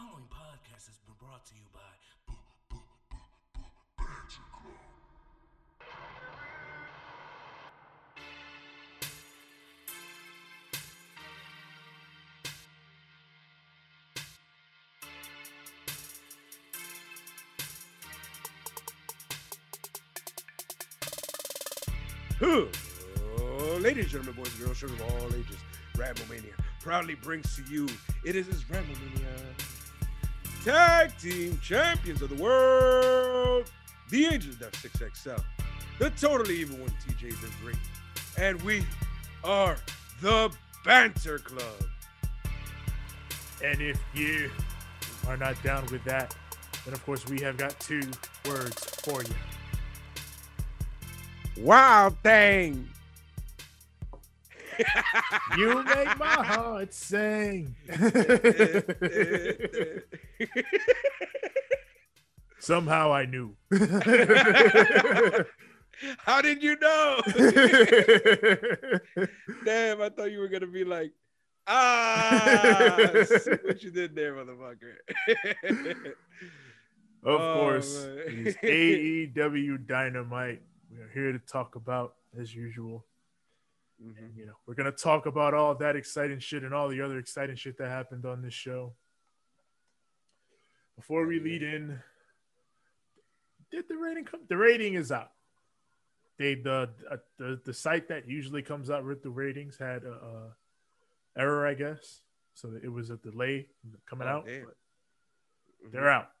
following 0.00 0.24
podcast 0.30 0.86
has 0.86 0.96
been 1.04 1.14
brought 1.18 1.44
to 1.44 1.54
you 1.54 1.62
by 1.74 1.80
B- 2.26 2.76
Banter 3.98 4.44
Club. 4.52 4.78
Oh, 22.42 23.78
ladies 23.80 24.04
and 24.04 24.12
gentlemen, 24.12 24.34
boys 24.34 24.52
and 24.54 24.64
girls, 24.64 24.78
children 24.78 25.00
of 25.00 25.06
all 25.12 25.28
ages, 25.34 25.60
Ramomania 25.96 26.54
proudly 26.80 27.16
brings 27.16 27.54
to 27.56 27.62
you, 27.70 27.86
it 28.24 28.34
is 28.34 28.46
his 28.46 28.62
Ramomania 28.64 29.69
Tag 30.64 31.16
Team 31.18 31.58
Champions 31.62 32.20
of 32.20 32.28
the 32.28 32.34
World, 32.42 33.70
the 34.10 34.26
Angels 34.26 34.60
of 34.60 34.72
6XL, 34.72 35.42
the 35.98 36.10
Totally 36.10 36.56
Evil 36.58 36.76
One, 36.76 36.90
TJ 37.08 37.30
the 37.40 37.48
Great, 37.62 37.76
and 38.36 38.60
we 38.60 38.84
are 39.42 39.78
the 40.20 40.52
Banter 40.84 41.38
Club. 41.38 41.64
And 43.64 43.80
if 43.80 43.98
you 44.12 44.50
are 45.28 45.38
not 45.38 45.62
down 45.62 45.86
with 45.90 46.04
that, 46.04 46.36
then 46.84 46.92
of 46.92 47.02
course 47.06 47.26
we 47.26 47.40
have 47.40 47.56
got 47.56 47.80
two 47.80 48.02
words 48.46 48.84
for 49.02 49.22
you. 49.22 49.34
Wild 51.56 52.18
thing. 52.18 52.86
You 55.58 55.82
make 55.84 56.18
my 56.18 56.42
heart 56.44 56.92
sing. 56.94 57.74
Somehow 62.58 63.12
I 63.12 63.24
knew. 63.26 63.56
How 66.18 66.40
did 66.40 66.62
you 66.62 66.76
know? 66.80 67.20
Damn, 69.64 70.00
I 70.02 70.08
thought 70.10 70.30
you 70.30 70.38
were 70.38 70.48
gonna 70.48 70.66
be 70.66 70.84
like, 70.84 71.12
ah, 71.66 72.96
what 73.64 73.82
you 73.82 73.90
did 73.90 74.14
there, 74.14 74.34
motherfucker. 74.34 74.94
Of 77.22 77.38
Oh, 77.40 77.54
course, 77.54 78.04
man. 78.06 78.18
it 78.26 78.46
is 78.46 78.56
AEW 79.36 79.86
Dynamite. 79.86 80.62
We 80.90 81.00
are 81.02 81.10
here 81.12 81.32
to 81.32 81.38
talk 81.38 81.76
about 81.76 82.14
as 82.40 82.54
usual. 82.54 83.04
Mhm. 84.02 84.34
You 84.36 84.46
know, 84.46 84.56
we're 84.66 84.74
gonna 84.74 84.92
talk 84.92 85.26
about 85.26 85.52
all 85.54 85.74
that 85.76 85.94
exciting 85.96 86.38
shit 86.38 86.62
and 86.64 86.72
all 86.72 86.88
the 86.88 87.00
other 87.02 87.18
exciting 87.18 87.56
shit 87.56 87.76
that 87.78 87.88
happened 87.88 88.24
on 88.24 88.40
this 88.42 88.54
show. 88.54 88.94
Before 90.96 91.26
we 91.26 91.38
lead 91.40 91.62
in, 91.62 92.02
did 93.70 93.88
the 93.88 93.96
rating 93.96 94.24
come? 94.24 94.40
The 94.48 94.56
rating 94.56 94.94
is 94.94 95.12
out. 95.12 95.32
They 96.38 96.54
the 96.54 96.90
uh, 97.10 97.18
the 97.36 97.60
the 97.64 97.74
site 97.74 98.08
that 98.08 98.26
usually 98.26 98.62
comes 98.62 98.90
out 98.90 99.04
with 99.04 99.22
the 99.22 99.30
ratings 99.30 99.76
had 99.78 100.04
a, 100.04 100.12
a 100.12 100.56
error, 101.36 101.66
I 101.66 101.74
guess. 101.74 102.22
So 102.54 102.72
it 102.82 102.88
was 102.88 103.10
a 103.10 103.16
delay 103.18 103.68
coming 104.06 104.26
Oh, 104.28 104.30
out. 104.38 104.46
Mhm. 104.46 104.72
They're 105.92 106.10
out. 106.10 106.32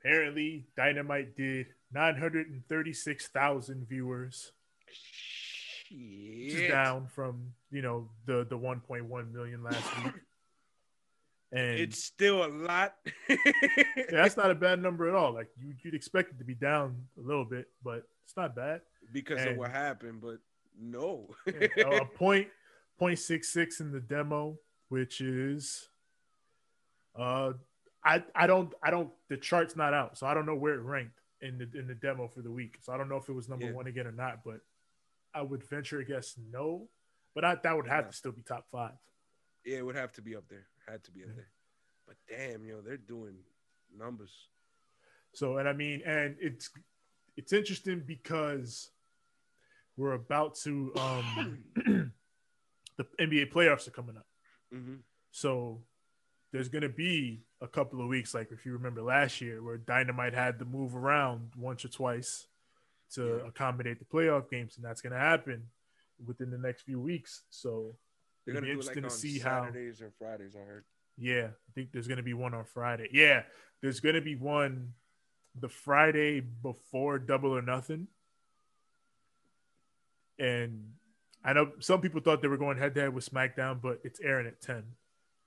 Apparently, 0.00 0.66
Dynamite 0.76 1.34
did 1.36 1.74
936,000 1.92 3.86
viewers 3.86 4.52
which 5.92 6.54
is 6.54 6.68
down 6.68 7.06
from 7.06 7.52
you 7.70 7.82
know 7.82 8.08
the 8.26 8.46
the 8.48 8.58
1.1 8.58 9.32
million 9.32 9.62
last 9.62 10.04
week. 10.04 10.14
And 11.54 11.78
It's 11.80 12.02
still 12.02 12.46
a 12.46 12.48
lot. 12.48 12.94
yeah, 13.28 13.36
that's 14.10 14.38
not 14.38 14.50
a 14.50 14.54
bad 14.54 14.80
number 14.80 15.06
at 15.06 15.14
all. 15.14 15.34
Like 15.34 15.48
you, 15.60 15.74
you'd 15.82 15.92
expect 15.94 16.30
it 16.30 16.38
to 16.38 16.44
be 16.44 16.54
down 16.54 16.96
a 17.18 17.20
little 17.20 17.44
bit, 17.44 17.68
but 17.84 18.04
it's 18.24 18.34
not 18.38 18.56
bad. 18.56 18.80
because 19.12 19.44
of 19.44 19.56
what 19.58 19.70
happened, 19.70 20.22
but 20.22 20.38
no. 20.80 21.28
Yeah, 21.46 22.00
a 22.00 22.04
point 22.06 22.48
point 22.98 23.18
six 23.18 23.50
six 23.52 23.80
in 23.80 23.92
the 23.92 24.00
demo, 24.00 24.56
which 24.88 25.20
is 25.20 25.90
uh 27.18 27.52
I 28.02 28.24
I 28.34 28.46
don't 28.46 28.72
I 28.82 28.90
don't 28.90 29.10
the 29.28 29.36
chart's 29.36 29.76
not 29.76 29.92
out, 29.92 30.16
so 30.16 30.26
I 30.26 30.32
don't 30.32 30.46
know 30.46 30.56
where 30.56 30.72
it 30.74 30.80
ranked 30.80 31.20
in 31.42 31.58
the 31.58 31.68
in 31.78 31.86
the 31.86 31.94
demo 31.94 32.28
for 32.28 32.40
the 32.40 32.50
week. 32.50 32.78
So 32.80 32.94
I 32.94 32.96
don't 32.96 33.10
know 33.10 33.16
if 33.16 33.28
it 33.28 33.32
was 33.34 33.50
number 33.50 33.66
Yeah. 33.66 33.72
one 33.72 33.88
again 33.88 34.06
or 34.06 34.12
not, 34.12 34.42
but 34.42 34.60
I 35.34 35.42
would 35.42 35.62
venture 35.64 36.00
a 36.00 36.04
guess 36.04 36.34
no. 36.50 36.88
But 37.34 37.44
I, 37.44 37.54
that 37.62 37.74
would 37.76 37.86
have 37.88 38.04
Yeah. 38.04 38.10
to 38.10 38.16
still 38.16 38.32
be 38.32 38.42
top 38.42 38.66
five. 38.70 38.92
yeah, 39.64 39.78
it 39.78 39.86
would 39.86 39.96
have 39.96 40.12
to 40.12 40.22
be 40.22 40.36
up 40.36 40.44
there. 40.48 40.66
Had 40.88 41.02
to 41.04 41.10
be 41.10 41.22
up 41.22 41.30
Yeah. 41.30 41.36
there. 41.36 41.50
But 42.06 42.16
damn, 42.28 42.64
yo, 42.64 42.80
they're 42.82 42.96
doing 42.96 43.36
numbers. 43.96 44.48
So, 45.32 45.56
and 45.58 45.68
I 45.68 45.72
mean, 45.72 46.02
and 46.04 46.36
it's 46.40 46.70
it's 47.36 47.52
interesting 47.54 48.02
because 48.06 48.90
we're 49.96 50.12
about 50.12 50.56
to 50.64 50.92
um 51.00 51.62
the 52.96 53.04
NBA 53.20 53.50
playoffs 53.52 53.86
are 53.88 53.92
coming 53.92 54.16
up. 54.18 54.26
hmm 54.70 54.96
So 55.30 55.82
there's 56.52 56.68
gonna 56.68 56.88
be 56.90 57.44
a 57.62 57.68
couple 57.68 58.02
of 58.02 58.08
weeks, 58.08 58.34
like 58.34 58.50
if 58.52 58.66
you 58.66 58.72
remember 58.72 59.00
last 59.00 59.40
year, 59.40 59.62
where 59.62 59.78
Dynamite 59.78 60.34
had 60.34 60.58
to 60.58 60.64
move 60.66 60.94
around 60.94 61.52
once 61.56 61.82
or 61.84 61.88
twice 61.88 62.46
to 63.14 63.38
Yeah. 63.38 63.48
accommodate 63.48 63.98
the 63.98 64.04
playoff 64.04 64.50
games, 64.50 64.76
and 64.76 64.84
that's 64.84 65.00
gonna 65.00 65.18
happen 65.18 65.70
within 66.24 66.50
the 66.50 66.58
next 66.58 66.82
few 66.82 67.00
weeks. 67.00 67.44
So 67.50 67.96
They're 68.44 68.54
gonna 68.54 68.66
be 68.66 68.72
do 68.72 68.80
it 68.80 68.86
like 68.86 68.96
interesting 68.96 69.02
to 69.02 69.34
see 69.34 69.38
how- 69.38 69.64
Saturdays 69.64 70.00
or 70.02 70.10
Fridays. 70.12 70.56
I 70.56 70.60
heard. 70.60 70.84
Yeah, 71.16 71.50
I 71.68 71.72
think 71.74 71.92
there's 71.92 72.08
gonna 72.08 72.22
be 72.22 72.34
one 72.34 72.54
on 72.54 72.64
Friday. 72.64 73.08
Yeah, 73.12 73.44
there's 73.80 74.00
gonna 74.00 74.20
be 74.20 74.36
one 74.36 74.94
the 75.54 75.68
Friday 75.68 76.40
before 76.40 77.18
Double 77.18 77.54
or 77.56 77.62
Nothing. 77.62 78.08
And 80.38 80.96
I 81.44 81.52
know 81.52 81.78
some 81.80 82.00
people 82.00 82.20
thought 82.20 82.40
they 82.40 82.48
were 82.48 82.56
going 82.56 82.78
head 82.78 82.94
to 82.94 83.00
head 83.02 83.14
with 83.14 83.28
SmackDown, 83.28 83.80
but 83.80 84.00
it's 84.04 84.20
airing 84.20 84.46
at 84.46 84.60
10, 84.60 84.96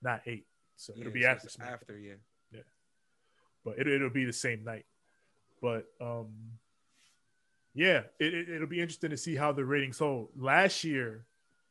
not 0.02 0.22
8. 0.28 0.48
So 0.76 0.94
it'll 0.98 1.12
be 1.12 1.24
so 1.24 1.30
after 1.30 1.48
SmackDown. 1.48 1.72
after, 1.72 1.98
yeah. 1.98 2.14
yeah. 2.52 2.62
But 3.64 3.80
it, 3.80 3.88
it'll 3.88 4.10
be 4.10 4.26
the 4.26 4.34
same 4.34 4.64
night. 4.64 4.86
But 5.62 5.88
um 6.00 6.60
yeah, 7.76 8.04
it, 8.20 8.34
it, 8.34 8.50
it'll 8.50 8.68
be 8.68 8.80
interesting 8.82 9.10
to 9.12 9.18
see 9.18 9.36
how 9.36 9.52
the 9.52 9.66
ratings 9.66 10.00
hold. 10.00 10.30
Last 10.38 10.84
year, 10.84 11.26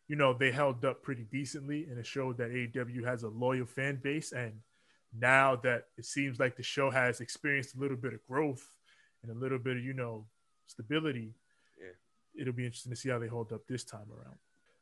you 0.07 0.17
know, 0.17 0.35
they 0.35 0.53
held 0.53 0.85
up 0.85 1.03
pretty 1.03 1.25
decently, 1.33 1.87
and 1.89 1.99
it 1.99 2.07
showed 2.07 2.37
that 2.39 2.51
AEW 2.51 3.05
has 3.07 3.23
a 3.23 3.29
loyal 3.29 3.65
fan 3.67 3.97
base. 4.03 4.33
And 4.33 4.53
now 5.19 5.57
that 5.57 5.87
it 5.97 6.05
seems 6.05 6.39
like 6.39 6.57
the 6.57 6.63
show 6.63 6.91
has 6.91 7.21
experienced 7.21 7.75
a 7.75 7.79
little 7.79 7.97
bit 7.97 8.13
of 8.13 8.25
growth 8.27 8.69
and 9.23 9.33
a 9.33 9.35
little 9.35 9.59
bit 9.59 9.79
of, 9.79 9.83
you 9.85 9.95
know, 9.95 10.27
stability, 10.67 11.33
Yeah. 11.81 11.93
it'll 12.43 12.53
be 12.53 12.67
interesting 12.67 12.93
to 12.93 12.97
see 12.97 13.09
how 13.09 13.19
they 13.19 13.27
hold 13.29 13.53
up 13.53 13.67
this 13.67 13.83
time 13.85 14.07
around. 14.13 14.37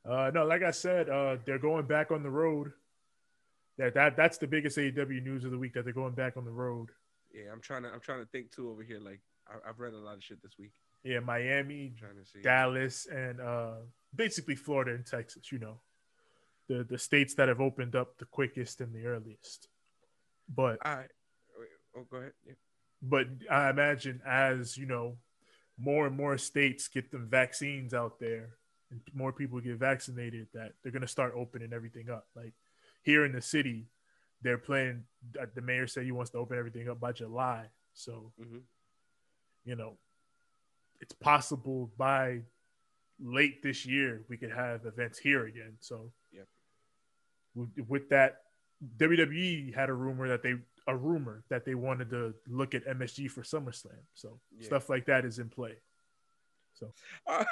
Uh, 0.04 0.30
no, 0.32 0.44
like 0.44 0.64
I 0.64 0.72
said, 0.72 1.08
uh, 1.08 1.36
they're 1.44 1.58
going 1.60 1.86
back 1.86 2.10
on 2.10 2.24
the 2.24 2.30
road. 2.30 2.72
That 3.78 3.94
that 3.94 4.16
that's 4.16 4.36
the 4.38 4.46
biggest 4.48 4.76
AEW 4.76 5.22
news 5.22 5.44
of 5.44 5.52
the 5.52 5.58
week 5.58 5.72
that 5.74 5.84
they're 5.84 5.94
going 5.94 6.12
back 6.14 6.36
on 6.36 6.44
the 6.44 6.50
road. 6.50 6.90
Yeah, 7.32 7.50
I'm 7.52 7.60
trying 7.60 7.84
to. 7.84 7.88
I'm 7.90 8.00
trying 8.00 8.20
to 8.20 8.26
think 8.26 8.50
too 8.50 8.68
over 8.70 8.82
here. 8.82 8.98
Like 9.00 9.20
I, 9.48 9.68
I've 9.70 9.78
read 9.78 9.94
a 9.94 9.96
lot 9.98 10.16
of 10.16 10.22
shit 10.24 10.42
this 10.42 10.58
week. 10.58 10.72
Yeah, 11.04 11.20
Miami, 11.20 11.88
I'm 11.92 11.96
trying 11.98 12.16
to 12.22 12.24
see. 12.24 12.42
Dallas, 12.42 13.06
and 13.06 13.40
uh, 13.40 13.74
basically 14.14 14.54
Florida 14.54 14.92
and 14.94 15.04
Texas. 15.06 15.50
You 15.50 15.58
know, 15.58 15.80
the 16.68 16.84
the 16.84 16.98
states 16.98 17.34
that 17.34 17.48
have 17.48 17.60
opened 17.60 17.96
up 17.96 18.18
the 18.18 18.24
quickest 18.26 18.80
and 18.80 18.94
the 18.94 19.06
earliest. 19.06 19.68
But 20.54 20.78
All 20.84 20.96
right. 20.96 21.08
Oh, 21.96 22.06
go 22.10 22.16
ahead. 22.18 22.32
Yeah. 22.46 22.54
but 23.02 23.26
I 23.50 23.68
imagine 23.70 24.20
as 24.26 24.76
you 24.76 24.86
know, 24.86 25.16
more 25.78 26.06
and 26.06 26.16
more 26.16 26.38
states 26.38 26.88
get 26.88 27.10
them 27.10 27.28
vaccines 27.28 27.92
out 27.94 28.19
there, 28.20 28.56
and 28.90 29.00
more 29.12 29.32
people 29.32 29.60
get 29.60 29.76
vaccinated, 29.78 30.46
that 30.54 30.72
they're 30.82 30.92
gonna 30.92 31.08
start 31.08 31.34
opening 31.36 31.72
everything 31.72 32.10
up. 32.10 32.28
Like 32.36 32.54
here 33.02 33.24
in 33.24 33.32
the 33.32 33.42
city, 33.42 33.88
they're 34.40 34.58
planning. 34.58 35.04
uh, 35.40 35.46
The 35.54 35.60
mayor 35.62 35.86
said 35.86 36.04
he 36.04 36.12
wants 36.12 36.31
to 36.31 36.38
open 36.38 36.58
everything 36.58 36.88
up 36.88 37.00
by 37.00 37.12
July. 37.12 37.66
So 37.93 38.32
hmm 38.38 38.58
you 39.64 39.76
know, 39.76 39.96
it's 41.02 41.12
possible 41.12 41.90
by 41.99 42.40
late 43.20 43.62
this 43.62 43.84
year 43.84 44.22
we 44.28 44.37
could 44.38 44.52
have 44.52 44.87
events 44.87 45.19
here 45.19 45.44
again. 45.46 45.75
So, 45.81 46.10
Yep. 46.32 46.46
with, 47.88 48.08
that, 48.08 48.43
WWE 48.96 49.75
had 49.75 49.90
a 49.90 49.94
rumor 49.94 50.28
that 50.28 50.43
they 50.43 50.54
a 50.88 50.96
rumor 50.96 51.44
that 51.49 51.64
they 51.64 51.76
wanted 51.76 52.10
to 52.10 52.34
look 52.49 52.75
at 52.75 52.84
MSG 52.87 53.31
for 53.31 53.43
SummerSlam. 53.43 54.00
So 54.14 54.40
Yeah. 54.58 54.66
stuff 54.66 54.88
like 54.88 55.04
that 55.06 55.25
is 55.25 55.38
in 55.38 55.49
play. 55.50 55.76
So 56.75 56.93
oh, 57.26 57.44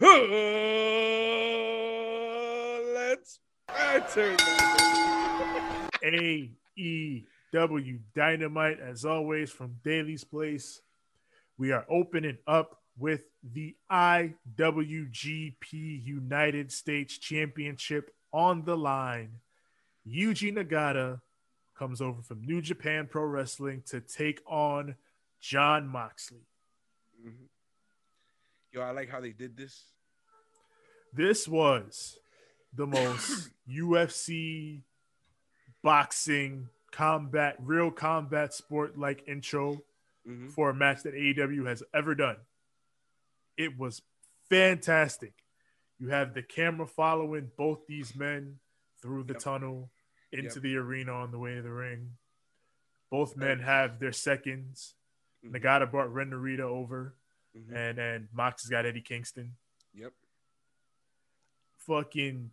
let's 2.94 3.40
banter. 3.66 4.36
AEW 6.04 7.98
Dynamite, 8.14 8.80
as 8.80 9.04
always, 9.04 9.50
from 9.50 9.76
Daily's 9.84 10.24
Place. 10.24 10.80
We 11.58 11.72
are 11.72 11.84
opening 11.88 12.38
up 12.46 12.78
with 12.98 13.24
the 13.42 13.74
IWGP 13.90 15.54
United 15.72 16.72
States 16.72 17.18
Championship 17.18 18.14
on 18.32 18.64
the 18.64 18.76
line. 18.76 19.40
Yuji 20.06 20.52
Nagata 20.52 21.20
comes 21.76 22.00
over 22.00 22.22
from 22.22 22.44
New 22.44 22.60
Japan 22.60 23.06
Pro 23.10 23.24
Wrestling 23.24 23.82
to 23.86 24.00
take 24.00 24.40
on 24.46 24.96
Jon 25.40 25.88
Moxley. 25.88 26.46
Mhm. 27.20 27.48
Yo, 28.72 28.82
I 28.82 28.90
like 28.90 29.08
how 29.08 29.20
they 29.20 29.32
did 29.32 29.56
this. 29.56 29.86
This 31.12 31.46
was 31.46 32.18
the 32.72 32.86
most 32.86 33.50
UFC 33.68 34.82
boxing 35.82 36.68
combat, 36.90 37.56
real 37.58 37.90
combat 37.90 38.54
sport 38.54 38.98
like 38.98 39.26
intro 39.26 39.82
Mhm. 40.26 40.52
for 40.52 40.70
a 40.70 40.74
match 40.74 41.02
that 41.02 41.14
AEW 41.14 41.64
has 41.64 41.82
ever 41.92 42.14
done. 42.14 42.36
It 43.56 43.76
was 43.76 44.02
fantastic. 44.48 45.34
You 45.98 46.08
have 46.08 46.34
the 46.34 46.42
camera 46.42 46.86
following 46.86 47.50
both 47.56 47.86
these 47.86 48.14
men 48.14 48.60
through 49.00 49.24
the 49.24 49.34
Yep. 49.34 49.42
tunnel 49.42 49.92
into 50.30 50.54
Yep. 50.54 50.62
the 50.62 50.76
arena 50.76 51.12
on 51.12 51.30
the 51.30 51.38
way 51.38 51.54
to 51.56 51.62
the 51.62 51.72
ring. 51.72 52.18
Both 53.10 53.36
men 53.36 53.60
have 53.60 53.98
their 53.98 54.12
seconds. 54.12 54.94
Mhm. 55.44 55.50
Nagata 55.60 55.90
brought 55.90 56.12
Ren 56.12 56.30
Narita 56.30 56.60
over, 56.60 57.16
Mhm. 57.54 57.74
and 57.74 57.98
and 57.98 58.32
Mox 58.32 58.62
has 58.62 58.70
got 58.70 58.86
Eddie 58.86 59.02
Kingston. 59.02 59.56
Yep. 59.92 60.14
Fucking 61.78 62.52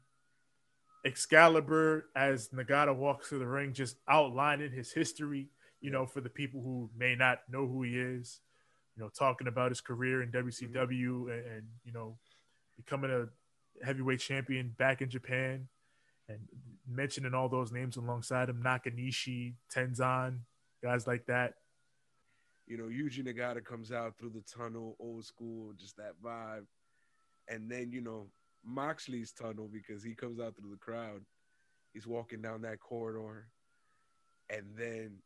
Excalibur 1.05 2.09
as 2.15 2.49
Nagata 2.49 2.93
walks 2.95 3.29
through 3.29 3.39
the 3.39 3.47
ring, 3.47 3.73
just 3.73 3.97
outlining 4.07 4.71
his 4.71 4.91
history. 4.91 5.49
You 5.81 5.91
know, 5.91 6.05
for 6.05 6.21
the 6.21 6.29
people 6.29 6.61
who 6.61 6.89
may 6.97 7.15
not 7.15 7.39
know 7.49 7.65
who 7.67 7.83
he 7.83 7.97
is, 7.97 8.41
you 8.95 9.03
know, 9.03 9.09
talking 9.09 9.47
about 9.47 9.71
his 9.71 9.81
career 9.81 10.21
in 10.21 10.29
mm-hmm. 10.31 10.47
WCW 10.47 11.31
and, 11.31 11.45
and 11.45 11.63
you 11.85 11.93
know, 11.93 12.17
becoming 12.75 13.11
a 13.11 13.27
heavyweight 13.85 14.19
champion 14.19 14.75
back 14.77 15.01
in 15.01 15.09
Japan, 15.09 15.67
and 16.27 16.39
mentioning 16.87 17.33
all 17.33 17.47
those 17.49 17.71
names 17.71 17.95
alongside 17.97 18.49
him: 18.49 18.61
Nakanishi, 18.63 19.53
Tenzan, 19.73 20.39
guys 20.83 21.07
like 21.07 21.25
that. 21.27 21.53
you 22.67 22.77
know, 22.77 22.85
Yuji 22.85 23.25
Nagata 23.25 23.63
comes 23.65 23.91
out 23.91 24.15
through 24.17 24.29
the 24.29 24.41
tunnel, 24.41 24.95
old 24.99 25.25
school, 25.25 25.73
just 25.77 25.97
that 25.97 26.13
vibe. 26.23 26.65
And 27.47 27.69
then, 27.69 27.91
you 27.91 28.01
know, 28.01 28.27
Moxley's 28.63 29.31
tunnel 29.31 29.67
because 29.71 30.03
he 30.03 30.13
comes 30.13 30.39
out 30.39 30.55
through 30.55 30.69
the 30.69 30.77
crowd. 30.77 31.21
He's 31.93 32.05
walking 32.05 32.41
down 32.43 32.61
that 32.61 32.79
corridor. 32.79 33.47
And 34.51 34.65
then 34.77 35.17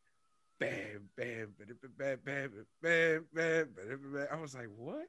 bam, 0.63 1.09
bam, 1.17 1.53
bam, 1.97 2.17
bam, 2.23 2.49
bam, 2.81 3.25
bam, 3.33 3.69
bam, 3.73 4.27
I 4.31 4.35
was 4.39 4.55
like, 4.55 4.69
what? 4.77 5.07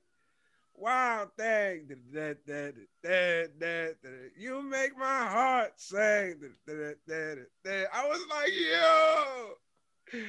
Wow, 0.77 1.29
thing, 1.37 1.87
that, 2.13 2.45
that, 2.47 2.75
that, 3.03 3.61
that, 3.61 3.97
you 4.37 4.61
make 4.63 4.99
my 4.99 5.27
heart 5.27 5.73
sing. 5.77 6.41
That, 6.67 6.97
that, 7.07 7.47
that, 7.65 7.87
I 7.93 8.09
was 8.09 8.21
like, 8.29 8.51
yo, 8.53 10.21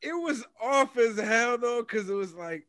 it 0.00 0.14
was 0.14 0.44
off 0.62 0.96
as 0.96 1.18
hell 1.18 1.58
though, 1.58 1.82
because 1.82 2.08
it 2.08 2.14
was 2.14 2.34
like, 2.34 2.66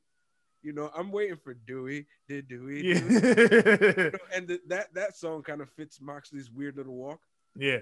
you 0.61 0.73
know, 0.73 0.91
I'm 0.95 1.11
waiting 1.11 1.37
for 1.37 1.53
Dewey. 1.53 2.07
Did 2.27 2.49
Dewey? 2.49 2.85
Yeah. 2.85 2.99
Dewey. 2.99 4.11
and 4.35 4.47
the, 4.47 4.59
that 4.67 4.93
that 4.93 5.15
song 5.15 5.43
kind 5.43 5.61
of 5.61 5.69
fits 5.69 6.01
Moxley's 6.01 6.51
weird 6.51 6.75
little 6.75 6.95
walk. 6.95 7.21
Yeah. 7.55 7.79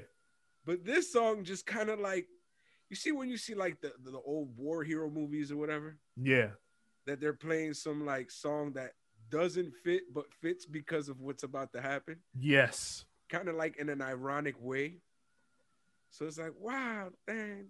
But 0.65 0.85
this 0.85 1.11
song 1.11 1.43
just 1.43 1.65
kind 1.65 1.89
of 1.89 1.99
like 1.99 2.27
you 2.89 2.95
see 2.95 3.11
when 3.11 3.29
you 3.29 3.37
see 3.37 3.55
like 3.55 3.81
the, 3.81 3.93
the 4.03 4.17
old 4.25 4.55
war 4.57 4.83
hero 4.83 5.09
movies 5.09 5.51
or 5.51 5.57
whatever, 5.57 5.97
yeah. 6.15 6.49
that 7.05 7.19
they're 7.19 7.33
playing 7.33 7.73
some 7.73 8.05
like 8.05 8.29
song 8.31 8.73
that 8.73 8.91
doesn't 9.29 9.73
fit 9.83 10.03
but 10.13 10.31
fits 10.41 10.65
because 10.65 11.09
of 11.09 11.19
what's 11.21 11.43
about 11.43 11.73
to 11.73 11.81
happen, 11.81 12.17
Yes. 12.39 13.05
kind 13.29 13.47
of 13.49 13.55
like 13.55 13.77
in 13.77 13.89
an 13.89 14.01
ironic 14.01 14.55
way. 14.59 14.99
So 16.11 16.25
it's 16.25 16.37
like, 16.37 16.53
wow, 16.59 17.09
dang, 17.27 17.65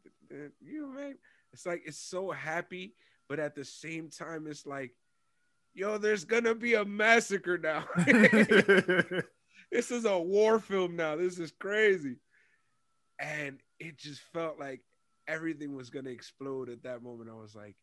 you 0.62 0.88
make 0.94 1.16
it's 1.54 1.66
like 1.66 1.84
it's 1.86 1.98
so 1.98 2.30
happy, 2.32 2.94
but 3.30 3.40
at 3.40 3.56
the 3.56 3.64
same 3.64 4.10
time, 4.10 4.46
it's 4.48 4.66
like, 4.66 4.92
yo, 5.74 5.98
there's 5.98 6.26
gonna 6.26 6.54
be 6.54 6.74
a 6.74 6.84
massacre 6.86 7.58
now. 7.58 7.86
this 9.72 9.92
is 9.92 10.04
a 10.06 10.20
war 10.20 10.60
film 10.60 10.96
now. 10.98 11.16
This 11.16 11.40
is 11.40 11.52
crazy. 11.52 12.18
And 13.18 13.60
it 13.80 13.98
just 13.98 14.20
felt 14.34 14.60
like 14.60 14.82
everything 15.28 15.76
was 15.76 15.90
gonna 15.90 16.10
explode 16.10 16.70
at 16.70 16.84
that 16.84 17.04
moment. 17.04 17.30
I 17.30 17.40
was 17.40 17.56
like, 17.56 17.76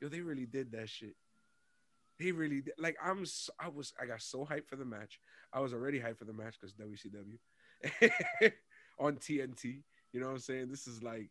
yo, 0.00 0.08
they 0.08 0.20
really 0.20 0.46
did 0.46 0.72
that 0.72 0.88
shit. 0.88 1.14
They 2.18 2.32
really 2.32 2.60
did. 2.60 2.74
Like 2.78 2.96
I'm, 3.02 3.24
so, 3.26 3.52
I 3.58 3.68
was, 3.68 3.92
I 4.00 4.06
got 4.06 4.20
so 4.22 4.44
hyped 4.44 4.66
for 4.68 4.76
the 4.76 4.84
match. 4.84 5.18
I 5.52 5.60
was 5.60 5.72
already 5.72 5.98
hyped 5.98 6.18
for 6.18 6.24
the 6.24 6.32
match 6.32 6.56
because 6.60 6.74
WCW 6.74 8.52
on 8.98 9.16
TNT. 9.16 9.82
You 10.12 10.20
know 10.20 10.26
what 10.26 10.32
I'm 10.32 10.38
saying? 10.38 10.68
This 10.70 10.86
is 10.86 11.02
like, 11.02 11.30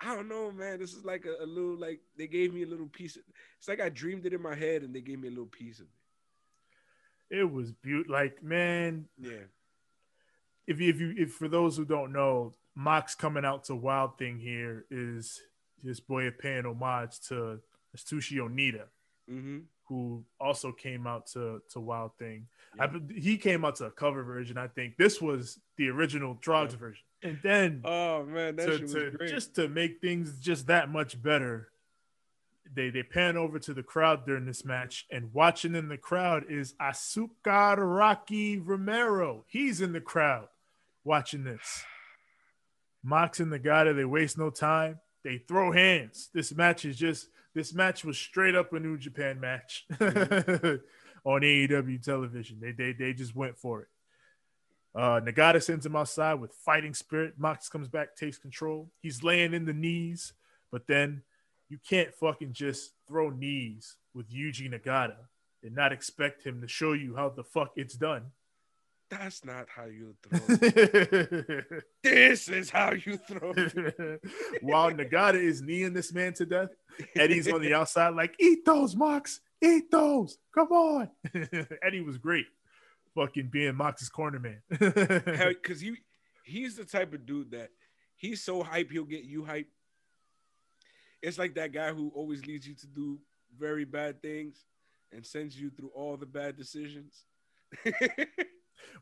I 0.00 0.14
don't 0.14 0.28
know, 0.28 0.52
man. 0.52 0.78
This 0.78 0.92
is 0.94 1.04
like 1.04 1.24
a, 1.26 1.42
a 1.42 1.46
little 1.46 1.76
like 1.76 2.00
they 2.16 2.26
gave 2.28 2.54
me 2.54 2.62
a 2.62 2.66
little 2.66 2.86
piece. 2.86 3.16
Of, 3.16 3.22
it's 3.58 3.68
like 3.68 3.80
I 3.80 3.88
dreamed 3.88 4.26
it 4.26 4.32
in 4.32 4.40
my 4.42 4.54
head 4.54 4.82
and 4.82 4.94
they 4.94 5.00
gave 5.00 5.18
me 5.18 5.28
a 5.28 5.30
little 5.30 5.46
piece 5.46 5.80
of 5.80 5.86
it. 5.86 7.38
It 7.40 7.50
was 7.50 7.72
beautiful. 7.72 8.12
Like, 8.12 8.42
man, 8.42 9.06
Yeah. 9.18 9.44
if 10.66 10.80
you, 10.80 10.88
if 10.88 11.00
you 11.00 11.14
if 11.16 11.32
for 11.32 11.48
those 11.48 11.76
who 11.76 11.84
don't 11.84 12.12
know, 12.12 12.54
Mox 12.78 13.16
coming 13.16 13.44
out 13.44 13.64
to 13.64 13.74
Wild 13.74 14.16
Thing 14.18 14.38
here 14.38 14.84
is 14.88 15.40
his 15.84 15.98
boy 15.98 16.30
paying 16.30 16.64
homage 16.64 17.18
to 17.28 17.58
Atsushi 17.96 18.36
Onita, 18.38 18.84
Mm-hmm. 19.28 19.58
who 19.88 20.24
also 20.40 20.70
came 20.72 21.06
out 21.06 21.26
to 21.32 21.60
to 21.72 21.80
Wild 21.80 22.12
Thing. 22.18 22.46
Yeah. 22.76 22.86
be- 22.86 23.20
he 23.20 23.36
came 23.36 23.64
out 23.64 23.76
to 23.76 23.86
a 23.86 23.90
cover 23.90 24.22
version. 24.22 24.56
I 24.56 24.68
think 24.68 24.96
this 24.96 25.20
was 25.20 25.58
the 25.76 25.88
original 25.88 26.36
Troggs 26.36 26.70
Yeah. 26.72 26.78
version, 26.78 27.04
and 27.24 27.38
then 27.42 27.80
Oh 27.84 28.24
man, 28.24 28.56
to, 28.58 28.78
to- 28.86 29.26
just 29.28 29.54
to 29.56 29.68
make 29.68 30.00
things 30.00 30.38
just 30.38 30.68
that 30.68 30.88
much 30.88 31.20
better. 31.20 31.68
They 32.72 32.90
they 32.90 33.02
pan 33.02 33.36
over 33.36 33.58
to 33.58 33.74
the 33.74 33.82
crowd 33.82 34.24
during 34.24 34.44
this 34.46 34.64
match, 34.64 35.06
and 35.10 35.32
watching 35.34 35.74
in 35.74 35.88
the 35.88 35.96
crowd 35.98 36.44
is 36.48 36.74
Azucar 36.80 37.76
Rocky 37.78 38.56
Romero. 38.58 39.44
He's 39.48 39.80
in 39.80 39.92
the 39.92 40.00
crowd 40.00 40.48
watching 41.02 41.42
this. 41.44 41.82
Mox 43.02 43.40
and 43.40 43.62
guy 43.62 43.84
they 43.92 44.04
waste 44.04 44.38
no 44.38 44.50
time. 44.50 44.98
They 45.24 45.38
throw 45.38 45.72
hands. 45.72 46.30
This 46.32 46.54
match 46.54 46.84
is 46.84 46.96
just 46.96 47.28
this 47.54 47.74
match 47.74 48.04
was 48.04 48.18
straight 48.18 48.54
up 48.54 48.72
a 48.72 48.80
New 48.80 48.98
Japan 48.98 49.40
match 49.40 49.86
on 50.00 51.42
AEW 51.42 52.02
television. 52.02 52.58
They 52.60 52.72
they 52.72 52.92
they 52.92 53.12
just 53.12 53.34
went 53.34 53.56
for 53.56 53.82
it. 53.82 53.88
Uh, 54.94 55.20
Nagata 55.20 55.62
sends 55.62 55.86
him 55.86 55.96
outside 55.96 56.34
with 56.34 56.52
fighting 56.52 56.94
spirit. 56.94 57.34
Mox 57.36 57.68
comes 57.68 57.88
back, 57.88 58.16
takes 58.16 58.38
control. 58.38 58.90
He's 59.00 59.22
laying 59.22 59.54
in 59.54 59.64
the 59.64 59.72
knees, 59.72 60.32
but 60.72 60.86
then 60.86 61.22
you 61.68 61.78
can't 61.86 62.14
fucking 62.14 62.52
just 62.52 62.92
throw 63.06 63.30
knees 63.30 63.96
with 64.14 64.30
Yuji 64.30 64.72
Nagata 64.72 65.16
and 65.62 65.74
not 65.74 65.92
expect 65.92 66.44
him 66.44 66.60
to 66.60 66.68
show 66.68 66.92
you 66.92 67.14
how 67.14 67.28
the 67.28 67.44
fuck 67.44 67.72
it's 67.76 67.94
done. 67.94 68.32
That's 69.10 69.44
not 69.44 69.66
how 69.74 69.86
you 69.86 70.14
throw. 70.22 71.60
this 72.02 72.48
is 72.48 72.68
how 72.68 72.92
you 72.92 73.16
throw. 73.16 73.52
While 74.60 74.92
Nagata 74.92 75.42
is 75.42 75.62
kneeing 75.62 75.94
this 75.94 76.12
man 76.12 76.34
to 76.34 76.46
death, 76.46 76.68
Eddie's 77.16 77.48
on 77.48 77.62
the 77.62 77.74
outside, 77.78 78.14
like, 78.14 78.34
eat 78.38 78.64
those, 78.66 78.94
Mox, 78.94 79.40
eat 79.62 79.90
those. 79.90 80.38
Come 80.54 80.68
on. 80.68 81.10
Eddie 81.82 82.02
was 82.02 82.18
great, 82.18 82.46
fucking 83.14 83.48
being 83.48 83.74
Mox's 83.76 84.10
corner 84.10 84.38
man. 84.38 84.60
Because 84.68 85.80
he 85.80 85.96
he's 86.44 86.76
the 86.76 86.84
type 86.84 87.14
of 87.14 87.24
dude 87.24 87.52
that 87.52 87.70
he's 88.16 88.42
so 88.42 88.62
hype 88.62 88.90
he'll 88.90 89.04
get 89.04 89.24
you 89.24 89.44
hype. 89.44 89.68
It's 91.22 91.38
like 91.38 91.54
that 91.54 91.72
guy 91.72 91.92
who 91.92 92.12
always 92.14 92.44
leads 92.46 92.66
you 92.66 92.74
to 92.74 92.86
do 92.86 93.18
very 93.58 93.84
bad 93.84 94.22
things 94.22 94.64
and 95.12 95.24
sends 95.24 95.58
you 95.58 95.70
through 95.70 95.90
all 95.94 96.16
the 96.16 96.26
bad 96.26 96.56
decisions. 96.56 97.24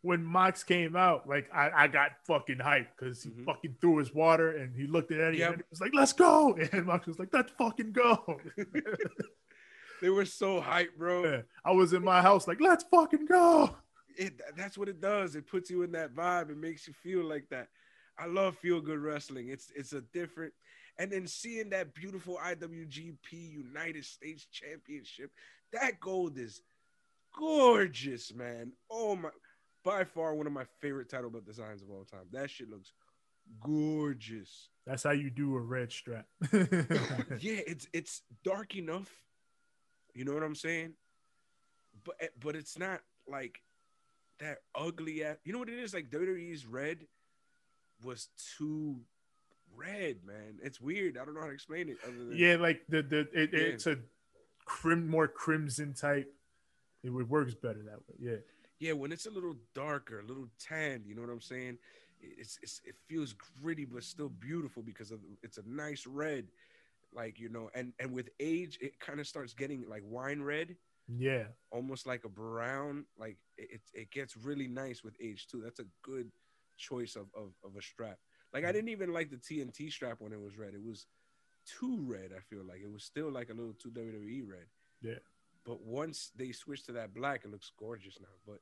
When 0.02 0.24
Mox 0.24 0.62
came 0.64 0.96
out, 0.96 1.28
like 1.28 1.48
I, 1.52 1.70
I 1.84 1.86
got 1.88 2.12
fucking 2.26 2.58
hyped 2.58 2.88
because 2.98 3.22
he 3.22 3.30
Mhm. 3.30 3.44
fucking 3.44 3.76
threw 3.80 3.98
his 3.98 4.12
water 4.14 4.50
and 4.56 4.74
he 4.74 4.86
looked 4.86 5.10
at 5.12 5.20
Eddie 5.20 5.38
Yep. 5.38 5.48
and 5.52 5.58
he 5.58 5.64
was 5.70 5.80
like, 5.80 5.94
"Let's 5.94 6.12
go!" 6.12 6.54
And 6.72 6.86
Mox 6.86 7.06
was 7.06 7.18
like, 7.18 7.32
"Let's 7.32 7.52
fucking 7.52 7.92
go!" 7.92 8.40
they 10.00 10.10
were 10.10 10.24
so 10.24 10.60
hyped, 10.60 10.96
bro. 10.98 11.24
Yeah. 11.24 11.42
I 11.64 11.72
was 11.72 11.92
in 11.92 12.04
my 12.04 12.20
house 12.22 12.46
like, 12.46 12.60
"Let's 12.60 12.84
fucking 12.84 13.26
go!" 13.26 13.76
It 14.18 14.40
that's 14.56 14.78
what 14.78 14.88
it 14.88 15.00
does. 15.00 15.36
It 15.36 15.46
puts 15.46 15.70
you 15.70 15.82
in 15.82 15.92
that 15.92 16.14
vibe. 16.14 16.50
It 16.50 16.56
makes 16.56 16.86
you 16.86 16.94
feel 16.94 17.24
like 17.24 17.48
that. 17.50 17.68
I 18.18 18.26
love 18.26 18.56
feel 18.56 18.80
good 18.80 18.98
wrestling. 18.98 19.48
It's 19.48 19.70
it's 19.74 19.92
a 19.92 20.00
different 20.00 20.52
and 20.98 21.10
then 21.12 21.26
seeing 21.26 21.68
that 21.70 21.92
beautiful 21.92 22.38
IWGP 22.42 23.32
United 23.32 24.02
States 24.06 24.46
Championship, 24.46 25.30
that 25.72 26.00
gold 26.00 26.38
is 26.38 26.62
gorgeous, 27.38 28.32
man. 28.34 28.72
Oh 28.90 29.16
my 29.16 29.28
by 29.86 30.02
far 30.02 30.34
one 30.34 30.48
of 30.48 30.52
my 30.52 30.64
favorite 30.80 31.08
title 31.08 31.30
belt 31.30 31.46
designs 31.46 31.80
of 31.80 31.88
all 31.90 32.04
time. 32.04 32.26
That 32.32 32.50
shit 32.50 32.68
looks 32.68 32.92
gorgeous. 33.60 34.68
That's 34.84 35.04
how 35.04 35.12
you 35.12 35.30
do 35.30 35.54
a 35.56 35.60
red 35.60 35.92
strap. 35.92 36.26
yeah, 36.52 37.62
it's 37.66 37.86
it's 37.92 38.22
dark 38.44 38.74
enough. 38.74 39.08
You 40.12 40.24
know 40.24 40.34
what 40.34 40.42
I'm 40.42 40.56
saying? 40.56 40.94
But 42.04 42.16
eh, 42.20 42.26
but 42.40 42.56
it's 42.56 42.76
not 42.76 43.00
like 43.28 43.62
that 44.40 44.58
ugly 44.74 45.22
at 45.24 45.38
you 45.44 45.52
know 45.52 45.60
what 45.60 45.68
it 45.68 45.78
is 45.78 45.94
like 45.94 46.10
WWE's 46.10 46.66
red 46.66 47.06
was 48.02 48.28
too 48.58 48.96
red, 49.74 50.16
man. 50.26 50.58
It's 50.62 50.80
weird. 50.80 51.16
I 51.16 51.24
don't 51.24 51.34
know 51.34 51.40
how 51.42 51.46
to 51.46 51.52
explain 51.52 51.88
it. 51.88 51.98
Other 52.04 52.16
than, 52.16 52.36
Yeah, 52.36 52.56
like 52.56 52.82
the 52.88 53.02
the 53.02 53.20
it, 53.32 53.50
Yeah. 53.52 53.58
it's 53.60 53.86
a 53.86 53.98
crim 54.64 55.06
more 55.08 55.28
crimson 55.28 55.94
type. 55.94 56.32
It 57.04 57.10
works 57.10 57.54
better 57.54 57.84
that 57.84 57.98
way. 58.08 58.16
Yeah. 58.18 58.36
Yeah. 58.78 58.92
When 58.92 59.12
it's 59.12 59.26
a 59.26 59.30
little 59.30 59.56
darker, 59.74 60.20
a 60.20 60.24
little 60.24 60.48
tanned, 60.58 61.06
you 61.06 61.14
know 61.14 61.22
what 61.22 61.30
I'm 61.30 61.40
saying? 61.40 61.78
It's, 62.20 62.58
it's 62.62 62.80
it 62.84 62.94
feels 63.08 63.34
gritty, 63.62 63.84
but 63.84 64.02
still 64.02 64.28
beautiful 64.28 64.82
because 64.82 65.10
of 65.10 65.20
it's 65.42 65.58
a 65.58 65.62
nice 65.66 66.06
red, 66.06 66.46
like 67.14 67.38
you 67.38 67.48
know. 67.48 67.70
And 67.74 67.92
and 67.98 68.12
with 68.12 68.30
age, 68.40 68.78
it 68.80 68.98
kind 69.00 69.20
of 69.20 69.26
starts 69.26 69.52
getting 69.52 69.88
like 69.88 70.02
wine 70.04 70.42
red. 70.42 70.76
Yeah. 71.08 71.44
almost 71.70 72.06
like 72.06 72.24
a 72.24 72.28
brown. 72.28 73.04
Like 73.18 73.36
it, 73.56 73.80
it, 73.94 74.10
gets 74.10 74.36
really 74.36 74.66
nice 74.66 75.04
with 75.04 75.14
age 75.22 75.46
too. 75.46 75.60
That's 75.62 75.78
a 75.78 75.86
good 76.02 76.30
choice 76.76 77.14
of, 77.16 77.26
of, 77.34 77.52
of 77.64 77.76
a 77.76 77.82
strap. 77.82 78.18
Like 78.52 78.64
I 78.64 78.70
mm. 78.70 78.74
didn't 78.74 78.88
even 78.90 79.12
like 79.12 79.30
the 79.30 79.36
TNT 79.36 79.92
strap 79.92 80.16
when 80.20 80.32
it 80.32 80.40
was 80.40 80.58
red. 80.58 80.74
It 80.74 80.82
was 80.82 81.06
too 81.66 81.98
red. 82.02 82.30
I 82.36 82.40
feel 82.40 82.64
like 82.64 82.80
it 82.80 82.90
was 82.90 83.04
still 83.04 83.30
like 83.30 83.50
a 83.50 83.54
little 83.54 83.74
too 83.74 83.90
WWE 83.90 84.48
red. 84.48 84.66
Yeah. 85.02 85.18
But 85.66 85.82
once 85.82 86.30
they 86.36 86.52
switch 86.52 86.84
to 86.84 86.92
that 86.92 87.12
black, 87.12 87.44
it 87.44 87.50
looks 87.50 87.70
gorgeous 87.78 88.18
now. 88.20 88.28
But 88.46 88.60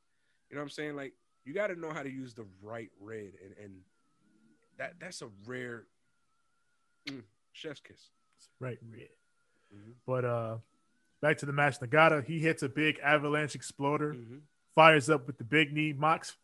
you 0.48 0.56
know 0.56 0.60
what 0.60 0.64
I'm 0.64 0.70
saying? 0.70 0.96
Like 0.96 1.12
you 1.44 1.52
got 1.52 1.66
to 1.68 1.76
know 1.78 1.90
how 1.92 2.02
to 2.02 2.10
use 2.10 2.32
the 2.34 2.46
right 2.62 2.90
red, 2.98 3.32
and 3.44 3.54
and 3.62 3.74
that 4.78 4.94
that's 4.98 5.20
a 5.22 5.28
rare 5.46 5.84
mm, 7.08 7.22
chef's 7.52 7.80
kiss. 7.80 8.08
Right. 8.58 8.78
Red. 8.90 9.08
Mhm. 9.74 9.92
But 10.06 10.24
uh 10.24 10.56
back 11.20 11.38
to 11.38 11.46
the 11.46 11.52
match. 11.52 11.78
Nagata, 11.80 12.24
he 12.24 12.38
hits 12.38 12.62
a 12.62 12.68
big 12.68 12.98
avalanche 13.02 13.54
exploder, 13.54 14.14
Mhm. 14.14 14.40
fires 14.74 15.06
fires 15.06 15.10
up 15.10 15.26
with 15.26 15.36
the 15.38 15.44
big 15.44 15.72
knee. 15.72 15.92
Mox 15.92 16.36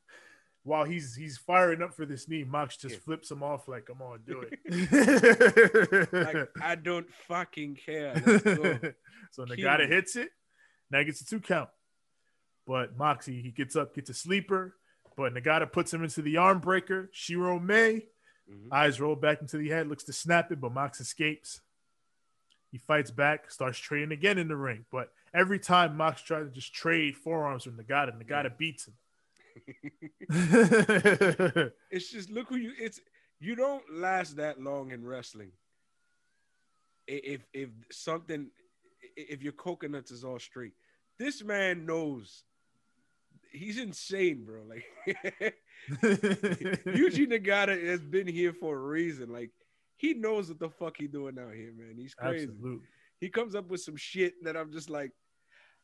while 0.62 0.84
he's 0.84 1.14
he's 1.14 1.38
firing 1.38 1.80
up 1.80 1.94
for 1.94 2.04
this 2.04 2.28
knee, 2.28 2.44
Mox 2.44 2.76
just 2.76 2.96
Yeah. 2.96 3.00
flips 3.00 3.30
him 3.30 3.42
off 3.42 3.66
like, 3.66 3.86
come 3.86 4.02
on, 4.02 4.20
do 4.26 4.42
it. 4.42 4.58
Like 6.12 6.48
I 6.62 6.74
don't 6.74 7.08
fucking 7.28 7.76
care. 7.76 8.14
So 9.32 9.44
Nagata 9.44 9.86
hits 9.88 10.16
it. 10.16 10.30
Now 10.90 11.02
gets 11.02 11.20
a 11.20 11.24
two 11.26 11.40
count. 11.40 11.70
But 12.66 12.96
Moxie, 12.96 13.40
he 13.42 13.50
gets 13.50 13.76
up, 13.76 13.94
gets 13.94 14.10
a 14.10 14.14
sleeper. 14.14 14.76
But 15.16 15.34
Nagata 15.34 15.70
puts 15.70 15.92
him 15.92 16.02
into 16.04 16.22
the 16.22 16.36
arm 16.36 16.60
breaker. 16.60 17.10
Shirome, 17.14 18.06
Mhm. 18.50 18.68
eyes 18.72 19.00
roll 19.00 19.16
back 19.16 19.40
into 19.40 19.56
the 19.58 19.68
head, 19.68 19.86
looks 19.88 20.04
to 20.04 20.12
snap 20.12 20.50
it, 20.52 20.60
but 20.60 20.72
Mox 20.72 21.00
escapes. 21.00 21.60
He 22.72 22.78
fights 22.78 23.10
back, 23.10 23.50
starts 23.50 23.78
trading 23.78 24.12
again 24.12 24.38
in 24.38 24.48
the 24.48 24.56
ring. 24.56 24.86
But 24.90 25.12
every 25.34 25.58
time 25.58 25.96
Mox 25.96 26.22
tries 26.22 26.46
to 26.46 26.52
just 26.52 26.72
trade 26.72 27.16
forearms 27.16 27.66
with 27.66 27.76
Nagata, 27.76 28.12
Nagata 28.20 28.56
beats 28.56 28.86
him. 28.88 28.96
It's 31.90 32.10
just 32.10 32.30
look 32.30 32.48
who 32.48 32.56
you. 32.56 32.72
It's 32.78 33.00
you 33.40 33.54
don't 33.56 33.82
last 33.92 34.36
that 34.36 34.60
long 34.60 34.90
in 34.92 35.04
wrestling. 35.04 35.52
If 37.06 37.44
if 37.52 37.70
something, 37.90 38.50
if 39.28 39.42
your 39.42 39.52
coconuts 39.52 40.10
is 40.10 40.24
all 40.24 40.38
straight, 40.38 40.72
this 41.18 41.42
man 41.42 41.86
knows. 41.86 42.44
He's 43.52 43.78
insane, 43.78 44.44
bro. 44.44 44.62
Like 44.68 44.84
Yuji 46.02 47.26
Nagata 47.26 47.88
has 47.88 48.00
been 48.00 48.26
here 48.26 48.52
for 48.52 48.76
a 48.76 48.80
reason. 48.80 49.32
Like 49.32 49.50
he 49.96 50.14
knows 50.14 50.48
what 50.48 50.58
the 50.58 50.70
fuck 50.70 50.96
he 50.96 51.06
doing 51.06 51.38
out 51.38 51.54
here, 51.54 51.72
man. 51.76 51.96
He's 51.96 52.14
crazy. 52.14 52.44
Absolutely. 52.44 52.86
He 53.20 53.28
comes 53.28 53.54
up 53.54 53.68
with 53.68 53.80
some 53.80 53.96
shit 53.96 54.42
that 54.44 54.56
I'm 54.56 54.72
just 54.72 54.88
like, 54.88 55.12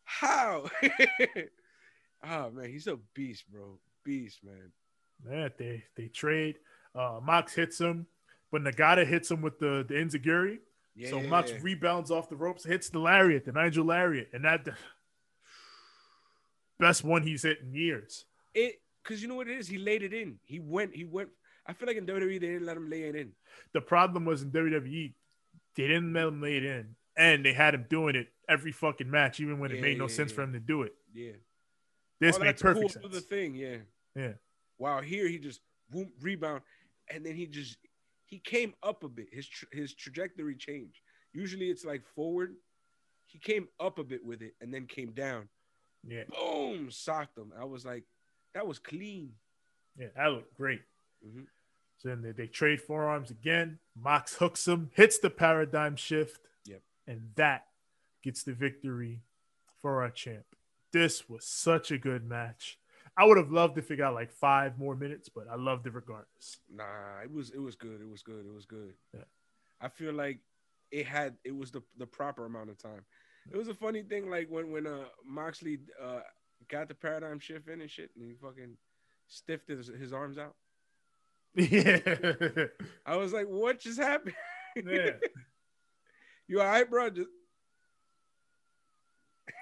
how? 0.04 0.64
oh 2.24 2.50
man, 2.50 2.70
he's 2.70 2.86
a 2.86 2.98
beast, 3.14 3.44
bro. 3.50 3.78
Beast, 4.04 4.40
man. 4.44 4.72
Yeah, 5.30 5.48
they 5.58 5.84
they 5.96 6.08
trade. 6.08 6.56
Uh, 6.94 7.20
Mox 7.22 7.52
hits 7.52 7.78
him, 7.78 8.06
but 8.50 8.62
Nagata 8.62 9.06
hits 9.06 9.30
him 9.30 9.42
with 9.42 9.58
the 9.58 9.84
the 9.86 9.94
Enzuigiri. 9.94 10.58
Yeah. 10.96 11.10
So 11.10 11.20
Mox 11.20 11.52
rebounds 11.62 12.10
off 12.10 12.28
the 12.30 12.36
ropes, 12.36 12.64
hits 12.64 12.88
the 12.88 12.98
lariat, 12.98 13.44
the 13.44 13.52
Nigel 13.52 13.84
lariat, 13.84 14.28
and 14.32 14.44
that 14.44 14.64
the 14.64 14.74
best 16.78 17.04
one 17.04 17.22
he's 17.22 17.42
hit 17.42 17.58
in 17.62 17.74
years. 17.74 18.24
it 18.54 18.80
because 19.02 19.22
you 19.22 19.28
know 19.28 19.34
what 19.36 19.48
it 19.48 19.56
is. 19.58 19.68
He 19.68 19.78
laid 19.78 20.02
it 20.02 20.12
in. 20.12 20.38
He 20.44 20.58
went. 20.58 20.94
He 20.94 21.04
went. 21.04 21.28
I 21.66 21.72
feel 21.72 21.86
like 21.86 21.96
in 21.96 22.06
WWE 22.06 22.40
they 22.40 22.46
didn't 22.46 22.66
let 22.66 22.76
him 22.76 22.88
lay 22.90 23.02
it 23.02 23.14
in. 23.16 23.32
The 23.72 23.80
problem 23.80 24.24
was 24.24 24.42
in 24.42 24.50
WWE, 24.52 25.12
they 25.76 25.82
didn't 25.86 26.12
let 26.12 26.28
him 26.28 26.40
lay 26.40 26.56
it 26.56 26.64
in, 26.64 26.94
and 27.16 27.44
they 27.44 27.52
had 27.52 27.74
him 27.74 27.86
doing 27.90 28.14
it 28.16 28.28
every 28.48 28.72
fucking 28.72 29.10
match, 29.10 29.40
even 29.40 29.58
when 29.58 29.70
it 29.72 29.76
Yeah, 29.76 29.82
made 29.82 29.98
no 29.98 30.04
yeah, 30.08 30.14
sense 30.14 30.32
for 30.32 30.42
him 30.42 30.52
to 30.52 30.60
do 30.60 30.82
it. 30.82 30.94
Yeah. 31.12 31.32
This 32.20 32.36
Oh, 32.36 32.38
made 32.40 32.56
perfect 32.58 32.80
cool 32.80 32.88
sense. 32.88 33.04
other 33.04 33.20
thing. 33.20 33.54
Yeah. 33.56 33.76
Yeah. 34.14 34.32
Wow. 34.78 35.00
Here 35.02 35.26
he 35.28 35.38
just 35.38 35.60
rebound, 36.20 36.62
and 37.10 37.26
then 37.26 37.34
he 37.34 37.46
just 37.46 37.76
he 38.26 38.38
came 38.38 38.74
up 38.82 39.02
a 39.04 39.08
bit. 39.08 39.28
His 39.32 39.48
tra- 39.48 39.68
his 39.72 39.94
trajectory 39.94 40.56
changed. 40.56 41.00
Usually 41.32 41.70
it's 41.70 41.84
like 41.84 42.02
forward. 42.14 42.54
He 43.26 43.38
came 43.38 43.68
up 43.80 43.98
a 43.98 44.04
bit 44.04 44.24
with 44.24 44.42
it 44.42 44.54
and 44.60 44.72
then 44.72 44.86
came 44.86 45.12
down. 45.12 45.48
Yeah, 46.06 46.22
Boom, 46.28 46.90
socked 46.90 47.36
him. 47.38 47.52
I 47.60 47.64
was 47.64 47.84
like, 47.84 48.04
that 48.54 48.66
was 48.66 48.78
clean. 48.78 49.32
yeah, 49.98 50.08
that 50.16 50.26
looked 50.28 50.54
great. 50.54 50.82
Mhm. 51.26 51.46
So 51.98 52.08
then 52.10 52.22
they, 52.22 52.32
they 52.32 52.46
trade 52.46 52.80
forearms 52.80 53.30
again. 53.30 53.78
Mox 53.96 54.34
hooks 54.36 54.68
him, 54.68 54.90
hits 54.94 55.18
the 55.18 55.30
paradigm 55.30 55.96
shift. 55.96 56.40
Yep. 56.66 56.82
And 57.06 57.30
that 57.36 57.66
gets 58.22 58.42
the 58.42 58.52
victory 58.52 59.22
for 59.80 60.02
our 60.02 60.10
champ. 60.10 60.44
This 60.92 61.28
was 61.28 61.44
such 61.44 61.90
a 61.90 61.98
good 61.98 62.24
match. 62.24 62.78
I 63.16 63.24
would 63.24 63.38
have 63.38 63.50
loved 63.50 63.78
if 63.78 63.90
it 63.90 63.96
got 63.96 64.14
like 64.14 64.30
five 64.30 64.78
more 64.78 64.94
minutes, 64.94 65.28
but 65.28 65.46
I 65.50 65.56
loved 65.56 65.86
it 65.86 65.94
regardless. 65.94 66.58
Nah, 66.74 67.20
it 67.22 67.32
was 67.32 67.50
it 67.50 67.58
was 67.58 67.74
good. 67.74 68.00
It 68.00 68.08
was 68.08 68.22
good. 68.22 68.44
It 68.46 68.54
was 68.54 68.66
good. 68.66 68.92
Yeah. 69.14 69.24
I 69.80 69.88
feel 69.88 70.12
like 70.12 70.40
it 70.90 71.06
had 71.06 71.36
it 71.44 71.56
was 71.56 71.70
the 71.70 71.82
the 71.98 72.06
proper 72.06 72.44
amount 72.44 72.70
of 72.70 72.78
time. 72.78 73.04
It 73.50 73.56
was 73.56 73.68
a 73.68 73.74
funny 73.74 74.02
thing, 74.02 74.28
like 74.28 74.48
when 74.50 74.70
when 74.70 74.86
uh 74.86 75.04
Moxley 75.24 75.78
uh 76.02 76.20
got 76.68 76.88
the 76.88 76.94
paradigm 76.94 77.38
shift 77.38 77.68
in 77.68 77.80
and 77.80 77.90
shit, 77.90 78.10
and 78.16 78.24
he 78.24 78.34
fucking 78.34 78.76
stiffed 79.28 79.68
his, 79.68 79.88
his 79.88 80.12
arms 80.12 80.36
out. 80.38 80.54
Yeah. 81.54 81.98
I 83.06 83.16
was 83.16 83.32
like, 83.32 83.46
what 83.46 83.80
just 83.80 83.98
happened? 83.98 84.34
yeah. 84.76 85.12
you 86.48 86.60
all 86.60 86.66
right, 86.66 86.88
bro? 86.88 87.10
Just 87.10 87.28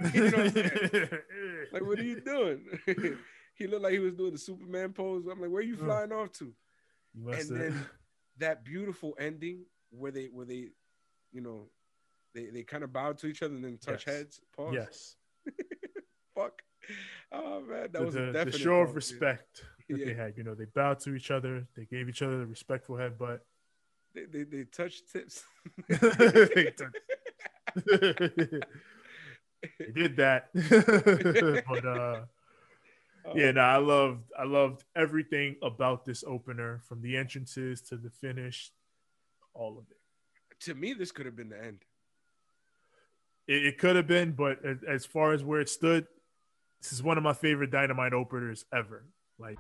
You 0.15 0.23
know 0.23 0.39
what 0.39 0.41
I'm 0.41 0.53
saying? 0.53 1.09
like, 1.73 1.83
what 1.83 1.99
are 1.99 2.03
you 2.03 2.21
doing? 2.21 2.67
He 3.55 3.67
looked 3.67 3.83
like 3.83 3.93
he 3.93 3.99
was 4.01 4.15
doing 4.15 4.33
the 4.33 4.39
Superman 4.39 4.93
pose. 4.93 5.25
I'm 5.31 5.41
like, 5.41 5.51
where 5.51 5.61
are 5.61 5.63
you 5.63 5.77
flying 5.77 6.13
off 6.13 6.33
to? 6.33 6.53
And 7.33 7.49
then 7.51 7.87
that 8.39 8.65
beautiful 8.65 9.15
ending 9.19 9.65
where 9.91 10.11
they 10.11 10.27
where 10.27 10.45
they 10.47 10.69
you 11.33 11.41
know 11.41 11.69
they, 12.35 12.47
they 12.47 12.63
kind 12.65 12.83
of 12.83 12.93
bowed 12.93 13.17
to 13.19 13.27
each 13.29 13.43
other 13.43 13.55
and 13.55 13.65
then 13.65 13.79
touch 13.79 14.05
Yes. 14.07 14.17
heads 14.17 14.41
pause 14.57 14.75
yes. 14.75 15.17
fuck 16.35 16.63
oh 17.31 17.61
man 17.61 17.83
that 17.83 17.93
the, 17.93 18.03
was 18.05 18.17
a 18.17 18.33
the- 18.33 18.45
the 18.47 18.53
show 18.59 18.81
of 18.81 18.87
pause, 18.89 18.93
yeah. 18.93 18.97
respect 18.97 19.63
that 19.89 19.99
Yeah. 19.99 20.07
they 20.07 20.15
had. 20.15 20.35
You 20.37 20.43
know, 20.45 20.55
they 20.55 20.65
bowed 20.65 20.99
to 21.01 21.15
each 21.15 21.31
other. 21.31 21.65
They 21.77 21.85
gave 21.85 22.09
each 22.09 22.23
other 22.23 22.39
the 22.39 22.47
respectful 22.47 22.97
headbutt. 22.97 23.39
they, 24.15 24.25
they, 24.25 24.43
they 24.45 24.65
touched 24.65 25.13
tips 25.13 25.45
They 25.89 26.73
touched- 26.73 26.97
they 29.79 29.93
did 29.95 30.17
that. 30.17 30.49
but 31.69 31.85
uh 31.85 32.21
yeah, 33.35 33.53
no, 33.53 33.61
I 33.61 33.77
loved 33.79 34.31
I 34.39 34.45
loved 34.45 34.85
everything 34.95 35.57
about 35.63 36.05
this 36.05 36.25
opener 36.27 36.81
from 36.89 37.01
the 37.01 37.17
entrances 37.17 37.81
to 37.83 37.97
the 37.97 38.11
finish, 38.11 38.71
all 39.55 39.79
of 39.79 39.85
it. 39.91 40.61
to 40.65 40.75
me 40.75 40.93
this 40.93 41.13
could 41.13 41.27
have 41.27 41.37
been 41.37 41.49
the 41.49 41.63
end 41.63 41.79
It, 43.47 43.67
it 43.67 43.79
could 43.79 43.97
have 43.97 44.07
been, 44.07 44.33
but 44.33 44.65
as, 44.65 44.79
as 44.87 45.07
far 45.07 45.33
as 45.33 45.43
where 45.45 45.61
it 45.61 45.69
stood, 45.69 46.07
this 46.83 46.93
is 46.93 47.03
one 47.03 47.17
of 47.17 47.25
my 47.25 47.33
favorite 47.33 47.71
dynamite 47.71 48.13
openers 48.13 48.65
ever. 48.73 49.05
Like, 49.39 49.59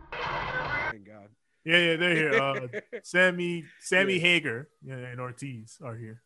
thank 0.90 1.06
god 1.06 1.28
yeah, 1.64 1.78
yeah, 1.78 1.96
they're 1.96 2.14
here. 2.14 2.34
Uh, 2.34 2.68
Sammy, 3.02 3.64
Sammy 3.80 4.14
Yeah. 4.16 4.20
Hager, 4.20 4.68
yeah, 4.82 4.96
and 4.96 5.18
Ortiz 5.20 5.78
are 5.82 5.96
here. 5.96 6.20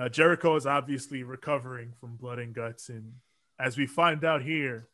Uh, 0.00 0.08
Jericho 0.08 0.54
is 0.54 0.66
obviously 0.66 1.24
recovering 1.24 1.92
from 2.00 2.14
blood 2.16 2.38
and 2.38 2.54
guts, 2.54 2.88
and 2.88 3.14
as 3.58 3.76
we 3.76 3.86
find 3.86 4.24
out 4.24 4.42
here. 4.42 4.88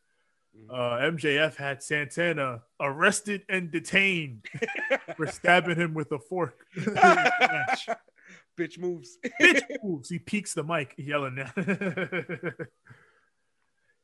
Uh, 0.69 0.97
MJF 0.99 1.55
had 1.55 1.83
Santana 1.83 2.61
arrested 2.79 3.43
and 3.49 3.71
detained 3.71 4.45
for 5.15 5.27
stabbing 5.27 5.75
him 5.75 5.93
with 5.93 6.11
a 6.11 6.19
fork. 6.19 6.65
Bitch 8.57 8.79
moves 8.79 9.17
Bitch 9.41 9.61
moves. 9.83 10.09
He 10.09 10.19
peeks 10.19 10.53
the 10.53 10.63
mic, 10.63 10.93
yelling 10.97 11.39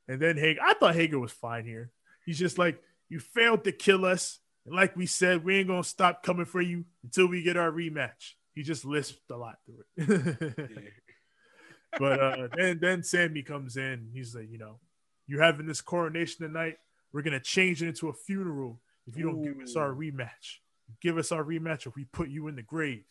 and 0.08 0.20
then 0.22 0.38
Hager, 0.38 0.60
I 0.62 0.74
thought 0.74 0.96
Hager 0.96 1.20
was 1.20 1.31
fine 1.31 1.65
here. 1.65 1.89
He's 2.25 2.38
just 2.38 2.58
like, 2.58 2.81
you 3.10 3.20
failed 3.20 3.63
to 3.63 3.72
kill 3.72 4.05
us. 4.05 4.39
And 4.65 4.75
like 4.75 4.96
we 4.96 5.05
said, 5.05 5.43
we 5.43 5.58
ain't 5.58 5.70
gonna 5.70 5.84
stop 5.84 6.22
coming 6.22 6.46
for 6.46 6.62
you 6.62 6.86
until 7.03 7.27
we 7.27 7.43
get 7.43 7.58
our 7.58 7.72
rematch. 7.72 8.34
He 8.53 8.63
just 8.63 8.84
lisped 8.86 9.31
a 9.31 9.38
lot 9.38 9.55
through 9.65 9.84
it. 9.98 10.53
Yeah. 10.58 10.89
but 11.98 12.20
uh, 12.20 12.48
then 12.55 12.79
then 12.81 13.03
Sammy 13.03 13.41
comes 13.41 13.77
in. 13.77 14.10
He's 14.13 14.36
like, 14.36 14.51
you 14.51 14.58
know, 14.58 14.79
you're 15.31 15.41
having 15.41 15.65
this 15.65 15.79
coronation 15.79 16.45
tonight. 16.45 16.77
We're 17.13 17.21
gonna 17.21 17.39
change 17.39 17.81
it 17.81 17.88
into 17.88 18.09
a 18.09 18.13
funeral 18.13 18.81
if 19.07 19.15
you 19.15 19.23
don't 19.23 19.41
give 19.41 19.59
us 19.61 19.77
our 19.77 19.91
rematch. 19.91 20.59
Give 21.00 21.17
us 21.17 21.31
our 21.31 21.43
rematch, 21.43 21.88
or 21.88 21.93
we 21.95 22.03
put 22.03 22.27
you 22.27 22.50
in 22.50 22.57
the 22.57 22.61
grave. 22.61 23.05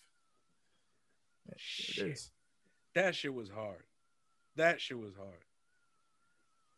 Shit. 1.56 2.20
That 2.94 3.14
shit 3.14 3.32
was 3.32 3.48
hard. 3.48 3.84
That 4.56 4.82
shit 4.82 4.98
was 4.98 5.14
hard. 5.16 5.44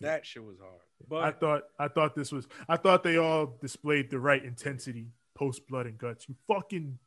That 0.00 0.24
shit 0.24 0.44
was 0.44 0.58
hard. 0.60 0.80
But 1.08 1.24
I 1.24 1.32
thought 1.32 1.62
I 1.76 1.88
thought 1.88 2.14
this 2.14 2.30
was 2.30 2.46
I 2.68 2.76
thought 2.76 3.02
they 3.02 3.16
all 3.16 3.58
displayed 3.60 4.10
the 4.10 4.20
right 4.20 4.44
intensity 4.44 5.08
post 5.34 5.66
blood 5.66 5.86
and 5.86 5.98
guts. 5.98 6.28
You 6.28 6.36
fucking 6.46 7.00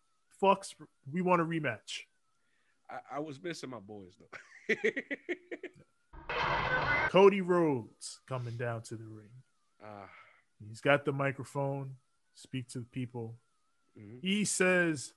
fucks. 0.44 0.76
We 1.10 1.22
want 1.22 1.42
a 1.42 1.46
rematch. 1.46 2.02
I, 2.90 3.16
I 3.16 3.20
was 3.20 3.42
missing 3.42 3.70
my 3.70 3.80
boys 3.80 4.18
though. 4.20 4.76
Cody 7.10 7.42
Rhodes 7.42 8.20
coming 8.28 8.58
down 8.58 8.82
to 8.84 8.96
the 8.96 9.06
ring. 9.06 9.30
Ah, 9.84 10.10
He's 10.68 10.82
got 10.82 11.06
the 11.06 11.12
microphone. 11.12 11.96
Speak 12.34 12.68
to 12.70 12.80
the 12.80 12.86
people. 12.86 13.36
mhm. 13.98 14.20
He 14.22 14.44
says 14.46 15.14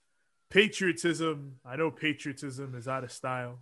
patriotism. 0.50 1.58
I 1.64 1.76
know 1.76 1.90
patriotism 1.90 2.74
is 2.76 2.86
out 2.86 3.02
of 3.04 3.10
style. 3.12 3.58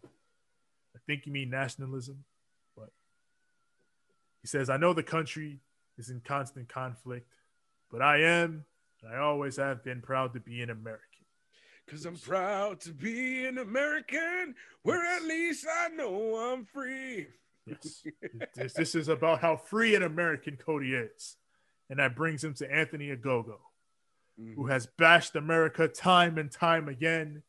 I 0.95 0.99
think 1.07 1.26
you 1.26 1.33
mean 1.33 1.50
nationalism, 1.50 2.25
but 2.76 2.90
he 4.43 4.49
says, 4.49 4.69
I 4.69 4.76
know 4.76 4.93
the 4.93 5.02
country 5.02 5.61
is 5.99 6.11
in 6.11 6.21
constant 6.21 6.69
conflict, 6.69 7.31
but 7.90 8.02
I 8.02 8.19
am, 8.23 8.64
and 9.02 9.14
I 9.14 9.19
always 9.19 9.57
have 9.57 9.83
been 9.85 10.00
proud 10.02 10.33
to 10.35 10.40
be 10.40 10.62
an 10.62 10.71
American. 10.71 11.05
Cause 11.88 12.05
I'm 12.05 12.16
proud 12.16 12.81
to 12.81 12.93
be 12.93 13.47
an 13.47 13.59
American, 13.59 14.55
where 14.83 15.05
at 15.16 15.23
least 15.23 15.66
I 15.73 15.88
know 15.88 16.37
I'm 16.52 16.64
free. 16.64 17.28
Yes. 17.64 18.02
this, 18.55 18.73
this 18.75 18.95
is 18.95 19.09
about 19.09 19.40
how 19.40 19.57
free 19.57 19.95
an 19.95 20.02
American 20.02 20.57
Cody 20.57 20.95
is. 20.95 21.37
And 21.88 21.99
that 22.00 22.16
brings 22.16 22.43
him 22.43 22.55
to 22.55 22.73
Anthony 22.73 23.09
Ogogo, 23.09 23.59
Mhm. 24.40 24.55
who 24.55 24.66
has 24.66 24.87
bashed 24.87 25.35
America 25.37 25.87
time 25.88 26.38
and 26.38 26.50
time 26.50 26.88
again, 26.88 27.43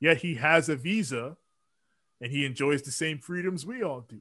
yet 0.00 0.18
he 0.18 0.34
has 0.34 0.68
a 0.68 0.76
visa 0.76 1.36
and 2.20 2.30
he 2.32 2.44
enjoys 2.44 2.82
the 2.82 2.90
same 2.92 3.18
freedoms 3.18 3.64
we 3.64 3.82
all 3.82 4.00
do. 4.00 4.20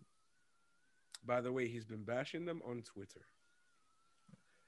By 1.25 1.41
the 1.41 1.51
way, 1.51 1.67
he's 1.67 1.85
been 1.85 2.03
bashing 2.03 2.45
them 2.45 2.61
on 2.63 2.83
Twitter. 2.83 3.25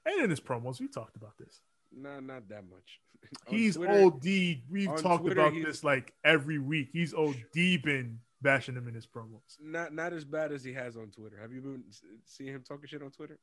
And 0.04 0.22
in 0.22 0.30
his 0.30 0.40
promos, 0.40 0.80
we 0.80 0.88
talked 0.88 1.16
about 1.16 1.38
this. 1.38 1.60
Nah, 1.92 2.20
not 2.20 2.48
that 2.48 2.64
much. 2.68 3.00
He's 3.48 3.76
Twitter- 3.76 4.04
OD. 4.04 4.24
We've 4.70 4.96
talked 5.00 5.24
Twitter, 5.24 5.40
about 5.40 5.54
this 5.54 5.82
like 5.82 6.12
every 6.24 6.58
week. 6.58 6.90
He's 6.92 7.14
OD 7.14 7.36
been 7.82 8.20
bashing 8.42 8.76
him 8.76 8.86
in 8.88 8.94
his 8.94 9.06
promos. 9.06 9.40
Not 9.60 9.92
not 9.92 10.12
as 10.12 10.24
bad 10.24 10.52
as 10.52 10.62
he 10.62 10.72
has 10.74 10.96
on 10.96 11.10
Twitter. 11.10 11.38
Have 11.40 11.52
you 11.52 11.60
been 11.60 11.84
seeing 12.24 12.54
him 12.54 12.62
talking 12.66 12.86
shit 12.86 13.02
on 13.02 13.10
Twitter? 13.10 13.38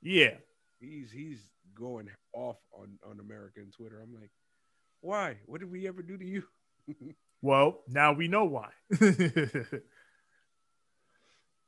Yeah. 0.00 0.34
He's 0.80 1.12
he's 1.12 1.48
going 1.74 2.08
off 2.34 2.58
on 2.72 2.98
on 3.08 3.20
American 3.20 3.70
Twitter. 3.70 4.00
I'm 4.02 4.14
like, 4.14 4.30
why? 5.00 5.36
What 5.46 5.60
did 5.60 5.70
we 5.70 5.86
ever 5.86 6.02
do 6.02 6.16
to 6.18 6.24
you? 6.24 6.44
Well, 7.44 7.80
now 7.88 8.12
we 8.12 8.28
know 8.28 8.44
why. 8.44 8.68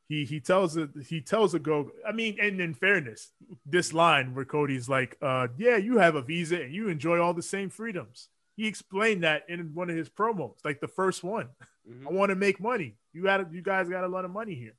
he 0.09 0.25
he 0.25 0.41
tells 0.41 0.77
it 0.77 0.91
he 1.07 1.21
tells 1.21 1.55
a 1.55 1.59
go. 1.59 1.91
I 2.07 2.13
mean, 2.13 2.37
and 2.41 2.61
in 2.61 2.75
fairness, 2.75 3.33
this 3.65 3.93
line 3.93 4.35
where 4.35 4.45
Cody's 4.45 4.89
like, 4.89 5.17
uh, 5.23 5.49
yeah, 5.57 5.77
you 5.77 5.99
have 5.99 6.15
a 6.15 6.23
visa 6.23 6.63
and 6.63 6.75
you 6.75 6.89
enjoy 6.89 7.21
all 7.21 7.35
the 7.35 7.43
same 7.43 7.71
freedoms. 7.71 8.29
He 8.57 8.67
explained 8.67 9.25
that 9.25 9.45
in 9.49 9.75
one 9.75 9.91
of 9.91 9.97
his 9.97 10.09
promos, 10.09 10.57
like 10.65 10.81
the 10.81 10.89
first 10.89 11.25
one. 11.25 11.49
Mhm. 11.89 12.07
I 12.07 12.13
want 12.13 12.31
to 12.31 12.37
make 12.37 12.61
money. 12.61 12.97
You 13.13 13.23
got 13.23 13.53
you 13.53 13.63
guys 13.63 13.89
got 13.89 14.05
a 14.05 14.09
lot 14.09 14.25
of 14.25 14.31
money 14.31 14.55
here. 14.55 14.75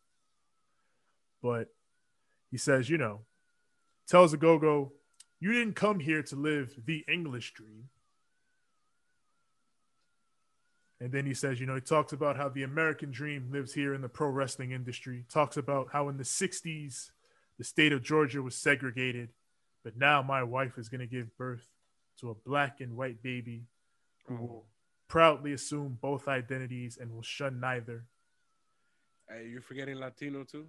But 1.42 1.74
he 2.52 2.58
says, 2.58 2.90
you 2.90 2.98
know, 2.98 3.22
tells 4.08 4.34
a 4.34 4.38
go-go, 4.38 4.94
you 5.40 5.52
didn't 5.54 5.76
come 5.76 6.00
here 6.00 6.24
to 6.24 6.36
live 6.36 6.74
the 6.86 7.04
English 7.08 7.54
dream. 7.54 7.90
And 11.06 11.14
then 11.14 11.28
he 11.28 11.36
says, 11.36 11.60
you 11.60 11.68
know, 11.68 11.76
he 11.76 11.82
talks 11.82 12.14
about 12.14 12.36
how 12.36 12.50
the 12.50 12.64
American 12.64 13.12
dream 13.12 13.50
lives 13.52 13.72
here 13.72 13.94
in 13.94 14.02
the 14.02 14.10
pro 14.10 14.28
wrestling 14.28 14.72
industry. 14.72 15.24
Talks 15.30 15.56
about 15.56 15.90
how 15.92 16.10
in 16.10 16.18
the 16.18 16.24
60s, 16.24 17.12
the 17.60 17.64
state 17.64 17.94
of 17.94 18.02
Georgia 18.02 18.42
was 18.42 18.56
segregated, 18.56 19.30
but 19.84 19.96
now 19.96 20.24
my 20.24 20.42
wife 20.42 20.80
is 20.80 20.90
going 20.90 21.02
to 21.02 21.06
give 21.06 21.38
birth 21.38 21.70
to 22.22 22.32
a 22.32 22.34
black 22.34 22.82
and 22.82 22.98
white 22.98 23.22
baby 23.22 23.68
who 24.26 24.36
will 24.36 24.66
proudly 25.08 25.54
assume 25.54 26.00
both 26.02 26.28
identities 26.28 26.98
and 27.00 27.14
will 27.14 27.22
shun 27.22 27.60
neither. 27.60 28.06
Hey, 29.30 29.48
you're 29.48 29.62
forgetting 29.62 29.98
Latino 29.98 30.44
too. 30.44 30.66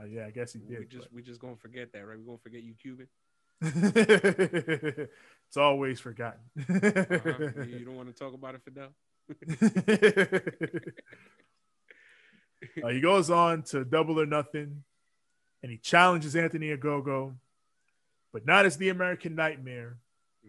Uh, 0.00 0.04
yeah, 0.04 0.24
I 0.24 0.30
guess 0.30 0.54
he 0.54 0.60
did. 0.60 0.78
we 0.78 0.86
just 0.86 1.12
we 1.12 1.20
just 1.20 1.40
gonna 1.42 1.56
forget 1.56 1.92
that, 1.92 2.06
right? 2.06 2.18
We're 2.18 2.24
gonna 2.24 2.38
forget 2.38 2.62
you, 2.62 2.72
Cuban. 2.80 3.06
But- 3.60 3.72
it's 5.48 5.56
always 5.56 6.00
forgotten. 6.00 6.40
Uh-huh. 6.58 7.62
you 7.66 7.84
don't 7.84 7.96
want 7.96 8.08
to 8.08 8.14
talk 8.14 8.34
about 8.34 8.54
it, 8.54 8.62
Fidel. 8.64 8.90
Uh, 12.82 12.88
he 12.88 13.00
goes 13.00 13.28
on 13.30 13.62
to 13.62 13.84
double 13.84 14.18
or 14.18 14.24
nothing, 14.24 14.82
and 15.62 15.70
he 15.70 15.76
challenges 15.76 16.34
Anthony 16.34 16.74
Ogogo, 16.74 17.34
but 18.32 18.46
not 18.46 18.64
as 18.64 18.78
the 18.78 18.88
American 18.88 19.34
Nightmare, 19.34 19.98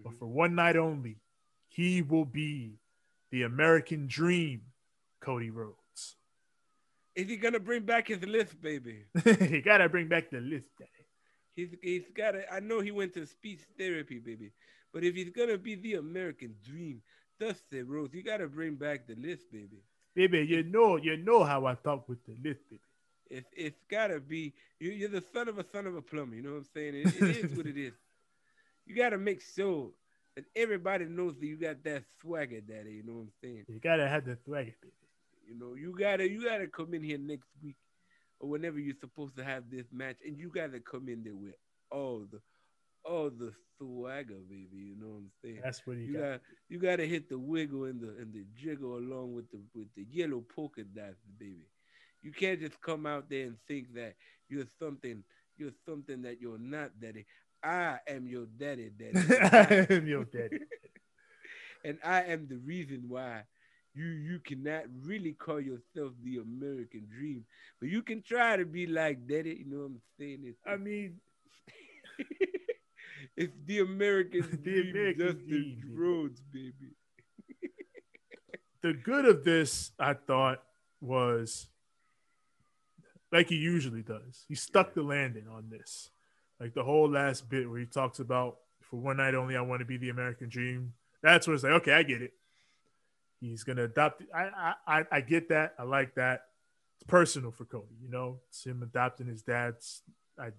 but 0.01 0.13
Mhm. 0.13 0.19
for 0.19 0.25
one 0.27 0.55
night 0.55 0.77
only. 0.77 1.17
He 1.67 2.01
will 2.01 2.23
be 2.25 2.77
the 3.31 3.41
American 3.43 4.07
Dream, 4.07 4.61
Cody 5.19 5.49
Rhodes. 5.49 6.15
Is 7.15 7.27
he 7.27 7.35
gonna 7.35 7.59
bring 7.59 7.83
back 7.83 8.07
his 8.07 8.23
list, 8.25 8.61
baby? 8.61 9.03
he 9.39 9.59
gotta 9.61 9.89
bring 9.89 10.07
back 10.07 10.29
the 10.29 10.39
list. 10.39 10.67
He's 11.55 11.69
he's 11.81 12.09
got 12.15 12.31
to 12.31 12.53
I 12.53 12.59
know 12.59 12.81
he 12.81 12.91
went 12.91 13.13
to 13.13 13.25
speech 13.25 13.61
therapy, 13.77 14.19
baby. 14.19 14.51
But 14.93 15.03
if 15.03 15.15
he's 15.15 15.29
gonna 15.29 15.57
be 15.57 15.75
the 15.75 15.95
American 15.95 16.55
dream, 16.63 17.01
Dusty 17.39 17.81
Rhodes, 17.81 18.13
you 18.13 18.23
gotta 18.23 18.47
bring 18.47 18.75
back 18.75 19.07
the 19.07 19.15
list, 19.15 19.51
baby. 19.51 19.83
Baby, 20.15 20.45
you 20.49 20.63
know, 20.63 20.97
you 20.97 21.17
know 21.17 21.43
how 21.43 21.65
I 21.65 21.75
talk 21.75 22.07
with 22.07 22.23
the 22.25 22.33
list, 22.43 22.61
baby. 22.69 22.81
It's 23.29 23.49
it's 23.55 23.81
gotta 23.89 24.19
be 24.19 24.53
you, 24.79 24.91
you're 24.91 25.09
the 25.09 25.23
son 25.33 25.47
of 25.47 25.57
a 25.57 25.65
son 25.71 25.87
of 25.87 25.95
a 25.95 26.01
plumber. 26.01 26.35
You 26.35 26.43
know 26.43 26.51
what 26.51 26.57
I'm 26.57 26.67
saying? 26.73 26.95
It, 26.95 27.07
it 27.07 27.45
is 27.45 27.57
what 27.57 27.65
it 27.65 27.77
is. 27.77 27.93
You 28.85 28.95
gotta 28.95 29.17
make 29.17 29.41
sure 29.41 29.89
that 30.35 30.45
everybody 30.55 31.05
knows 31.05 31.35
that 31.39 31.45
you 31.45 31.57
got 31.57 31.83
that 31.85 32.03
swagger, 32.21 32.61
daddy. 32.61 32.91
You 32.93 33.03
know 33.03 33.13
what 33.13 33.21
I'm 33.21 33.31
saying? 33.41 33.65
You 33.67 33.79
gotta 33.79 34.07
have 34.07 34.25
the 34.25 34.37
swagger, 34.45 34.75
baby. 34.81 34.93
You 35.47 35.57
know, 35.57 35.75
you 35.75 35.95
gotta 35.97 36.29
you 36.29 36.43
gotta 36.43 36.67
come 36.67 36.93
in 36.93 37.01
here 37.01 37.17
next 37.17 37.49
week 37.63 37.75
or 38.39 38.49
whenever 38.49 38.79
you're 38.79 38.95
supposed 38.99 39.35
to 39.37 39.43
have 39.43 39.69
this 39.69 39.85
match, 39.91 40.17
and 40.25 40.37
you 40.37 40.49
gotta 40.49 40.79
come 40.79 41.09
in 41.09 41.23
there 41.23 41.35
with 41.35 41.55
all 41.91 42.25
the 42.31 42.39
all 43.03 43.29
the 43.29 43.51
swagger, 43.77 44.39
baby. 44.49 44.77
You 44.77 44.95
know 44.99 45.07
what 45.07 45.17
I'm 45.17 45.31
saying? 45.43 45.61
That's 45.63 45.85
what 45.85 45.97
he 45.97 46.05
You 46.05 46.13
got. 46.13 46.31
got 46.31 46.41
you 46.69 46.79
got 46.79 46.95
to 46.97 47.07
hit 47.07 47.29
the 47.29 47.37
wiggle 47.39 47.85
and 47.85 48.01
the 48.01 48.09
and 48.19 48.33
the 48.33 48.45
jiggle 48.55 48.97
along 48.97 49.33
with 49.33 49.49
the 49.51 49.59
with 49.73 49.87
the 49.95 50.05
yellow 50.09 50.43
polka 50.55 50.83
dots, 50.83 51.17
baby. 51.39 51.67
You 52.21 52.31
can't 52.31 52.59
just 52.59 52.81
come 52.81 53.05
out 53.05 53.29
there 53.29 53.45
and 53.47 53.57
think 53.67 53.93
that 53.95 54.15
you're 54.49 54.65
something 54.79 55.23
you're 55.57 55.71
something 55.85 56.21
that 56.23 56.41
you're 56.41 56.57
not, 56.59 56.99
daddy. 56.99 57.25
I 57.63 57.99
am 58.07 58.27
your 58.27 58.45
daddy, 58.45 58.91
daddy. 58.97 59.19
I 59.41 59.87
am 59.89 60.07
your 60.07 60.25
daddy. 60.25 60.59
and 61.83 61.97
I 62.03 62.23
am 62.23 62.47
the 62.47 62.57
reason 62.57 63.05
why 63.07 63.43
you 63.95 64.05
you 64.05 64.39
cannot 64.39 64.83
really 65.03 65.33
call 65.33 65.59
yourself 65.59 66.13
the 66.23 66.37
American 66.37 67.07
dream, 67.09 67.45
but 67.79 67.89
you 67.89 68.01
can 68.01 68.21
try 68.21 68.57
to 68.57 68.65
be 68.65 68.87
like 68.87 69.27
daddy. 69.27 69.63
You 69.65 69.71
know 69.71 69.83
what 69.83 69.85
I'm 69.85 70.01
saying? 70.19 70.39
It's, 70.43 70.59
I 70.67 70.75
mean, 70.77 71.15
it's 73.37 73.53
the 73.65 73.79
American 73.79 74.41
The 74.51 74.57
dream, 74.57 74.89
American 74.91 75.27
Justin 75.27 75.47
dream. 75.47 75.93
Rhodes, 75.95 76.41
baby. 76.51 76.91
the 78.81 78.93
good 78.93 79.25
of 79.25 79.43
this, 79.43 79.91
I 79.97 80.13
thought, 80.13 80.61
was 81.01 81.67
like 83.31 83.47
he 83.49 83.55
usually 83.55 84.01
does. 84.01 84.45
He 84.47 84.55
stuck 84.55 84.93
the 84.93 85.03
landing 85.03 85.47
on 85.51 85.69
this. 85.69 86.09
Like 86.59 86.73
the 86.73 86.83
whole 86.83 87.09
last 87.09 87.49
bit 87.49 87.69
where 87.69 87.79
he 87.79 87.85
talks 87.85 88.19
about 88.19 88.57
for 88.81 88.97
one 88.97 89.17
night 89.17 89.35
only, 89.35 89.57
I 89.57 89.61
want 89.61 89.79
to 89.79 89.85
be 89.85 89.97
the 89.97 90.09
American 90.09 90.47
dream. 90.47 90.93
That's 91.21 91.47
where 91.47 91.55
it's 91.55 91.63
like, 91.63 91.73
okay, 91.73 91.91
I 91.93 92.03
get 92.03 92.21
it. 92.21 92.33
He's 93.39 93.63
gonna 93.63 93.83
adopt. 93.83 94.23
I 94.33 94.73
I 94.87 95.05
I- 95.11 95.21
get 95.21 95.49
that. 95.49 95.75
I 95.77 95.83
like 95.83 96.15
that. 96.15 96.45
It's 96.95 97.03
personal 97.07 97.51
for 97.51 97.65
Cody. 97.65 97.95
You 98.01 98.09
know, 98.09 98.39
it's 98.49 98.65
him 98.65 98.81
adopting 98.81 99.27
his 99.27 99.41
dad's 99.43 100.01
I, 100.39 100.51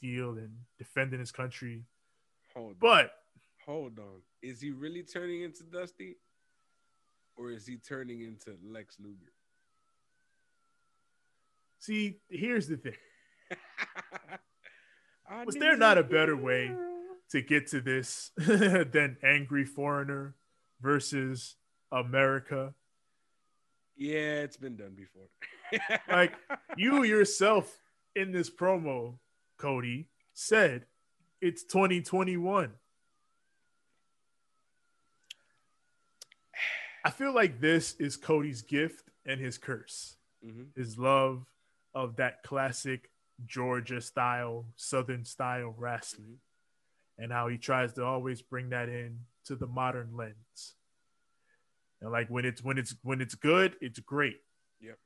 deal 0.00 0.30
and 0.38 0.56
defending 0.78 1.18
his 1.20 1.32
country. 1.32 1.84
Hold 2.54 2.70
on. 2.70 2.76
But 2.80 3.12
hold 3.66 3.98
on. 3.98 4.22
Is 4.42 4.60
he 4.60 4.70
really 4.70 5.02
turning 5.02 5.42
into 5.42 5.64
Dusty? 5.64 6.16
Or 7.36 7.50
is 7.50 7.66
he 7.66 7.76
turning 7.76 8.20
into 8.22 8.56
Lex 8.64 8.98
Luger? 9.00 9.32
see, 11.78 12.18
here's 12.28 12.68
the 12.68 12.76
thing. 12.76 12.94
Was 15.46 15.56
there 15.56 15.76
not 15.76 15.98
a 15.98 16.04
better 16.04 16.36
way? 16.36 16.72
to 17.30 17.40
get 17.40 17.66
to 17.66 17.80
this 17.80 18.30
than 18.36 19.16
angry 19.22 19.64
foreigner 19.64 20.34
versus 20.82 21.56
America. 21.92 22.74
Yeah, 23.96 24.40
it's 24.40 24.56
been 24.56 24.76
done 24.76 24.96
before. 24.96 25.28
Like, 26.08 26.34
You 26.76 27.02
yourself 27.04 27.78
in 28.16 28.32
this 28.32 28.50
promo, 28.50 29.18
Cody, 29.58 30.08
said 30.34 30.86
it's 31.40 31.62
2021. 31.64 32.72
I 37.04 37.10
feel 37.10 37.34
like 37.34 37.60
this 37.60 37.94
is 37.94 38.16
Cody's 38.16 38.62
gift 38.62 39.10
and 39.26 39.40
his 39.40 39.58
curse. 39.58 40.16
hmm 40.44 40.64
His 40.76 40.98
love 40.98 41.46
of 41.94 42.16
that 42.16 42.42
classic 42.42 43.10
Georgia 43.46 44.00
style, 44.00 44.66
Southern 44.76 45.24
style 45.24 45.74
wrestling, 45.76 46.38
Mhm. 46.38 47.24
and 47.24 47.32
how 47.32 47.48
he 47.48 47.58
tries 47.58 47.92
to 47.94 48.04
always 48.04 48.40
bring 48.42 48.70
that 48.70 48.88
in 48.88 49.26
to 49.44 49.56
the 49.56 49.66
modern 49.66 50.16
lens. 50.16 50.76
And 52.02 52.10
like 52.10 52.28
when 52.28 52.44
it's 52.44 52.62
when 52.62 52.78
it's 52.78 52.94
when 53.02 53.20
it's 53.20 53.36
good, 53.36 53.76
it's 53.80 54.00
great. 54.00 54.40
Yep. 54.80 54.98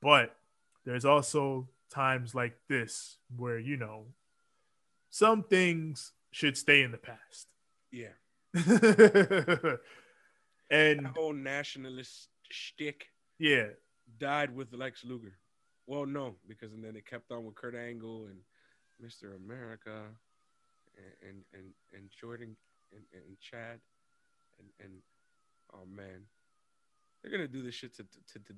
But 0.00 0.34
there's 0.84 1.04
also 1.04 1.68
times 1.90 2.34
like 2.34 2.56
this 2.68 3.18
where 3.36 3.58
you 3.58 3.76
know 3.76 4.06
some 5.10 5.42
things 5.42 6.12
should 6.30 6.56
stay 6.56 6.82
in 6.82 6.92
the 6.92 6.98
past. 6.98 7.48
Yeah. 7.92 8.16
and 10.70 11.04
That 11.04 11.12
whole 11.14 11.34
nationalist 11.34 12.28
shtick 12.50 13.06
yeah, 13.38 13.66
died 14.18 14.54
with 14.54 14.72
Lex 14.72 15.04
Luger. 15.04 15.38
Well, 15.86 16.06
no, 16.06 16.36
because 16.48 16.72
and 16.72 16.82
then 16.82 16.96
it 16.96 17.06
kept 17.06 17.30
on 17.30 17.44
with 17.44 17.54
Kurt 17.54 17.74
Angle 17.74 18.26
and 18.26 18.38
Mr. 19.04 19.36
America 19.36 20.02
and 20.96 21.28
and 21.28 21.44
and, 21.52 21.72
and 21.92 22.10
Jordan 22.18 22.56
and, 22.92 23.04
and 23.12 23.38
Chad 23.40 23.80
and 24.58 24.68
and 24.80 24.94
oh 25.74 25.84
man, 25.94 26.22
they're 27.22 27.32
gonna 27.32 27.48
do 27.48 27.62
this 27.62 27.74
shit 27.74 27.94
to 27.96 28.02
to 28.04 28.38
to 28.38 28.54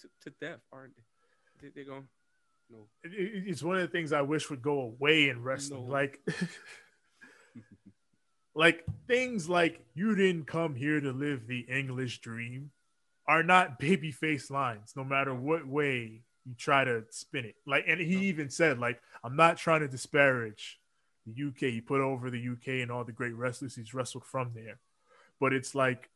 to, 0.00 0.08
to, 0.22 0.30
death, 0.40 0.60
aren't 0.72 0.94
they? 0.96 1.68
they 1.68 1.72
they're 1.74 1.84
going 1.84 2.08
no. 2.70 2.86
it- 3.02 3.12
it- 3.12 3.48
it's 3.48 3.62
one 3.62 3.76
of 3.76 3.82
the 3.82 3.88
things 3.88 4.12
I 4.12 4.22
wish 4.22 4.48
would 4.50 4.62
go 4.62 4.80
away 4.80 5.28
in 5.28 5.42
wrestling. 5.42 5.86
No. 5.86 5.92
Like, 5.92 6.20
like 8.54 8.84
things 9.06 9.48
like 9.48 9.84
"you 9.94 10.14
didn't 10.14 10.46
come 10.46 10.74
here 10.74 11.00
to 11.00 11.12
live 11.12 11.46
the 11.46 11.60
English 11.60 12.20
dream" 12.20 12.70
are 13.26 13.42
not 13.42 13.80
babyface 13.80 14.50
lines, 14.50 14.92
no 14.96 15.02
matter 15.04 15.34
what 15.34 15.66
way 15.66 16.22
you 16.44 16.54
try 16.58 16.84
to 16.84 17.04
spin 17.10 17.46
it. 17.46 17.54
Like, 17.66 17.84
and 17.88 17.98
he 18.00 18.26
even 18.28 18.50
said, 18.50 18.78
"like, 18.78 19.00
I'm 19.22 19.36
not 19.36 19.56
trying 19.56 19.80
to 19.80 19.88
disparage 19.88 20.78
the 21.26 21.32
UK. 21.48 21.60
He 21.72 21.80
put 21.80 22.00
over 22.02 22.30
the 22.30 22.48
UK 22.50 22.82
and 22.82 22.90
all 22.90 23.04
the 23.04 23.12
great 23.12 23.34
wrestlers 23.34 23.76
he's 23.76 23.94
wrestled 23.94 24.24
from 24.24 24.52
there, 24.54 24.78
but 25.40 25.52
it's 25.52 25.74
like." 25.74 26.10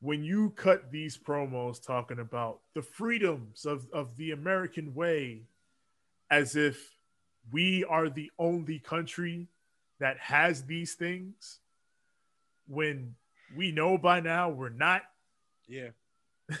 When 0.00 0.22
you 0.22 0.50
cut 0.50 0.90
these 0.90 1.18
promos 1.18 1.84
talking 1.84 2.20
about 2.20 2.60
the 2.74 2.82
freedoms 2.82 3.64
of, 3.64 3.86
of 3.92 4.16
the 4.16 4.30
American 4.30 4.94
way 4.94 5.42
as 6.30 6.56
if 6.56 6.96
we 7.50 7.84
are 7.84 8.08
the 8.08 8.30
only 8.38 8.78
country 8.78 9.48
that 9.98 10.18
has 10.18 10.64
these 10.64 10.94
things 10.94 11.58
when 12.68 13.14
we 13.56 13.72
know 13.72 13.98
by 13.98 14.20
now 14.20 14.50
we're 14.50 14.68
not? 14.68 15.02
Yeah, 15.66 15.88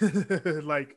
like 0.62 0.96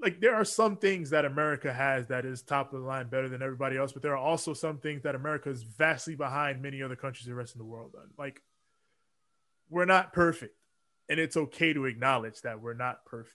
like 0.00 0.20
there 0.20 0.34
are 0.34 0.44
some 0.44 0.76
things 0.76 1.10
that 1.10 1.24
America 1.24 1.72
has 1.72 2.06
that 2.08 2.24
is 2.26 2.42
top 2.42 2.72
of 2.72 2.80
the 2.80 2.86
line 2.86 3.08
better 3.08 3.28
than 3.28 3.42
everybody 3.42 3.78
else, 3.78 3.92
but 3.92 4.02
there 4.02 4.12
are 4.12 4.16
also 4.16 4.52
some 4.52 4.78
things 4.78 5.02
that 5.02 5.14
America 5.14 5.48
is 5.48 5.62
vastly 5.62 6.14
behind 6.14 6.60
many 6.60 6.82
other 6.82 6.96
countries 6.96 7.26
the 7.26 7.34
rest 7.34 7.54
of 7.54 7.58
the 7.58 7.64
world 7.64 7.94
on. 7.96 8.08
Like 8.18 8.42
we're 9.70 9.86
not 9.86 10.12
perfect, 10.12 10.54
and 11.08 11.20
it's 11.20 11.36
okay 11.36 11.72
to 11.72 11.86
acknowledge 11.86 12.42
that 12.42 12.60
we're 12.60 12.74
not 12.74 13.04
perfect. 13.04 13.34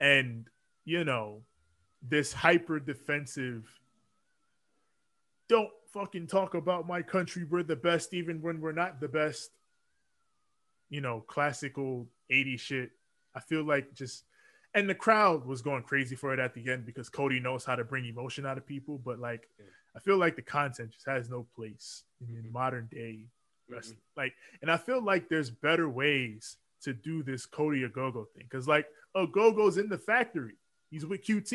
And 0.00 0.46
you 0.84 1.04
know, 1.04 1.42
this 2.02 2.32
hyper 2.32 2.80
defensive 2.80 3.64
don't 5.48 5.70
fucking 5.92 6.26
talk 6.26 6.54
about 6.54 6.88
my 6.88 7.02
country, 7.02 7.44
we're 7.44 7.62
the 7.62 7.76
best 7.76 8.14
even 8.14 8.40
when 8.40 8.60
we're 8.60 8.72
not 8.72 9.00
the 9.00 9.08
best 9.08 9.50
you 10.92 11.00
know, 11.00 11.24
classical 11.26 12.06
80 12.28 12.56
shit. 12.58 12.90
I 13.34 13.40
feel 13.40 13.64
like 13.64 13.94
just 13.94 14.24
and 14.74 14.88
the 14.88 14.94
crowd 14.94 15.44
was 15.46 15.62
going 15.62 15.82
crazy 15.82 16.14
for 16.14 16.32
it 16.34 16.38
at 16.38 16.54
the 16.54 16.70
end 16.70 16.84
because 16.84 17.08
Cody 17.08 17.40
knows 17.40 17.64
how 17.64 17.76
to 17.76 17.84
bring 17.84 18.04
emotion 18.04 18.44
out 18.46 18.58
of 18.58 18.66
people, 18.66 19.00
but 19.02 19.18
like 19.18 19.48
I 19.96 20.00
feel 20.00 20.18
like 20.18 20.36
the 20.36 20.42
content 20.42 20.92
just 20.92 21.06
has 21.06 21.30
no 21.30 21.46
place 21.56 22.04
in, 22.20 22.50
modern 22.52 22.88
day 22.92 23.24
wrestling. 23.72 23.96
Mm-hmm. 23.96 24.20
Like, 24.20 24.34
and 24.60 24.70
I 24.70 24.76
feel 24.76 25.02
like 25.02 25.28
there's 25.28 25.50
better 25.50 25.88
ways 25.88 26.56
to 26.82 26.92
do 26.92 27.22
this 27.22 27.46
Cody 27.46 27.82
Ogogo 27.86 28.26
thing 28.34 28.44
because 28.48 28.66
like 28.68 28.86
Ogogo's 29.16 29.78
in 29.78 29.88
the 29.88 29.98
factory. 29.98 30.54
He's 30.90 31.06
with 31.06 31.24
QT. 31.24 31.52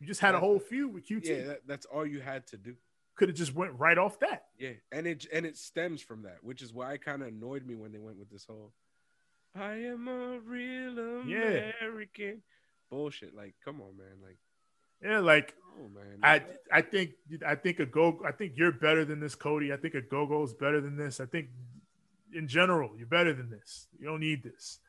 You 0.00 0.06
just 0.06 0.20
had 0.20 0.34
a 0.34 0.40
whole 0.40 0.58
feud 0.58 0.92
with 0.92 1.06
QT. 1.08 1.26
yeah. 1.26 1.44
That, 1.44 1.60
that's 1.66 1.86
all 1.86 2.04
you 2.04 2.20
had 2.20 2.46
to 2.48 2.56
do. 2.56 2.74
Could 3.16 3.28
have 3.28 3.38
just 3.38 3.54
went 3.54 3.78
right 3.78 3.96
off 3.96 4.18
that. 4.20 4.46
Yeah, 4.58 4.72
and 4.90 5.06
it 5.06 5.24
and 5.32 5.46
it 5.46 5.56
stems 5.56 6.02
from 6.02 6.22
that, 6.24 6.38
which 6.42 6.62
is 6.62 6.72
why 6.72 6.94
it 6.94 7.04
kind 7.04 7.22
of 7.22 7.28
annoyed 7.28 7.64
me 7.64 7.76
when 7.76 7.92
they 7.92 8.00
went 8.00 8.18
with 8.18 8.28
this 8.28 8.44
whole 8.44 8.72
"I 9.54 9.74
am 9.76 10.08
a 10.08 10.40
real 10.40 11.24
Yeah. 11.24 11.70
American" 11.80 12.42
bullshit. 12.90 13.34
Like, 13.34 13.54
come 13.64 13.80
on, 13.80 13.96
man. 13.96 14.16
Like, 14.20 14.38
Yeah, 15.02 15.20
like 15.20 15.54
oh 15.78 15.88
man. 15.88 16.18
I 16.22 16.42
I 16.72 16.82
think 16.82 17.12
I 17.46 17.54
think 17.54 17.78
a 17.80 17.86
go 17.86 18.20
I 18.26 18.32
think 18.32 18.52
you're 18.56 18.72
better 18.72 19.04
than 19.04 19.20
this, 19.20 19.34
Cody. 19.34 19.72
I 19.72 19.76
think 19.76 19.94
a 19.94 20.00
go 20.00 20.26
go 20.26 20.42
is 20.42 20.54
better 20.54 20.80
than 20.80 20.96
this. 20.96 21.20
I 21.20 21.26
think 21.26 21.48
in 22.32 22.48
general 22.48 22.92
you're 22.96 23.06
better 23.06 23.32
than 23.32 23.50
this. 23.50 23.88
You 23.98 24.06
don't 24.06 24.20
need 24.20 24.42
this. 24.42 24.80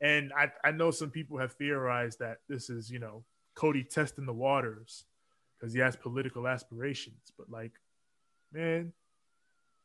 And 0.00 0.32
I 0.36 0.50
I 0.64 0.70
know 0.70 0.90
some 0.90 1.10
people 1.10 1.38
have 1.38 1.52
theorized 1.52 2.18
that 2.20 2.38
this 2.48 2.70
is 2.70 2.90
you 2.90 2.98
know 2.98 3.24
Cody 3.54 3.84
testing 3.84 4.26
the 4.26 4.32
waters 4.32 5.04
because 5.58 5.72
he 5.72 5.80
has 5.80 5.96
political 5.96 6.46
aspirations. 6.46 7.32
But 7.38 7.50
like, 7.50 7.72
man, 8.52 8.92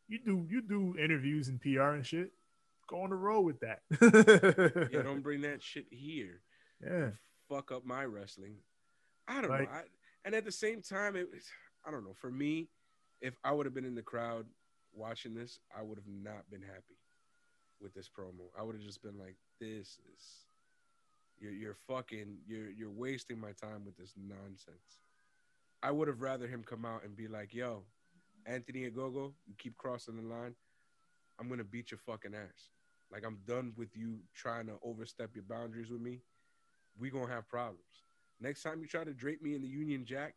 you 0.08 0.20
do 0.24 0.46
you 0.50 0.62
do 0.62 0.96
interviews 0.98 1.48
and 1.48 1.62
PR 1.62 1.94
and 1.94 2.06
shit. 2.06 2.32
Go 2.88 3.04
on 3.04 3.12
the 3.12 3.16
road 3.16 3.42
with 3.42 3.60
that. 3.60 3.82
yeah, 4.92 5.04
don't 5.04 5.22
bring 5.24 5.42
that 5.42 5.62
shit 5.62 5.86
here. 5.92 6.42
yeah. 6.84 7.10
Fuck 7.48 7.72
up 7.72 7.86
my 7.86 8.04
wrestling. 8.04 8.56
I 9.30 9.42
don't 9.42 9.50
Like- 9.52 9.70
know. 9.72 9.78
I, 9.78 9.84
and 10.26 10.36
at 10.36 10.44
the 10.44 10.52
same 10.52 10.82
time, 10.82 11.16
it 11.16 11.30
was, 11.32 11.48
I 11.86 11.92
don't 11.92 12.04
know. 12.04 12.14
For 12.14 12.32
me, 12.32 12.68
if 13.22 13.38
I 13.44 13.52
would 13.52 13.66
have 13.66 13.74
been 13.74 13.86
in 13.86 13.96
the 13.96 14.02
crowd 14.04 14.46
watching 14.92 15.34
this, 15.34 15.60
I 15.76 15.82
would 15.82 15.98
have 15.98 16.08
not 16.08 16.50
been 16.50 16.62
happy 16.62 16.98
with 17.80 17.94
this 17.94 18.10
promo. 18.10 18.50
I 18.58 18.64
would 18.64 18.76
have 18.76 18.84
just 18.84 19.02
been 19.02 19.18
like, 19.18 19.36
"This 19.60 20.00
is 20.14 20.46
you're 21.38 21.54
you're 21.54 21.76
fucking 21.76 22.42
you're 22.46 22.70
you're 22.72 22.90
wasting 22.92 23.40
my 23.40 23.54
time 23.54 23.86
with 23.86 23.96
this 23.98 24.14
nonsense." 24.18 25.00
I 25.82 25.92
would 25.92 26.08
have 26.10 26.22
rather 26.22 26.48
him 26.48 26.64
come 26.64 26.84
out 26.86 27.04
and 27.04 27.16
be 27.16 27.28
like, 27.28 27.54
"Yo, 27.54 27.86
Anthony 28.46 28.90
Ogogo, 28.90 29.34
you 29.46 29.54
keep 29.58 29.78
crossing 29.78 30.18
the 30.18 30.24
line. 30.24 30.56
I'm 31.40 31.48
gonna 31.48 31.64
beat 31.64 31.92
your 31.92 32.00
fucking 32.00 32.36
ass. 32.36 32.70
Like 33.12 33.24
I'm 33.26 33.38
done 33.46 33.74
with 33.78 33.96
you 33.96 34.20
trying 34.34 34.68
to 34.68 34.78
overstep 34.82 35.34
your 35.36 35.44
boundaries 35.46 35.90
with 35.90 36.02
me. 36.02 36.22
We 36.98 37.10
gonna 37.10 37.32
have 37.32 37.48
problems. 37.48 38.04
Next 38.42 38.64
time 38.64 38.82
you 38.82 38.88
try 38.88 39.04
to 39.04 39.14
drape 39.14 39.42
me 39.42 39.56
in 39.56 39.62
the 39.62 39.68
Union 39.68 40.06
Jack, 40.06 40.36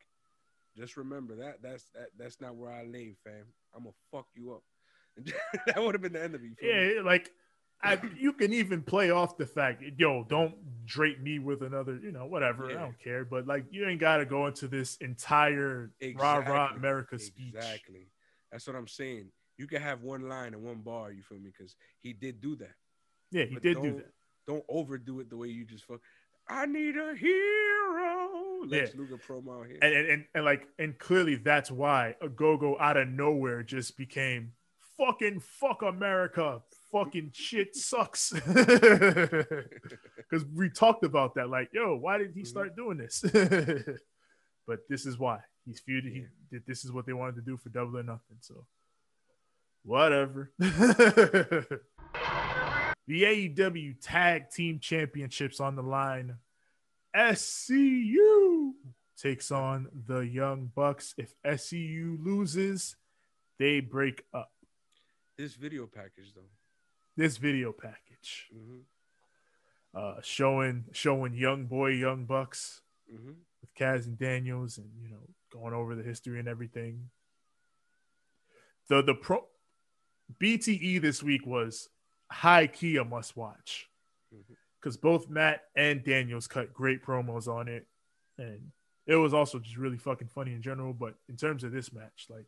just 0.77 0.97
remember 0.97 1.37
that 1.37 1.63
that's 1.63 1.85
that 1.95 2.09
that's 2.19 2.41
not 2.41 2.57
where 2.57 2.73
I 2.73 2.85
lay, 2.85 3.15
fam. 3.25 3.45
I'm 3.75 3.85
gonna 3.85 3.95
fuck 4.11 4.27
you 4.35 4.53
up. 4.53 4.63
that 5.67 5.83
would 5.83 5.95
have 5.95 6.03
been 6.03 6.15
the 6.15 6.23
end 6.23 6.35
of 6.35 6.43
it. 6.43 6.59
feel 6.59 6.75
me? 6.75 6.95
Yeah, 6.95 7.03
like 7.03 7.31
I, 7.83 8.01
you 8.17 8.33
can 8.33 8.53
even 8.53 8.83
play 8.83 9.11
off 9.11 9.37
the 9.37 9.47
fact, 9.47 9.83
yo, 9.97 10.25
don't 10.29 10.55
drape 10.87 11.21
me 11.21 11.41
with 11.41 11.63
another, 11.63 11.99
you 12.01 12.13
know, 12.13 12.27
whatever. 12.27 12.71
I 12.71 12.75
don't 12.75 12.99
care. 13.03 13.25
But 13.25 13.47
like, 13.47 13.65
you 13.71 13.89
ain't 13.89 14.01
got 14.01 14.19
to 14.19 14.25
go 14.25 14.47
into 14.47 14.69
this 14.69 14.97
entire 14.99 15.91
rah 16.15 16.37
rah 16.37 16.39
Exactly. 16.39 16.77
America 16.77 17.19
speech. 17.19 17.55
Exactly. 17.55 18.09
That's 18.53 18.67
what 18.69 18.77
I'm 18.77 18.87
saying. 18.87 19.33
You 19.59 19.67
can 19.67 19.83
have 19.83 20.03
one 20.03 20.29
line 20.29 20.55
and 20.55 20.63
one 20.63 20.79
bar. 20.79 21.11
You 21.11 21.23
feel 21.23 21.39
me? 21.39 21.51
Because 21.57 21.75
he 22.01 22.13
did 22.13 22.41
do 22.41 22.55
that. 22.57 22.75
Yeah, 23.33 23.45
he 23.47 23.55
But 23.55 23.63
did 23.63 23.83
do 23.83 23.95
that. 23.97 24.13
Don't 24.47 24.65
overdo 24.69 25.21
it 25.21 25.29
the 25.29 25.37
way 25.37 25.49
you 25.49 25.65
just 25.65 25.85
fuck. 25.85 26.01
I 26.49 26.67
need 26.67 26.97
a 26.97 27.15
hero. 27.15 28.29
Lex 28.67 28.93
Yeah. 28.95 29.01
Luger 29.01 29.19
promo 29.19 29.67
here. 29.67 29.79
And, 29.83 29.95
and, 29.95 30.09
and, 30.09 30.25
and 30.35 30.45
like, 30.45 30.67
and 30.79 30.99
clearly 30.99 31.37
that's 31.37 31.71
why 31.71 32.15
a 32.21 32.29
go 32.29 32.57
go 32.57 32.79
out 32.79 32.97
of 32.97 33.09
nowhere 33.09 33.63
just 33.63 33.97
became 33.97 34.53
fucking 34.99 35.41
fuck 35.41 35.83
America. 35.83 36.61
Fucking 36.93 37.31
shit 37.33 37.75
sucks. 37.75 38.33
Because 40.17 40.47
we 40.55 40.71
talked 40.71 41.05
about 41.05 41.35
that. 41.35 41.49
Like, 41.51 41.69
yo, 41.75 41.97
why 41.97 42.17
did 42.19 42.33
he 42.35 42.43
Mhm. 42.43 42.47
start 42.47 42.75
doing 42.77 42.97
this? 42.99 43.21
but 44.67 44.79
this 44.89 45.05
is 45.07 45.19
why 45.19 45.39
he's 45.67 45.81
feuded. 45.87 46.13
He 46.13 46.27
did. 46.51 46.63
This 46.67 46.85
is 46.85 46.93
what 46.93 47.05
they 47.07 47.13
wanted 47.13 47.37
to 47.37 47.43
do 47.43 47.57
for 47.59 47.69
double 47.69 47.99
or 47.99 48.03
nothing. 48.03 48.39
So, 48.41 48.67
whatever. 49.85 50.53
the 53.07 53.23
AEW 53.25 53.97
Tag 54.01 54.51
Team 54.51 54.79
Championships 54.79 55.61
on 55.61 55.77
the 55.77 55.83
line. 55.83 56.37
SCU 57.15 58.73
takes 59.21 59.51
on 59.51 59.89
the 60.07 60.21
Young 60.21 60.71
Bucks. 60.75 61.15
If 61.19 61.35
SCU 61.45 62.25
loses, 62.25 62.97
they 63.59 63.81
break 63.81 64.25
up. 64.33 64.51
this 65.37 65.55
video 65.55 65.87
package 65.87 66.33
though. 66.35 66.51
This 67.17 67.37
video 67.37 67.73
package 67.73 68.49
hmm 68.53 68.79
uh, 69.95 70.15
showing 70.23 70.85
showing 70.93 71.35
young 71.35 71.67
boy, 71.67 71.91
young 71.91 72.25
Bucks 72.25 72.81
hmm 73.11 73.33
with 73.61 73.75
Kaz 73.75 74.07
and 74.07 74.19
Daniels, 74.19 74.79
and 74.79 74.89
you 75.01 75.09
know 75.09 75.29
going 75.53 75.75
over 75.75 75.95
the 75.95 76.03
history 76.03 76.39
and 76.39 76.49
everything. 76.49 77.11
The 78.89 79.03
the 79.03 79.15
pro 79.15 79.45
BTE 80.41 81.01
this 81.01 81.23
week 81.23 81.47
was 81.47 81.89
high 82.33 82.67
key 82.67 82.97
a 82.97 83.05
must 83.05 83.37
watch 83.37 83.89
mm-hmm. 84.35 84.55
because 84.81 84.97
both 84.97 85.29
Matt 85.29 85.65
and 85.77 86.03
Daniels 86.03 86.47
cut 86.47 86.73
great 86.73 87.05
promos 87.05 87.47
on 87.47 87.69
it, 87.69 87.87
and 88.39 88.73
it 89.07 89.17
was 89.17 89.35
also 89.35 89.59
just 89.59 89.77
really 89.77 89.99
fucking 89.99 90.29
funny 90.29 90.53
in 90.53 90.63
general. 90.63 90.93
But 90.93 91.15
in 91.29 91.37
terms 91.37 91.63
of 91.63 91.73
this 91.73 91.93
match, 91.93 92.27
like 92.31 92.47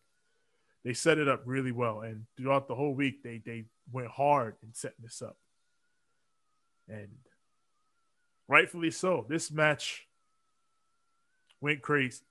they 0.84 0.94
set 0.94 1.18
it 1.18 1.28
up 1.28 1.42
really 1.44 1.72
well, 1.72 2.00
and 2.00 2.24
throughout 2.36 2.66
the 2.66 2.74
whole 2.74 2.94
week 2.94 3.22
they 3.22 3.42
they 3.44 3.64
went 3.92 4.08
hard 4.08 4.56
in 4.62 4.72
setting 4.72 5.02
this 5.02 5.22
up, 5.22 5.36
and 6.88 7.08
rightfully 8.48 8.90
so. 8.90 9.26
This 9.28 9.50
match 9.50 10.06
went 11.60 11.82
crazy. 11.82 12.24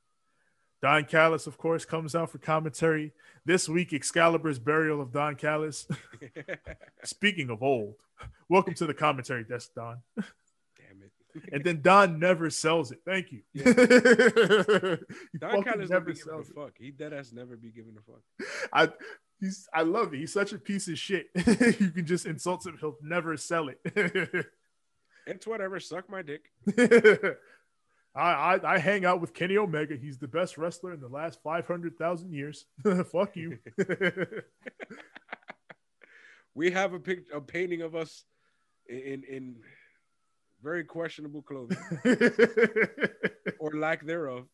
Don 0.83 1.05
Callis, 1.05 1.47
of 1.47 1.57
course, 1.57 1.85
comes 1.85 2.13
out 2.13 2.29
for 2.29 2.39
commentary 2.39 3.13
this 3.45 3.69
week. 3.69 3.93
Excalibur's 3.93 4.59
burial 4.59 4.99
of 4.99 5.13
Don 5.13 5.37
Callis. 5.37 5.87
Speaking 7.05 7.49
of 7.49 7.63
old, 7.63 7.95
welcome 8.49 8.73
to 8.73 8.85
the 8.85 8.93
commentary 8.93 9.45
desk, 9.45 9.71
Don. 9.75 9.99
Damn 10.17 10.25
it. 11.01 11.53
And 11.53 11.63
then 11.63 11.81
Don 11.81 12.19
never 12.19 12.49
sells 12.49 12.91
it. 12.91 12.99
Thank 13.05 13.31
you. 13.31 13.43
Yeah. 13.53 13.63
Don 15.39 15.63
Callis 15.63 15.89
never 15.89 16.07
be 16.07 16.11
a 16.11 16.15
sells 16.17 16.49
it. 16.49 16.55
fuck. 16.55 16.73
He 16.77 16.91
dead 16.91 17.13
ass 17.13 17.31
never 17.31 17.55
be 17.55 17.71
giving 17.71 17.95
a 17.97 18.01
fuck. 18.01 18.49
I 18.73 18.89
he's 19.39 19.69
I 19.73 19.83
love 19.83 20.13
it. 20.13 20.17
He's 20.17 20.33
such 20.33 20.51
a 20.51 20.57
piece 20.57 20.89
of 20.89 20.99
shit. 20.99 21.27
you 21.79 21.91
can 21.91 22.05
just 22.05 22.25
insult 22.25 22.65
him. 22.65 22.77
He'll 22.77 22.97
never 23.01 23.37
sell 23.37 23.69
it. 23.69 23.79
It's 25.25 25.47
whatever. 25.47 25.79
Suck 25.79 26.09
my 26.09 26.23
dick. 26.23 26.41
I, 28.15 28.21
I 28.21 28.73
I 28.76 28.78
hang 28.78 29.06
out 29.06 29.21
with 29.21 29.34
Kenny 29.34 29.58
Omega. 29.58 29.95
He's 29.95 30.17
the 30.19 30.28
best 30.28 30.58
wrestler 30.58 30.93
in 30.93 30.99
the 30.99 31.08
last 31.08 31.39
five 31.43 31.65
hundred 31.67 31.97
thousand 31.97 32.32
years. 32.34 32.65
Fuck 33.12 33.36
you. 33.36 33.58
We 36.56 36.69
have 36.71 36.93
a 36.93 36.99
pic, 36.99 37.26
a 37.34 37.41
painting 37.41 37.82
of 37.82 37.95
us 37.95 38.26
in 38.88 39.23
in, 39.28 39.56
very 40.62 40.84
questionable 40.86 41.41
clothing 41.41 41.78
or 43.60 43.71
lack 43.73 44.06
thereof. 44.06 44.45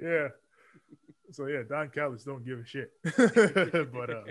yeah. 0.00 0.28
So 1.32 1.46
yeah, 1.46 1.62
Don 1.68 1.88
Callis 1.88 2.22
don't 2.22 2.44
give 2.44 2.60
a 2.60 2.64
shit. 2.64 2.92
but 3.02 4.10
uh 4.10 4.22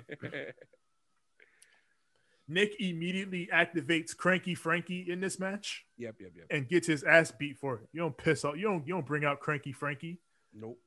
Nick 2.47 2.75
immediately 2.79 3.49
activates 3.51 4.15
Cranky 4.15 4.53
Frankie 4.53 5.05
in 5.09 5.19
this 5.19 5.39
match 5.39 5.85
yep, 5.97 6.15
yep, 6.19 6.31
yep. 6.35 6.45
and 6.51 6.67
gets 6.67 6.85
his 6.87 7.03
ass 7.03 7.31
beat 7.31 7.57
for 7.57 7.75
it. 7.75 7.89
You 7.91 8.01
don't 8.01 8.17
piss 8.17 8.45
off. 8.45 8.55
You 8.55 8.63
don't. 8.63 8.87
You 8.87 8.93
don't 8.93 9.05
bring 9.05 9.25
out 9.25 9.39
Cranky 9.39 9.71
Frankie. 9.71 10.19
Nope. 10.53 10.79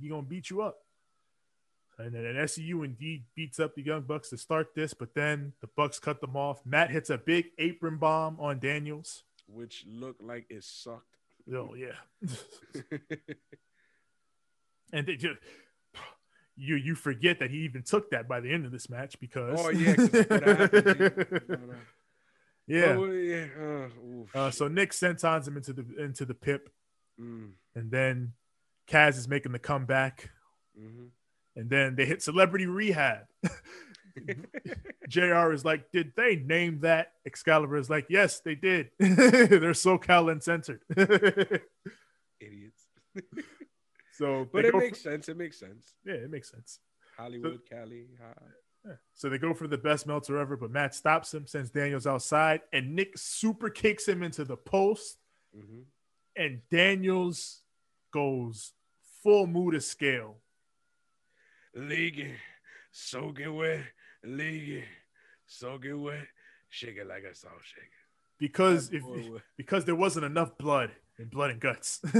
He 0.00 0.08
gonna 0.08 0.22
beat 0.22 0.50
you 0.50 0.62
up. 0.62 0.78
And 1.98 2.14
then 2.14 2.24
an 2.24 2.36
SCU 2.36 2.84
indeed 2.84 3.24
beats 3.34 3.58
up 3.58 3.74
the 3.74 3.82
Young 3.82 4.02
Bucks 4.02 4.30
to 4.30 4.38
start 4.38 4.74
this, 4.74 4.94
but 4.94 5.14
then 5.14 5.52
the 5.60 5.66
Bucks 5.66 5.98
cut 5.98 6.20
them 6.20 6.36
off. 6.36 6.64
Matt 6.64 6.90
hits 6.90 7.10
a 7.10 7.18
big 7.18 7.46
apron 7.58 7.96
bomb 7.96 8.38
on 8.38 8.60
Daniels. 8.60 9.24
Which 9.48 9.84
looked 9.88 10.22
like 10.22 10.46
it 10.48 10.62
sucked. 10.62 11.16
Oh 11.52 11.74
yeah, 11.74 11.94
and 14.92 15.06
they 15.06 15.16
just 15.16 15.38
you 16.58 16.74
you 16.76 16.94
forget 16.94 17.38
that 17.38 17.50
he 17.50 17.58
even 17.58 17.82
took 17.82 18.10
that 18.10 18.26
by 18.28 18.40
the 18.40 18.52
end 18.52 18.66
of 18.66 18.72
this 18.72 18.90
match 18.90 19.18
because 19.20 19.58
oh 19.64 19.68
yeah. 19.70 19.94
'cause 19.94 20.10
what 20.28 20.42
happened, 20.42 20.98
G? 20.98 21.44
No, 21.48 21.56
no. 21.56 21.74
yeah. 22.66 22.96
Oh, 22.98 23.10
yeah. 23.10 23.46
Uh, 24.34 24.38
Uh, 24.38 24.50
so 24.50 24.66
Nick 24.68 24.90
sentons 24.92 25.46
him 25.48 25.56
into 25.56 25.72
the 25.72 25.84
into 26.02 26.24
the 26.24 26.34
pip, 26.34 26.68
Mm, 27.20 27.52
and 27.74 27.90
then 27.90 28.32
Kaz 28.88 29.16
is 29.18 29.28
making 29.28 29.52
the 29.52 29.58
comeback. 29.58 30.30
mhm. 30.78 31.08
And 31.56 31.68
then 31.70 31.96
they 31.96 32.06
hit 32.06 32.22
celebrity 32.22 32.66
rehab. 32.66 33.26
JR 35.08 35.52
is 35.52 35.64
like, 35.64 35.90
Did 35.92 36.12
they 36.16 36.36
name 36.36 36.80
that? 36.80 37.12
Excalibur 37.26 37.76
is 37.76 37.90
like, 37.90 38.06
Yes, 38.08 38.40
they 38.40 38.54
did. 38.54 38.90
They're 38.98 39.72
SoCal 39.72 40.30
and 40.30 40.42
centered. 40.42 40.80
Idiots. 42.40 42.86
So, 44.18 44.48
But 44.52 44.64
it 44.64 44.74
makes 44.74 44.98
for- 45.02 45.10
sense. 45.10 45.28
It 45.28 45.36
makes 45.36 45.58
sense. 45.58 45.94
yeah, 46.04 46.14
it 46.14 46.30
makes 46.30 46.50
sense. 46.50 46.80
Hollywood, 47.16 47.60
Cali. 47.68 48.06
hi. 48.20 48.32
Yeah. 48.84 48.92
So 49.14 49.28
they 49.28 49.38
go 49.38 49.54
for 49.54 49.66
the 49.68 49.78
Best 49.78 50.06
Meltzer 50.06 50.38
Ever, 50.38 50.56
but 50.56 50.70
Matt 50.70 50.94
stops 50.94 51.32
him, 51.34 51.46
sends 51.46 51.70
Daniels 51.70 52.06
outside, 52.06 52.62
and 52.72 52.94
Nick 52.94 53.16
super 53.18 53.70
kicks 53.70 54.06
him 54.08 54.22
into 54.22 54.44
the 54.44 54.56
post. 54.56 55.18
Mhm. 55.56 55.84
And 56.36 56.62
Daniels 56.70 57.62
goes 58.12 58.72
full 59.22 59.46
Muta 59.46 59.80
scale. 59.80 60.40
League, 61.74 62.34
soak 62.90 63.40
it 63.40 63.48
wet. 63.50 63.84
League, 64.24 64.84
soak 65.46 65.84
it 65.84 65.94
wet. 65.94 66.26
Shake 66.70 66.96
it 66.96 67.06
like 67.06 67.24
a 67.24 67.34
salt 67.34 67.62
shaker. 67.64 67.86
Because 68.38 68.92
if 68.92 69.02
because 69.56 69.84
there 69.84 69.94
wasn't 69.96 70.24
enough 70.26 70.56
blood 70.58 70.90
in 71.18 71.28
blood 71.28 71.50
and 71.50 71.60
guts. 71.60 72.00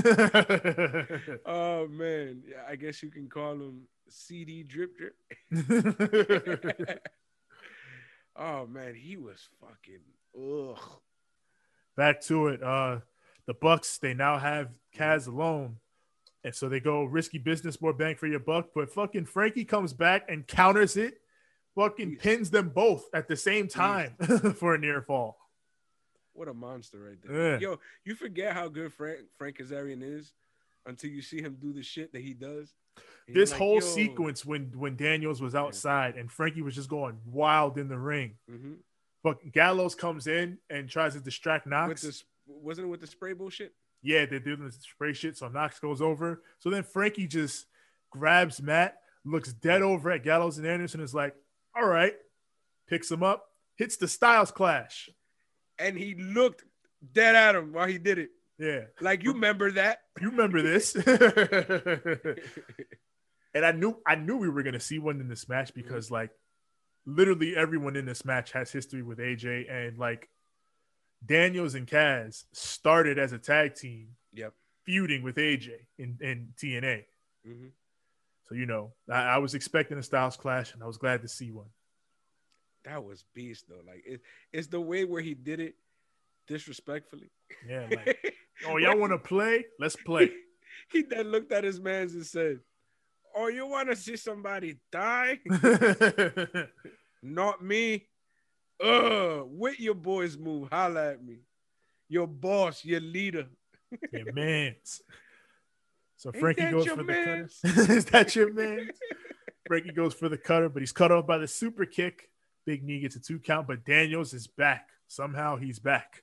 Oh 1.47 1.87
man, 1.89 2.43
yeah, 2.47 2.63
I 2.69 2.77
guess 2.77 3.03
you 3.03 3.11
can 3.11 3.29
call 3.29 3.53
him 3.53 3.83
CD 4.09 4.63
drip 4.63 4.93
drip. 4.97 5.15
oh 8.37 8.67
man, 8.67 8.95
he 8.95 9.17
was 9.17 9.49
fucking 9.61 10.01
ugh. 10.37 11.01
Back 11.97 12.21
to 12.23 12.49
it. 12.49 12.63
Uh 12.63 12.99
the 13.47 13.55
Bucks, 13.55 13.97
they 13.97 14.13
now 14.13 14.39
have 14.39 14.69
Kaz 14.95 15.27
alone. 15.27 15.77
And 16.45 16.55
so 16.55 16.69
they 16.69 16.81
go 16.81 17.05
risky 17.05 17.39
business, 17.39 17.81
more 17.81 17.95
bang 17.95 18.15
for 18.15 18.27
your 18.27 18.41
buck. 18.41 18.69
But 18.75 18.91
fucking 18.91 19.25
Frankie 19.25 19.65
comes 19.65 19.95
back 19.95 20.27
and 20.29 20.47
counters 20.47 20.99
it, 20.99 21.15
fucking 21.75 22.17
pins 22.17 22.51
them 22.51 22.69
both 22.69 23.09
at 23.15 23.27
the 23.27 23.37
same 23.37 23.67
time 23.67 24.15
for 24.57 24.75
a 24.75 24.79
near 24.79 25.01
fall. 25.01 25.39
What 26.39 26.47
a 26.49 26.55
monster 26.55 26.99
right 27.01 27.17
there. 27.25 27.53
Yeah. 27.55 27.59
Yo, 27.59 27.81
you 28.05 28.15
forget 28.15 28.53
how 28.53 28.69
good 28.69 28.93
Frank 28.93 29.19
Frank 29.37 29.59
Kazarian 29.59 30.03
is 30.03 30.33
until 30.87 31.11
you 31.11 31.21
see 31.21 31.43
him 31.43 31.57
do 31.61 31.73
the 31.73 31.83
shit 31.83 32.13
that 32.13 32.23
he 32.23 32.33
does. 32.33 32.73
This 33.27 33.51
like, 33.51 33.59
whole 33.59 33.75
yo. 33.75 33.81
sequence 33.81 34.45
when 34.45 34.71
when 34.77 34.97
Daniels 34.97 35.43
was 35.43 35.57
outside 35.57 36.15
and 36.17 36.31
Frankie 36.31 36.63
was 36.63 36.77
just 36.77 36.89
going 36.89 37.19
wild 37.27 37.77
in 37.77 37.89
the 37.89 37.99
ring. 37.99 38.37
Mhm. 38.49 38.77
Fucking 39.25 39.51
Gallows 39.51 39.97
comes 39.97 40.29
in 40.29 40.59
and 40.71 40.89
tries 40.89 41.15
to 41.15 41.21
distract 41.21 41.67
with 41.67 41.73
Knox. 41.73 42.03
this 42.03 42.25
wasn't 42.47 42.87
it 42.87 42.91
with 42.91 43.01
the 43.01 43.07
spray 43.09 43.33
bullshit? 43.33 43.75
yeah, 44.01 44.25
they're 44.25 44.39
doing 44.39 44.65
the 44.65 44.71
spray 44.71 45.13
shit. 45.13 45.37
So 45.37 45.49
Knox 45.49 45.81
goes 45.81 46.01
over. 46.01 46.45
So 46.61 46.71
then 46.71 46.85
Frankie 46.85 47.27
just 47.27 47.67
grabs 48.11 48.63
Matt, 48.63 49.03
looks 49.25 49.53
dead 49.53 49.83
over 49.83 50.13
at 50.13 50.23
Gallows 50.23 50.57
and 50.57 50.67
Anderson, 50.69 51.01
is 51.01 51.15
like, 51.15 51.35
all 51.75 51.87
right, 51.87 52.15
picks 52.87 53.11
him 53.11 53.25
up, 53.25 53.51
hits 53.75 53.97
the 53.97 54.07
Styles 54.07 54.53
Clash. 54.53 55.11
And 55.79 55.97
he 55.97 56.15
looked 56.15 56.65
dead 57.13 57.35
at 57.37 57.55
him 57.55 57.73
while 57.73 57.87
he 57.87 57.99
did 57.99 58.19
it. 58.19 58.31
Yeah, 58.59 58.81
Like 59.01 59.23
you 59.23 59.33
remember 59.35 59.71
that? 59.73 60.01
you 60.21 60.31
remember 60.31 60.61
this? 60.63 60.95
and 63.55 63.65
I 63.65 63.73
knew 63.73 64.01
I 64.07 64.17
knew 64.17 64.37
we 64.37 64.49
were 64.49 64.63
gonna 64.63 64.81
see 64.81 64.99
one 64.99 65.21
in 65.21 65.29
this 65.29 65.49
match 65.49 65.73
because 65.75 66.11
like 66.11 66.31
literally 67.07 67.57
everyone 67.57 67.97
in 67.97 68.05
this 68.05 68.25
match 68.25 68.53
has 68.53 68.71
history 68.73 69.03
with 69.03 69.19
AJ 69.19 69.71
and 69.71 69.97
like 69.99 70.29
Daniels 71.25 71.75
and 71.75 71.87
Kaz 71.87 72.45
started 72.53 73.19
as 73.19 73.33
a 73.33 73.39
tag 73.39 73.75
team 73.75 74.09
Yep. 74.35 74.53
feuding 74.85 75.23
with 75.23 75.37
AJ 75.37 75.71
in, 75.99 76.19
in 76.21 76.49
TNA. 76.61 77.05
Mhm. 77.47 77.71
So 78.49 78.55
you 78.55 78.67
know, 78.67 78.93
I, 79.11 79.23
I 79.23 79.39
was 79.39 79.55
expecting 79.55 79.99
a 79.99 80.03
Styles 80.03 80.37
clash, 80.37 80.73
and 80.75 80.83
I 80.83 80.87
was 80.87 80.97
glad 80.97 81.23
to 81.23 81.29
see 81.29 81.51
one. 81.51 81.69
That 82.89 83.05
was 83.05 83.23
beast 83.35 83.67
though. 83.69 83.83
Like 83.87 84.03
it, 84.07 84.23
it's 84.53 84.69
the 84.69 84.81
way 84.81 85.05
where 85.05 85.21
he 85.21 85.35
did 85.35 85.61
it 85.61 85.75
disrespectfully. 86.47 87.31
Yeah, 87.69 87.87
like, 87.91 88.35
oh 88.67 88.79
y'all 88.79 88.97
want 88.97 89.13
to 89.13 89.19
play? 89.19 89.67
Let's 89.79 89.97
play. 89.97 90.31
he 90.93 91.03
then 91.03 91.31
looked 91.31 91.53
at 91.53 91.65
his 91.65 91.81
mans 91.81 92.15
and 92.15 92.25
said, 92.25 92.61
"Oh, 93.37 93.49
you 93.49 93.67
want 93.67 93.91
to 93.91 93.97
see 93.97 94.17
somebody 94.17 94.79
die? 94.91 95.39
Not 97.23 97.63
me. 97.63 98.07
Uh, 98.83 99.43
with 99.45 99.79
your 99.81 99.95
boys 99.95 100.39
move, 100.39 100.69
holla 100.71 101.13
at 101.13 101.25
me. 101.25 101.41
Your 102.09 102.29
boss, 102.29 102.85
your 102.85 103.01
leader. 103.01 103.49
Your 104.13 104.33
man's. 104.33 105.03
So 106.17 106.33
Frankie 106.33 106.71
goes 106.71 106.87
for 106.87 107.03
the 107.03 107.13
cutter. 107.13 107.49
Is 107.93 108.05
that 108.07 108.35
your 108.35 108.53
man? 108.53 108.91
Frankie 109.67 109.93
goes 109.93 110.15
for 110.15 110.29
the 110.29 110.39
cutter, 110.39 110.69
but 110.69 110.81
he's 110.81 110.93
cut 110.93 111.13
off 111.13 111.27
by 111.27 111.39
the 111.39 111.49
super 111.49 111.85
kick. 111.85 112.31
Big 112.65 112.83
knee 112.85 113.01
gets 113.01 113.17
a 113.17 113.21
two 113.21 113.39
count, 113.39 113.67
but 113.67 113.85
Daniels 113.85 114.35
is 114.35 114.47
back. 114.47 114.91
Somehow 115.07 115.57
he's 115.57 115.79
back. 115.79 116.23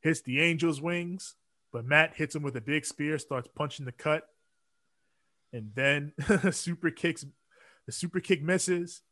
Hits 0.00 0.20
the 0.20 0.40
Angels 0.40 0.80
wings, 0.80 1.34
but 1.72 1.84
Matt 1.84 2.14
hits 2.14 2.34
him 2.34 2.42
with 2.42 2.56
a 2.56 2.60
big 2.60 2.84
spear, 2.84 3.18
starts 3.18 3.48
punching 3.54 3.84
the 3.86 3.92
cut. 3.92 4.28
And 5.52 5.72
then 5.74 6.12
super 6.52 6.90
kicks 6.90 7.24
the 7.86 7.92
super 7.92 8.20
kick 8.20 8.42
misses. 8.42 9.02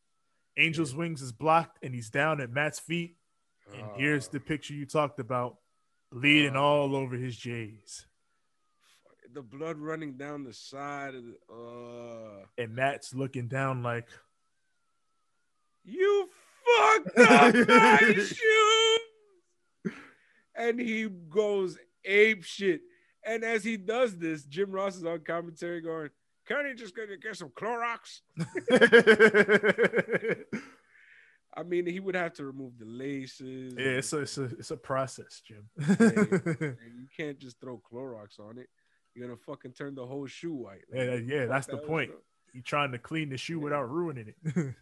Angels 0.58 0.94
wings 0.94 1.20
is 1.22 1.32
blocked, 1.32 1.78
and 1.82 1.94
he's 1.94 2.10
down 2.10 2.40
at 2.40 2.50
Matt's 2.50 2.78
feet. 2.78 3.16
And 3.74 3.84
here's 3.96 4.28
Uh, 4.28 4.32
the 4.32 4.40
picture 4.40 4.74
you 4.74 4.86
talked 4.86 5.18
about, 5.18 5.56
bleeding 6.12 6.54
Uh. 6.56 6.60
all 6.62 6.94
over 6.94 7.16
his 7.16 7.36
J's. 7.36 8.06
the 9.32 9.42
blood 9.42 9.76
running 9.76 10.16
down 10.16 10.44
the 10.44 10.52
side 10.52 11.14
of 11.14 11.24
the 11.24 11.36
uh 11.52 12.46
And 12.56 12.74
Matt's 12.74 13.12
looking 13.14 13.48
down 13.48 13.82
like, 13.82 14.08
you 15.86 16.28
fucked 16.66 17.18
up 17.18 17.54
my 17.68 17.98
shoes. 18.14 18.34
And 20.54 20.80
he 20.80 21.08
goes 21.28 21.78
ape 22.04 22.44
shit. 22.44 22.80
And 23.24 23.44
as 23.44 23.64
he 23.64 23.76
does 23.76 24.16
this, 24.16 24.44
Jim 24.44 24.70
Ross 24.70 24.96
is 24.96 25.04
on 25.04 25.20
commentary 25.20 25.80
going, 25.80 26.10
Can 26.46 26.66
he 26.66 26.74
just 26.74 26.96
gonna 26.96 27.16
get 27.16 27.36
some 27.36 27.50
Clorox? 27.50 28.20
I 31.58 31.62
mean, 31.62 31.86
he 31.86 32.00
would 32.00 32.14
have 32.14 32.34
to 32.34 32.44
remove 32.44 32.78
the 32.78 32.84
laces. 32.84 33.74
Yeah, 33.78 33.86
it's 33.86 34.12
a, 34.12 34.18
it's 34.18 34.36
a 34.36 34.44
it's 34.44 34.70
a 34.70 34.76
process, 34.76 35.40
Jim. 35.46 35.68
and 35.78 36.76
you 36.98 37.06
can't 37.16 37.38
just 37.38 37.58
throw 37.60 37.80
Clorox 37.90 38.38
on 38.38 38.58
it. 38.58 38.68
You're 39.14 39.26
gonna 39.26 39.38
fucking 39.38 39.72
turn 39.72 39.94
the 39.94 40.06
whole 40.06 40.26
shoe 40.26 40.52
white. 40.52 40.82
Like, 40.92 41.06
yeah, 41.06 41.14
yeah, 41.14 41.46
that's 41.46 41.66
the 41.66 41.76
that 41.76 41.86
point. 41.86 42.10
up. 42.10 42.18
You 42.52 42.62
trying 42.62 42.92
to 42.92 42.98
clean 42.98 43.30
the 43.30 43.38
shoe 43.38 43.58
without 43.58 43.90
ruining 43.90 44.28
it. 44.28 44.74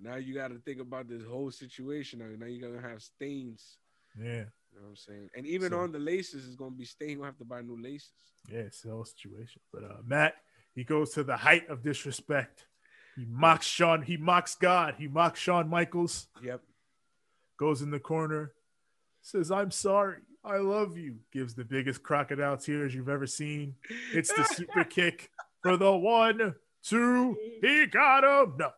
Now 0.00 0.16
you 0.16 0.34
got 0.34 0.48
to 0.48 0.58
think 0.58 0.80
about 0.80 1.08
this 1.08 1.22
whole 1.24 1.50
situation. 1.50 2.20
Now, 2.38 2.46
you're 2.46 2.70
gonna 2.70 2.86
have 2.86 3.02
stains. 3.02 3.78
yeah, 4.18 4.24
You 4.24 4.78
know 4.78 4.82
what 4.82 4.88
I'm 4.90 4.96
saying? 4.96 5.30
And 5.36 5.46
even 5.46 5.70
So- 5.70 5.80
on 5.80 5.92
the 5.92 5.98
laces, 5.98 6.46
it's 6.46 6.56
gonna 6.56 6.70
be 6.74 6.84
stained. 6.84 7.12
You'll 7.12 7.24
have 7.24 7.38
to 7.38 7.44
buy 7.44 7.62
new 7.62 7.80
laces. 7.80 8.10
yeah, 8.48 8.60
it's 8.60 8.82
the 8.82 8.90
whole 8.90 9.04
situation. 9.04 9.60
But 9.72 9.84
uh, 9.84 9.96
Matt, 10.04 10.34
he 10.74 10.82
goes 10.84 11.10
to 11.14 11.22
the 11.24 11.36
height 11.36 11.68
of 11.68 11.82
disrespect. 11.82 12.66
He 13.16 13.24
mocks 13.26 13.66
Shawn. 13.66 14.02
He 14.02 14.16
mocks 14.16 14.54
God. 14.54 14.94
He 14.98 15.06
mocks 15.06 15.38
Shawn 15.38 15.68
Michaels. 15.68 16.28
Yep. 16.42 16.62
Goes 17.58 17.82
in 17.82 17.90
the 17.90 18.00
corner, 18.00 18.54
says, 19.20 19.50
"I'm 19.50 19.70
sorry. 19.70 20.22
I 20.42 20.56
love 20.56 20.96
you." 20.96 21.20
Gives 21.30 21.54
the 21.54 21.64
biggest 21.64 22.02
crocodile 22.02 22.56
tears 22.56 22.94
you've 22.94 23.10
ever 23.10 23.26
seen. 23.26 23.76
It's 24.12 24.32
the 24.32 24.44
super 24.44 24.82
kick 24.98 25.30
for 25.62 25.76
the 25.76 25.92
one, 25.94 26.54
two. 26.82 27.36
He 27.60 27.86
got 27.86 28.24
him. 28.24 28.56
No. 28.58 28.72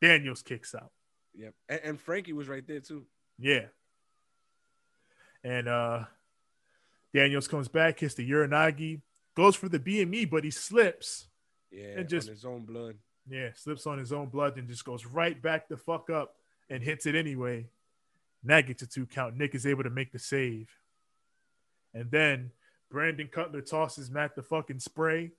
Daniels 0.00 0.42
kicks 0.42 0.74
out. 0.74 0.90
Yep. 1.34 1.54
And, 1.68 1.80
and 1.84 2.00
Frankie 2.00 2.32
was 2.32 2.48
right 2.48 2.66
there 2.66 2.80
too. 2.80 3.06
Yeah. 3.38 3.66
And 5.44 5.68
uh 5.68 6.04
Daniels 7.14 7.48
comes 7.48 7.68
back, 7.68 8.00
hits 8.00 8.14
the 8.14 8.28
Uranage, 8.28 9.00
goes 9.34 9.56
for 9.56 9.68
the 9.68 9.78
BME, 9.78 10.28
but 10.28 10.44
he 10.44 10.50
slips. 10.50 11.28
Yeah. 11.70 11.98
And 11.98 12.08
just- 12.08 12.28
on 12.28 12.34
his 12.34 12.44
own 12.44 12.64
blood. 12.64 12.96
Yeah, 13.28 13.48
slips 13.56 13.88
on 13.88 13.98
his 13.98 14.12
own 14.12 14.28
blood 14.28 14.56
and 14.56 14.68
just 14.68 14.84
goes 14.84 15.04
right 15.04 15.40
back 15.42 15.68
the 15.68 15.76
fuck 15.76 16.10
up 16.10 16.36
and 16.70 16.80
hits 16.80 17.06
it 17.06 17.16
anyway. 17.16 17.66
And 18.42 18.50
that 18.50 18.68
gets 18.68 18.82
a 18.82 18.86
two 18.86 19.04
count. 19.04 19.36
Nick 19.36 19.52
is 19.56 19.66
able 19.66 19.82
to 19.82 19.90
make 19.90 20.12
the 20.12 20.20
save. 20.20 20.68
And 21.92 22.08
then 22.08 22.52
Brandon 22.88 23.26
Cutler 23.26 23.62
tosses 23.62 24.12
Matt 24.12 24.36
the 24.36 24.44
fucking 24.44 24.78
spray 24.78 25.32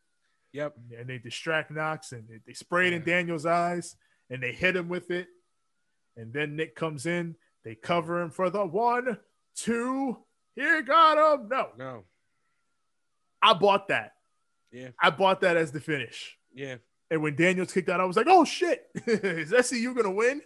Yep. 0.52 0.76
and 1.00 1.08
they 1.08 1.17
distract 1.17 1.72
Knox 1.72 2.12
and 2.12 2.28
they, 2.28 2.39
they 2.46 2.52
spray 2.54 2.88
it 2.88 2.93
in 2.93 3.04
Daniel's 3.06 3.46
eyes 3.46 3.96
and 4.30 4.42
they 4.42 4.52
hit 4.52 4.76
him 4.76 4.90
with 4.90 5.12
it. 5.12 5.28
And 6.16 6.34
then 6.34 6.56
Nick 6.56 6.76
comes 6.76 7.06
in, 7.06 7.36
they 7.63 7.76
cover 7.76 8.22
him 8.22 8.32
for 8.32 8.50
the 8.50 8.66
one, 8.66 9.18
two. 9.56 10.18
Here 10.56 10.82
got 10.82 11.18
him. 11.40 11.48
No, 11.50 11.68
No. 11.78 12.04
I 13.42 13.54
bought 13.54 13.90
that. 13.90 14.13
Yeah. 14.72 14.90
I 15.00 15.12
bought 15.12 15.42
that 15.42 15.58
as 15.58 15.72
the 15.72 15.80
finish. 15.80 16.38
Yeah. 16.54 16.78
And 17.12 17.22
when 17.22 17.36
Daniels 17.36 17.72
kicked 17.72 17.88
out, 17.88 18.02
I 18.02 18.06
was 18.06 18.18
like, 18.18 18.26
oh 18.28 18.44
shit, 18.44 18.86
is 19.06 19.52
SCU 19.52 19.96
gonna 19.96 20.12
win? 20.12 20.42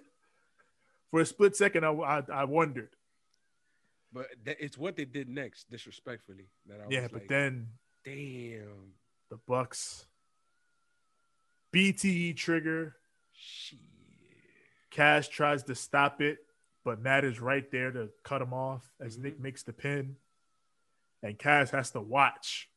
For 1.10 1.22
a 1.22 1.26
split 1.26 1.56
second, 1.56 1.86
I, 1.86 1.92
I, 1.92 2.24
I 2.32 2.44
wondered. 2.44 2.90
But 4.14 4.28
th- 4.46 4.58
it's 4.60 4.78
what 4.78 4.96
they 4.98 5.06
did 5.06 5.30
next, 5.30 5.72
disrespectfully. 5.72 6.48
That 6.68 6.82
I 6.82 6.84
yeah, 6.90 7.04
but 7.04 7.22
like, 7.22 7.28
then 7.30 7.68
damn. 8.06 8.94
the 9.30 9.38
Bucks, 9.48 10.06
BTE 11.74 12.36
trigger, 12.36 12.96
Shit. 13.42 13.80
Cash 14.92 15.30
tries 15.30 15.64
to 15.64 15.74
stop 15.76 16.22
it, 16.22 16.40
but 16.84 17.00
Matt 17.02 17.24
is 17.26 17.40
right 17.40 17.70
there 17.72 17.92
to 17.92 18.10
cut 18.24 18.42
him 18.42 18.54
off 18.54 18.94
as 19.00 19.18
Mhm. 19.18 19.22
Nick 19.24 19.40
makes 19.40 19.64
the 19.64 19.74
pin. 19.74 20.18
And 21.24 21.38
Cash 21.40 21.70
has 21.72 21.92
to 21.92 22.02
watch 22.02 22.70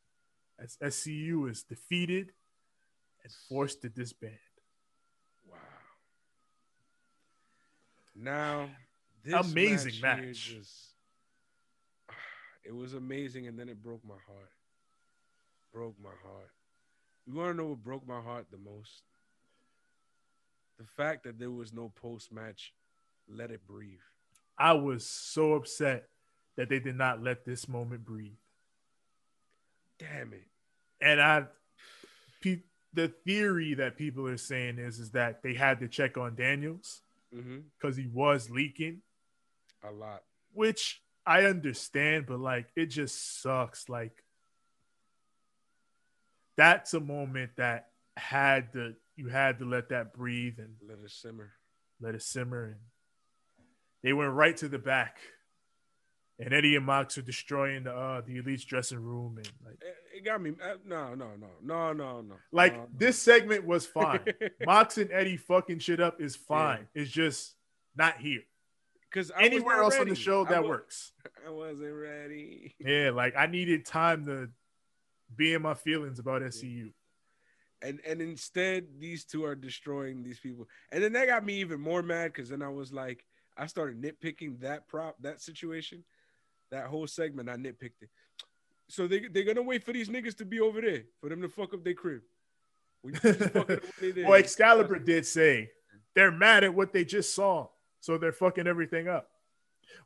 as 0.58 0.78
SCU 0.80 1.46
is 1.46 1.62
defeated 1.64 2.32
and 3.22 3.32
forced 3.48 3.82
to 3.82 3.88
disband. 3.88 4.38
Wow. 5.46 5.58
Now, 8.14 8.76
this 9.22 9.34
Amazing 9.34 10.00
match. 10.00 10.20
match. 10.22 10.44
just- 10.48 10.94
it 12.64 12.72
was 12.72 12.94
amazing, 12.94 13.46
and 13.48 13.58
then 13.58 13.68
it 13.68 13.82
broke 13.82 14.04
my 14.04 14.18
heart. 14.20 14.52
Broke 15.72 15.98
my 15.98 16.14
heart. 16.22 16.54
You 17.26 17.34
want 17.34 17.50
to 17.50 17.54
know 17.54 17.68
what 17.70 17.82
broke 17.82 18.06
my 18.06 18.20
heart 18.20 18.50
the 18.50 18.58
most? 18.58 19.02
The 20.78 20.84
fact 20.96 21.24
that 21.24 21.38
there 21.38 21.50
was 21.50 21.72
no 21.72 21.92
post 22.00 22.32
match. 22.32 22.72
Let 23.28 23.50
it 23.50 23.66
breathe. 23.66 24.00
I 24.58 24.72
was 24.74 25.06
so 25.06 25.54
upset 25.54 26.08
that 26.56 26.68
they 26.68 26.78
did 26.78 26.96
not 26.96 27.22
let 27.22 27.44
this 27.44 27.66
moment 27.68 28.04
breathe. 28.04 28.36
Damn 29.98 30.32
it. 30.34 30.46
And 31.00 31.20
I, 31.22 31.44
pe- 32.42 32.62
the 32.92 33.08
theory 33.08 33.74
that 33.74 33.96
people 33.96 34.26
are 34.28 34.36
saying 34.36 34.78
is 34.78 34.98
is 34.98 35.10
that 35.12 35.42
they 35.42 35.54
had 35.54 35.80
to 35.80 35.88
check 35.88 36.16
on 36.18 36.34
Daniels 36.34 37.00
Mm-hmm. 37.34 37.58
because 37.76 37.96
he 37.96 38.06
was 38.06 38.48
leaking, 38.48 39.00
A 39.82 39.90
lot. 39.90 40.22
which 40.52 41.02
I 41.26 41.44
understand, 41.46 42.26
but 42.26 42.38
like 42.38 42.66
it 42.76 42.86
just 42.86 43.42
sucks. 43.42 43.88
Like 43.88 44.22
that's 46.56 46.94
a 46.94 47.00
moment 47.00 47.50
that 47.56 47.88
had 48.16 48.72
to 48.74 48.94
you 49.16 49.28
had 49.28 49.58
to 49.60 49.64
let 49.64 49.88
that 49.90 50.12
breathe 50.12 50.58
and 50.58 50.74
Let 50.88 50.98
it 50.98 51.10
simmer. 51.10 51.52
let 52.00 52.14
it 52.14 52.22
simmer. 52.22 52.64
And 52.66 52.76
they 54.02 54.12
went 54.12 54.32
right 54.32 54.56
to 54.58 54.68
the 54.68 54.78
back. 54.78 55.18
And 56.40 56.52
Eddie 56.52 56.74
and 56.74 56.84
Mox 56.84 57.16
are 57.16 57.22
destroying 57.22 57.84
the 57.84 57.94
uh, 57.94 58.20
the 58.26 58.38
elite's 58.38 58.64
dressing 58.64 58.98
room 58.98 59.36
and 59.36 59.48
like 59.64 59.76
It, 59.80 60.18
it 60.18 60.24
got 60.24 60.42
me. 60.42 60.50
Uh, 60.60 60.74
no, 60.84 61.14
no, 61.14 61.30
no, 61.38 61.46
no, 61.62 61.92
no, 61.92 62.20
no. 62.22 62.34
like 62.50 62.72
no, 62.74 62.80
no. 62.80 62.88
this 62.96 63.16
segment 63.18 63.64
was 63.64 63.86
fine. 63.86 64.20
Mox 64.66 64.98
and 64.98 65.12
Eddie 65.12 65.36
fucking 65.36 65.78
shit 65.78 66.00
up 66.00 66.20
is 66.20 66.34
fine. 66.34 66.88
It's 66.92 67.10
just 67.10 67.54
not 67.96 68.16
here. 68.18 68.40
because 69.08 69.30
Anywhere 69.38 69.80
else 69.80 69.96
on 69.96 70.08
the 70.08 70.16
show 70.16 70.44
that 70.46 70.64
works. 70.64 71.12
I 71.46 71.50
wasn't 71.50 71.94
ready. 71.94 72.74
Yeah, 72.80 73.10
like 73.14 73.34
I 73.36 73.46
needed 73.46 73.86
time 73.86 74.26
to 74.26 74.48
be 75.36 75.54
in 75.54 75.62
my 75.62 75.74
feelings 75.74 76.18
about 76.18 76.42
SCU. 76.42 76.90
And 77.84 78.00
and 78.06 78.20
instead 78.20 78.86
these 78.98 79.24
two 79.24 79.44
are 79.44 79.54
destroying 79.54 80.22
these 80.22 80.40
people 80.40 80.66
and 80.90 81.02
then 81.02 81.12
that 81.12 81.28
got 81.28 81.44
me 81.44 81.54
even 81.54 81.80
more 81.80 82.02
mad 82.02 82.32
because 82.32 82.48
then 82.48 82.62
i 82.62 82.68
was 82.68 82.92
like 82.92 83.24
i 83.56 83.66
started 83.66 84.00
nitpicking 84.00 84.58
that 84.60 84.88
prop 84.88 85.14
that 85.20 85.40
situation 85.40 86.02
that 86.70 86.86
whole 86.86 87.06
segment 87.06 87.48
i 87.48 87.56
nitpicked 87.56 88.02
it 88.02 88.08
so 88.88 89.06
they, 89.06 89.20
they're 89.20 89.44
gonna 89.44 89.62
wait 89.62 89.82
for 89.84 89.92
these 89.92 90.08
niggas 90.08 90.36
to 90.38 90.44
be 90.44 90.60
over 90.60 90.80
there 90.80 91.04
for 91.20 91.28
them 91.28 91.40
to 91.42 91.48
fuck 91.48 91.74
up 91.74 91.84
their 91.84 91.94
crib. 91.94 92.22
Well, 93.22 94.34
Excalibur 94.34 94.98
did 94.98 95.26
say 95.26 95.70
they're 96.14 96.30
mad 96.30 96.64
at 96.64 96.74
what 96.74 96.92
they 96.92 97.04
just 97.04 97.34
saw, 97.34 97.68
so 98.00 98.18
they're 98.18 98.32
fucking 98.32 98.66
everything 98.66 99.08
up. 99.08 99.28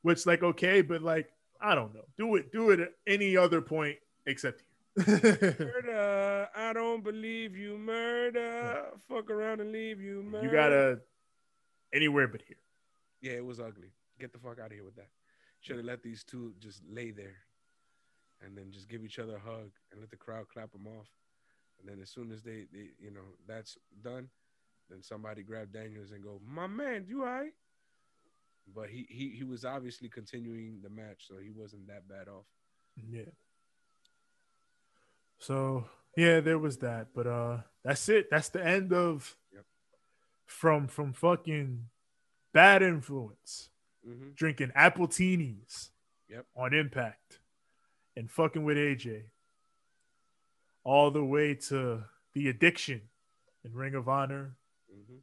Which, 0.02 0.26
like, 0.26 0.42
okay, 0.42 0.82
but 0.82 1.02
like, 1.02 1.30
I 1.60 1.74
don't 1.74 1.94
know. 1.94 2.04
Do 2.16 2.36
it, 2.36 2.52
do 2.52 2.70
it 2.70 2.80
at 2.80 2.92
any 3.06 3.36
other 3.36 3.60
point 3.60 3.98
except. 4.26 4.62
Murder. 4.96 6.48
I 6.54 6.72
don't 6.72 7.02
believe 7.02 7.56
you 7.56 7.78
murder. 7.78 8.86
Fuck 9.08 9.30
around 9.30 9.60
and 9.60 9.72
leave 9.72 10.00
you 10.00 10.22
murder. 10.22 10.46
you 10.46 10.52
gotta 10.52 11.00
anywhere 11.92 12.28
but 12.28 12.42
here. 12.46 12.58
yeah 13.20 13.32
it 13.32 13.44
was 13.44 13.60
ugly. 13.60 13.92
Get 14.18 14.32
the 14.32 14.38
fuck 14.38 14.58
out 14.58 14.66
of 14.66 14.72
here 14.72 14.84
with 14.84 14.96
that. 14.96 15.08
Should 15.60 15.76
have 15.76 15.84
let 15.84 16.02
these 16.02 16.24
two 16.24 16.54
just 16.58 16.82
lay 16.88 17.10
there 17.10 17.36
and 18.40 18.56
then 18.56 18.70
just 18.70 18.88
give 18.88 19.04
each 19.04 19.18
other 19.18 19.36
a 19.36 19.40
hug 19.40 19.70
and 19.90 20.00
let 20.00 20.10
the 20.10 20.16
crowd 20.16 20.48
clap 20.48 20.72
them 20.72 20.86
off. 20.86 21.08
And 21.80 21.88
then 21.88 22.00
as 22.02 22.10
soon 22.10 22.32
as 22.32 22.42
they, 22.42 22.66
they 22.72 22.90
you 22.98 23.10
know 23.10 23.34
that's 23.46 23.76
done 24.02 24.28
then 24.90 25.02
somebody 25.02 25.42
grab 25.42 25.70
daniels 25.70 26.12
and 26.12 26.24
go 26.24 26.40
my 26.46 26.66
man 26.66 27.04
you 27.06 27.20
all 27.20 27.26
right 27.30 27.52
but 28.74 28.88
he, 28.88 29.06
he 29.08 29.30
he 29.30 29.44
was 29.44 29.64
obviously 29.64 30.08
continuing 30.08 30.80
the 30.82 30.90
match 30.90 31.26
so 31.26 31.34
he 31.42 31.50
wasn't 31.50 31.86
that 31.86 32.08
bad 32.08 32.28
off. 32.28 32.44
Yeah. 33.08 33.22
So 35.38 35.86
yeah, 36.16 36.40
there 36.40 36.58
was 36.58 36.78
that, 36.78 37.08
but 37.14 37.26
uh, 37.26 37.58
that's 37.84 38.08
it. 38.08 38.28
That's 38.30 38.48
the 38.48 38.64
end 38.64 38.92
of 38.92 39.36
Yep. 39.52 39.64
from 40.46 40.88
from 40.88 41.12
fucking 41.12 41.86
bad 42.52 42.82
influence. 42.82 43.70
mm-hmm. 44.06 44.30
drinking 44.34 44.70
appletinis 44.76 45.90
Yep. 46.28 46.46
on 46.56 46.72
impact 46.74 47.40
and 48.16 48.30
fucking 48.30 48.64
with 48.64 48.76
AJ 48.76 49.24
all 50.84 51.10
the 51.10 51.24
way 51.24 51.54
to 51.54 52.04
the 52.32 52.48
addiction 52.48 53.02
in 53.64 53.74
Ring 53.74 53.94
of 53.94 54.08
Honor. 54.08 54.56
Mm-hmm. 54.92 55.18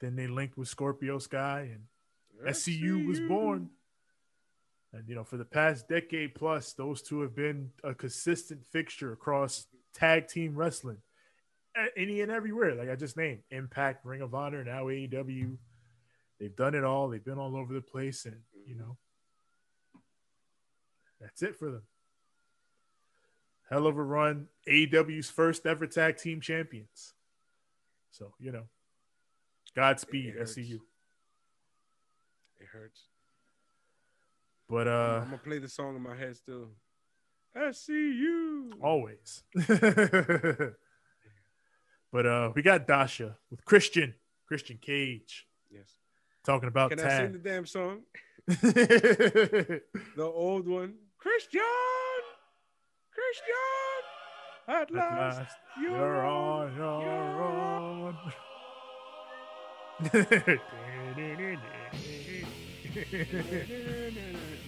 Then 0.00 0.16
they 0.16 0.26
linked 0.26 0.56
with 0.56 0.68
Scorpio 0.68 1.18
Sky 1.18 1.70
and 1.72 1.84
SCU 2.54 3.06
was 3.06 3.18
born. 3.20 3.70
And 4.92 5.08
you 5.08 5.14
know, 5.14 5.24
for 5.24 5.36
the 5.36 5.44
past 5.44 5.88
decade 5.88 6.34
plus, 6.34 6.72
those 6.72 7.02
two 7.02 7.20
have 7.20 7.34
been 7.34 7.70
a 7.84 7.94
consistent 7.94 8.64
fixture 8.64 9.12
across 9.12 9.66
tag 9.94 10.28
team 10.28 10.56
wrestling, 10.56 10.98
any 11.96 12.22
and 12.22 12.32
everywhere. 12.32 12.74
Like 12.74 12.88
I 12.88 12.96
just 12.96 13.16
named, 13.16 13.40
Impact, 13.50 14.04
Ring 14.04 14.22
of 14.22 14.34
Honor, 14.34 14.64
now 14.64 14.84
AEW. 14.84 15.56
They've 16.40 16.54
done 16.54 16.74
it 16.74 16.84
all. 16.84 17.08
They've 17.08 17.24
been 17.24 17.38
all 17.38 17.56
over 17.56 17.74
the 17.74 17.82
place, 17.82 18.24
and 18.24 18.36
you 18.66 18.76
know, 18.76 18.96
that's 21.20 21.42
it 21.42 21.58
for 21.58 21.70
them. 21.70 21.82
Hell 23.68 23.86
of 23.86 23.98
a 23.98 24.02
run. 24.02 24.46
AEW's 24.66 25.28
first 25.28 25.66
ever 25.66 25.86
tag 25.86 26.16
team 26.16 26.40
champions. 26.40 27.12
So 28.10 28.32
you 28.40 28.52
know, 28.52 28.64
Godspeed, 29.76 30.34
It. 30.36 30.42
SCU. 30.42 30.80
It 32.60 32.66
hurts. 32.72 33.02
But 34.68 34.86
uh, 34.88 35.20
I'm 35.22 35.24
gonna 35.30 35.38
play 35.38 35.58
the 35.58 35.68
song 35.68 35.96
in 35.96 36.02
my 36.02 36.14
head 36.16 36.36
still. 36.36 36.68
I 37.56 37.70
see 37.72 38.12
you. 38.12 38.70
always. 38.82 39.42
but 42.12 42.26
uh, 42.26 42.52
we 42.54 42.62
got 42.62 42.86
Dasha 42.86 43.36
with 43.50 43.64
Christian, 43.64 44.14
Christian 44.46 44.78
Cage, 44.80 45.46
Yes. 45.70 45.88
talking 46.44 46.68
about 46.68 46.90
Can 46.90 47.00
I 47.00 47.16
sing 47.18 47.32
the 47.32 47.38
damn 47.38 47.66
song? 47.66 48.02
The 48.48 49.82
old 50.18 50.68
one. 50.68 50.94
Christian. 51.18 51.62
Christian. 53.12 53.54
At 54.68 54.82
At 54.82 54.90
last, 54.94 55.38
last, 55.38 55.56
you're, 55.80 55.90
you're 55.90 56.26
on. 56.26 56.76
you're 56.76 57.42
on. 57.42 58.18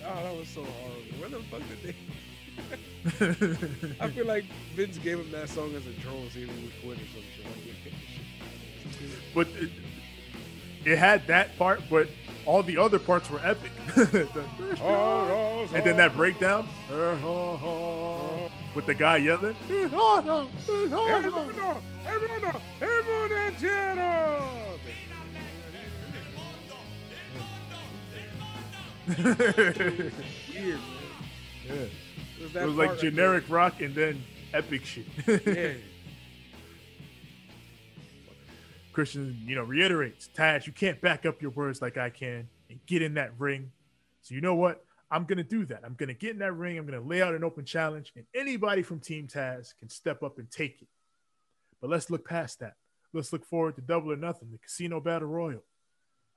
oh, 0.05 0.23
that 0.23 0.37
was 0.37 0.49
so 0.49 0.63
horrible. 0.63 1.03
Where 1.19 1.29
the 1.31 1.41
fuck 1.51 1.63
did 1.69 1.83
they? 1.83 1.95
I 4.01 4.09
feel 4.11 4.27
like 4.27 4.45
Vince 4.75 4.99
gave 4.99 5.19
him 5.19 5.31
that 5.33 5.49
song 5.49 5.75
as 5.75 5.87
a 5.87 5.93
troll, 6.01 6.25
so 6.33 6.39
he 6.39 6.45
would 6.47 6.73
quit 6.83 6.99
or 6.99 7.07
some 7.13 7.23
shit. 7.37 7.47
But 9.35 9.47
it, 9.59 9.71
it 10.85 10.99
had 10.99 11.27
that 11.29 11.57
part, 11.59 11.81
but 11.89 12.09
all 12.47 12.63
the 12.63 12.77
other 12.77 12.99
parts 12.99 13.31
were 13.31 13.41
epic. 13.43 13.71
The- 13.95 14.29
oh, 14.35 14.45
oh, 14.83 14.83
oh, 14.83 15.67
oh, 15.73 15.75
and 15.75 15.85
then 15.85 15.97
that 15.97 16.15
breakdown 16.17 16.69
with 18.75 18.87
the 18.87 18.95
guy 18.95 19.17
yelling. 19.19 19.57
Everyone, 19.71 20.49
everyone. 22.81 24.70
Man. 29.19 30.13
Yeah. 30.53 30.77
It 31.69 32.43
was, 32.43 32.57
It 32.57 32.67
was 32.67 32.75
like 32.75 32.91
right 32.91 32.99
generic 32.99 33.45
rock 33.49 33.81
and 33.81 33.95
then 33.95 34.23
epic 34.53 34.85
shit. 34.85 35.07
Yeah. 35.27 35.73
Christian, 38.93 39.39
you 39.45 39.55
know, 39.55 39.63
reiterates, 39.63 40.29
Taz, 40.35 40.67
you 40.67 40.73
can't 40.73 41.01
back 41.01 41.25
up 41.25 41.41
your 41.41 41.53
words 41.53 41.81
like 41.81 41.97
I 41.97 42.11
can 42.11 42.49
and 42.69 42.81
get 42.87 43.03
in 43.03 43.15
that 43.15 43.39
ring. 43.39 43.71
So 44.23 44.35
you 44.35 44.41
know 44.41 44.55
what? 44.55 44.85
I'm 45.11 45.25
gonna 45.25 45.45
do 45.45 45.65
that. 45.67 45.81
I'm 45.85 45.95
gonna 45.95 46.15
get 46.15 46.31
in 46.31 46.39
that 46.39 46.53
ring. 46.53 46.79
I'm 46.79 46.87
gonna 46.87 47.01
lay 47.01 47.23
out 47.23 47.35
an 47.35 47.45
open 47.45 47.65
challenge, 47.65 48.13
and 48.17 48.25
anybody 48.35 48.83
from 48.83 49.01
Team 49.01 49.27
Taz 49.27 49.75
can 49.79 49.89
step 49.89 50.23
up 50.23 50.39
and 50.39 50.51
take 50.51 50.83
it. 50.83 50.89
But 51.81 51.91
let's 51.91 52.11
look 52.11 52.27
past 52.27 52.61
that. 52.61 52.75
Let's 53.13 53.33
look 53.33 53.45
forward 53.45 53.77
to 53.77 53.81
Double 53.81 54.13
or 54.13 54.17
Nothing, 54.17 54.51
the 54.53 54.59
Casino 54.59 55.01
Battle 55.01 55.29
Royal. 55.29 55.65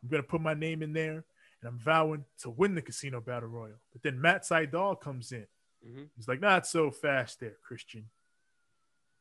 I'm 0.02 0.10
gonna 0.10 0.24
put 0.24 0.42
my 0.42 0.54
name 0.54 0.82
in 0.82 0.94
there, 0.94 1.24
and 1.64 1.70
I'm 1.70 1.80
vowing 1.80 2.26
to 2.39 2.49
win 2.49 2.76
the 2.76 2.82
Casino 2.82 3.22
Battle 3.22 3.47
Royal. 3.47 3.78
But 3.93 4.03
then 4.03 4.20
Matt 4.20 4.43
Sydal 4.43 4.99
comes 4.99 5.32
in. 5.32 5.47
Mhm. 5.88 6.09
He's 6.16 6.28
like, 6.28 6.41
not 6.41 6.68
so 6.68 6.91
fast 6.91 7.39
there, 7.39 7.55
Christian. 7.64 8.09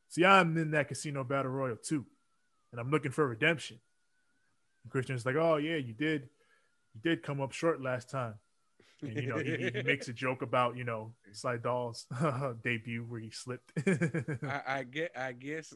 See, 0.09 0.25
I'm 0.25 0.57
in 0.59 0.73
that 0.73 0.89
Casino 0.89 1.23
Battle 1.25 1.53
Royal 1.53 1.77
too, 1.77 2.05
and 2.73 2.81
I'm 2.81 2.91
looking 2.91 3.13
for 3.13 3.27
redemption. 3.29 3.79
And 4.83 4.91
Christian's 4.93 5.25
like, 5.25 5.37
oh 5.37 5.57
yeah, 5.57 5.77
you 5.77 5.93
did, 5.95 6.29
you 6.95 7.01
did 7.03 7.23
come 7.23 7.41
up 7.41 7.53
short 7.53 7.81
last 7.81 8.11
time. 8.11 8.35
And 9.03 9.15
you 9.17 9.27
know, 9.29 9.39
he, 9.39 9.71
he- 9.73 9.83
makes 9.85 10.09
a 10.09 10.13
joke 10.13 10.43
about 10.43 10.77
you 10.77 10.85
know 10.85 11.13
Sydal's 11.33 12.07
debut 12.65 13.05
where 13.05 13.21
he 13.21 13.31
slipped. 13.31 13.73
I, 13.87 14.63
I 14.67 14.83
get. 14.85 15.13
I 15.17 15.33
guess. 15.33 15.73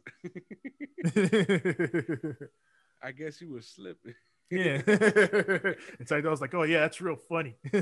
I 3.02 3.12
guess 3.12 3.38
he 3.38 3.46
was 3.46 3.66
slipping. 3.68 4.14
Yeah. 4.51 4.82
and 4.86 6.24
was 6.24 6.40
like, 6.40 6.55
oh 6.55 6.62
yeah, 6.62 6.80
that's 6.80 7.01
real 7.01 7.16
funny. 7.16 7.57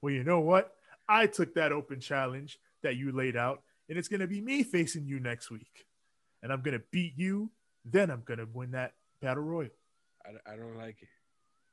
well, 0.00 0.12
you 0.12 0.24
know 0.24 0.40
what? 0.40 0.74
I 1.08 1.26
took 1.26 1.54
that 1.54 1.72
open 1.72 2.00
challenge 2.00 2.58
that 2.82 2.96
you 2.96 3.12
laid 3.12 3.36
out, 3.36 3.62
and 3.88 3.98
it's 3.98 4.08
gonna 4.08 4.26
be 4.26 4.40
me 4.40 4.62
facing 4.62 5.06
you 5.06 5.20
next 5.20 5.50
week, 5.50 5.86
and 6.42 6.52
I'm 6.52 6.62
gonna 6.62 6.82
beat 6.90 7.14
you. 7.16 7.50
Then 7.84 8.10
I'm 8.10 8.22
gonna 8.24 8.46
win 8.52 8.70
that 8.72 8.94
battle 9.20 9.42
royal. 9.42 9.70
I, 10.24 10.52
I 10.52 10.56
don't 10.56 10.78
like 10.78 10.96
it. 11.02 11.08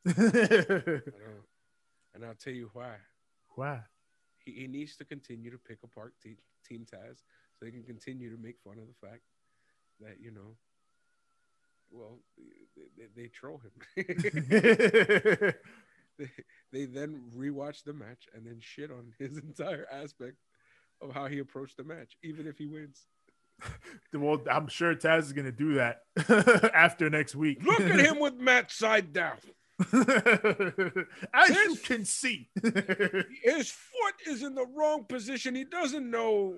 I 0.07 0.91
don't. 0.91 1.03
And 2.13 2.25
I'll 2.25 2.35
tell 2.35 2.53
you 2.53 2.69
why. 2.73 2.95
Why? 3.55 3.79
He, 4.43 4.51
he 4.51 4.67
needs 4.67 4.97
to 4.97 5.05
continue 5.05 5.51
to 5.51 5.57
pick 5.57 5.79
apart 5.83 6.13
te- 6.21 6.35
Team 6.67 6.85
Taz 6.91 7.19
so 7.57 7.65
they 7.65 7.71
can 7.71 7.83
continue 7.83 8.35
to 8.35 8.41
make 8.41 8.55
fun 8.65 8.77
of 8.77 8.87
the 8.87 9.07
fact 9.07 9.21
that 10.01 10.17
you 10.21 10.31
know. 10.31 10.55
Well, 11.91 12.19
they, 12.97 13.23
they, 13.23 13.27
troll 13.27 13.59
him. 13.59 13.71
they, 16.17 16.29
they 16.71 16.85
then 16.85 17.23
rewatch 17.35 17.83
the 17.83 17.93
match 17.93 18.27
and 18.33 18.45
then 18.45 18.59
shit 18.59 18.91
on 18.91 19.13
his 19.19 19.37
entire 19.43 19.85
aspect 19.91 20.37
of 21.01 21.13
how 21.13 21.27
he 21.27 21.39
approached 21.39 21.77
the 21.77 21.83
match, 21.83 22.17
even 22.23 22.47
if 22.47 22.57
he 22.57 22.67
wins. 22.67 23.05
well, 24.13 24.41
I'm 24.49 24.67
sure 24.67 24.95
Taz 24.95 25.19
is 25.19 25.33
gonna 25.33 25.51
do 25.51 25.75
that 25.75 26.03
after 26.73 27.09
next 27.09 27.35
week. 27.35 27.63
Look 27.63 27.81
at 27.81 27.99
him 27.99 28.19
with 28.19 28.35
Matt 28.35 28.71
side 28.71 29.13
down. 29.13 29.37
As 31.33 31.49
you 31.49 31.75
can 31.83 32.05
see. 32.05 32.49
His 32.63 33.71
foot 33.71 34.15
is 34.27 34.43
in 34.43 34.55
the 34.55 34.65
wrong 34.75 35.05
position. 35.05 35.55
He 35.55 35.63
doesn't 35.63 36.09
know. 36.09 36.57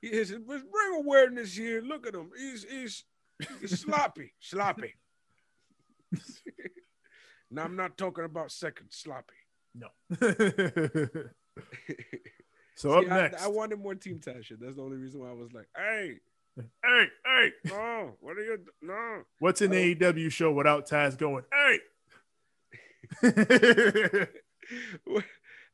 He 0.00 0.08
is 0.08 0.30
his 0.30 0.40
ring 0.46 0.94
awareness 0.96 1.54
here. 1.54 1.82
Look 1.82 2.06
at 2.06 2.14
him. 2.14 2.30
He's 2.36 2.64
he's, 2.64 3.04
he's 3.60 3.80
sloppy, 3.80 4.32
sloppy. 4.40 4.94
now 7.50 7.64
I'm 7.64 7.76
not 7.76 7.96
talking 7.96 8.24
about 8.24 8.50
second 8.52 8.88
sloppy. 8.90 9.34
no. 9.74 9.88
so 12.74 12.92
up 12.92 13.04
See, 13.04 13.10
I, 13.10 13.20
next. 13.22 13.42
I 13.42 13.48
wanted 13.48 13.80
more 13.80 13.94
team 13.94 14.18
Taz. 14.18 14.46
That's 14.58 14.76
the 14.76 14.82
only 14.82 14.96
reason 14.96 15.20
why 15.20 15.28
I 15.30 15.34
was 15.34 15.52
like, 15.52 15.68
hey, 15.76 16.16
hey, 16.84 17.04
hey. 17.24 17.52
no, 17.66 18.16
what 18.20 18.36
are 18.36 18.42
you? 18.42 18.58
No, 18.82 19.22
What's 19.38 19.60
an 19.60 19.72
oh. 19.72 19.76
I 19.76 19.94
AEW 19.94 20.30
show 20.30 20.52
without 20.52 20.88
Taz 20.88 21.16
going, 21.16 21.44
hey? 21.52 21.78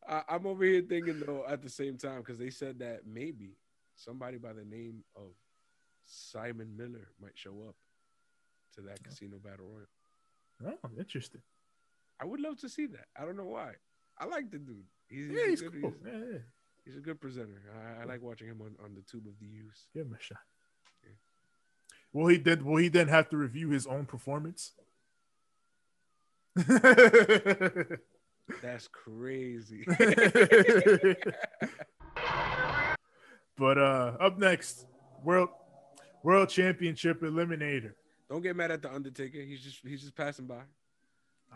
I, 0.09 0.23
I'm 0.29 0.47
over 0.47 0.65
here 0.65 0.83
thinking 0.89 1.23
though 1.25 1.45
at 1.49 1.63
the 1.63 1.69
same 1.69 1.99
time 1.99 2.19
because 2.19 2.39
they 2.39 2.51
said 2.51 2.79
that 2.79 3.01
maybe 3.07 3.57
somebody 3.97 4.39
by 4.39 4.53
the 4.53 4.65
name 4.65 5.03
of 5.17 5.33
Simon 6.07 6.77
Miller 6.77 7.09
might 7.21 7.37
show 7.37 7.55
up 7.69 7.75
to 8.75 8.81
that 8.83 9.03
casino 9.03 9.39
battle 9.39 9.67
royal. 9.67 10.79
oh, 10.85 10.91
interesting. 10.99 11.43
I 12.21 12.25
would 12.25 12.41
love 12.41 12.59
to 12.61 12.69
see 12.69 12.87
that. 12.87 13.07
I 13.21 13.25
don't 13.25 13.37
know 13.37 13.45
why. 13.45 13.73
I 14.19 14.25
like 14.27 14.51
the 14.51 14.59
dude. 14.59 14.85
He's, 15.09 15.29
Yeah, 15.31 15.45
a 15.45 15.51
he's 15.51 15.61
good, 15.61 15.81
cool. 15.81 15.93
He's, 16.03 16.13
Yeah, 16.13 16.19
yeah. 16.33 16.39
he's 16.85 16.97
a 16.97 17.01
good 17.01 17.21
presenter. 17.21 17.63
I, 17.75 18.03
I 18.03 18.05
like 18.07 18.23
watching 18.23 18.49
him 18.49 18.61
on, 18.63 18.75
on 18.83 18.95
the 18.95 19.03
tube 19.03 19.27
of 19.27 19.39
the 19.39 19.47
use. 19.47 19.87
Give 19.93 20.07
him 20.07 20.17
a 20.19 20.23
shot. 20.23 20.39
Will 22.13 22.29
he 22.29 22.39
then 22.39 22.65
will 22.65 22.77
he 22.79 22.89
then 22.89 23.09
have 23.09 23.29
to 23.29 23.37
review 23.37 23.69
his 23.69 23.87
own 23.87 24.07
performance? 24.07 24.73
That's 28.63 28.89
crazy. 28.89 29.85
but 33.59 33.77
uh 33.77 34.17
up 34.19 34.39
next, 34.39 34.87
world 35.23 35.51
world 36.27 36.49
championship 36.49 37.23
eliminator. 37.23 37.93
don't 38.29 38.43
get 38.43 38.57
mad 38.57 38.73
at 38.73 38.83
the 38.83 38.93
Undertaker. 38.93 39.39
He's 39.39 39.63
just 39.63 39.79
he's 39.87 40.01
just 40.01 40.17
passing 40.17 40.47
by. 40.47 40.63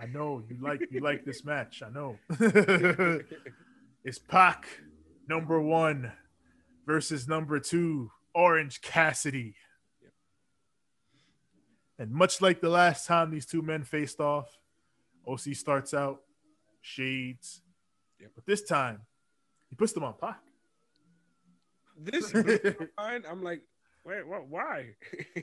I 0.00 0.06
know 0.06 0.42
you 0.48 0.58
like 0.60 0.80
you 0.92 1.00
like 1.00 1.24
this 1.24 1.44
match. 1.52 1.82
I 1.84 1.90
know. 1.90 2.16
it's 4.04 4.18
Pac 4.20 4.66
number 5.28 5.60
one 5.60 6.12
versus 6.86 7.26
number 7.26 7.58
two, 7.58 8.12
Orange 8.32 8.80
Cassidy. 8.80 9.56
Yep. 10.02 10.12
And 11.98 12.12
much 12.12 12.40
like 12.40 12.60
the 12.60 12.68
last 12.68 13.08
time 13.08 13.32
these 13.32 13.46
two 13.46 13.62
men 13.62 13.82
faced 13.82 14.20
off, 14.20 14.56
OC 15.26 15.54
starts 15.54 15.92
out 15.92 16.20
shades. 16.80 17.60
Yep. 18.20 18.30
But 18.36 18.46
this 18.46 18.62
time, 18.62 19.00
he 19.68 19.74
puts 19.74 19.92
them 19.92 20.04
on 20.04 20.14
Pac. 20.20 20.40
This 21.98 22.32
my. 22.96 23.20
I'm 23.28 23.42
like, 23.42 23.62
wait, 24.04 24.26
what? 24.26 24.48
Why? 24.48 24.94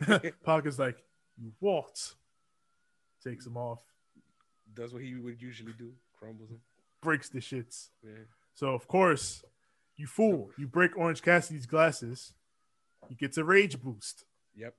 Parker's 0.43 0.79
like, 0.79 0.97
you 1.37 1.51
waltz. 1.59 2.15
Takes 3.23 3.45
him 3.45 3.57
off, 3.57 3.81
Does 4.73 4.93
what 4.93 5.01
he 5.01 5.15
would 5.15 5.41
usually 5.41 5.73
do, 5.77 5.91
crumbles 6.17 6.49
him. 6.51 6.61
breaks 7.01 7.29
the 7.29 7.39
shits. 7.39 7.89
Yeah. 8.03 8.11
So 8.53 8.69
of 8.69 8.87
course, 8.87 9.43
you 9.97 10.07
fool, 10.07 10.51
you 10.57 10.67
break 10.67 10.95
Orange 10.97 11.21
Cassidy's 11.21 11.65
glasses. 11.65 12.33
He 13.09 13.15
gets 13.15 13.37
a 13.37 13.43
rage 13.43 13.81
boost. 13.81 14.23
Yep. 14.55 14.75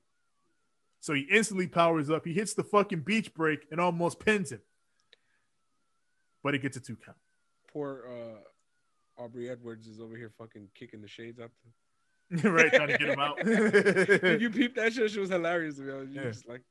So 1.01 1.14
he 1.14 1.22
instantly 1.31 1.66
powers 1.66 2.11
up. 2.11 2.24
He 2.24 2.33
hits 2.33 2.55
the 2.55 2.64
fucking 2.64 3.01
beach 3.01 3.35
break 3.35 3.66
and 3.70 3.81
almost 3.81 4.18
pins 4.24 4.51
him. 4.53 4.61
but 6.43 6.55
it 6.55 6.62
gets 6.62 6.76
a 6.76 6.81
two 6.81 6.97
count. 6.97 7.18
Poor 7.72 8.05
uh, 8.09 9.22
Aubrey 9.22 9.51
Edwards 9.51 9.87
is 9.89 10.01
over 10.01 10.16
here 10.16 10.31
fucking 10.39 10.68
kicking 10.74 11.03
the 11.03 11.09
shades 11.09 11.39
out. 11.41 11.51
right, 12.45 12.72
trying 12.72 12.89
to 12.89 12.99
get 12.99 13.09
him 13.09 13.18
out. 13.20 13.39
Did 13.45 14.41
you 14.43 14.51
peep 14.51 14.74
that 14.76 14.93
shit? 14.93 15.11
She 15.11 15.20
was 15.20 15.31
hilarious 15.31 15.76
to 15.76 15.83
me. 15.83 15.93
I 15.93 15.97
was 15.97 16.11
Yeah. 16.11 16.22
just 16.24 16.47
like, 16.49 16.62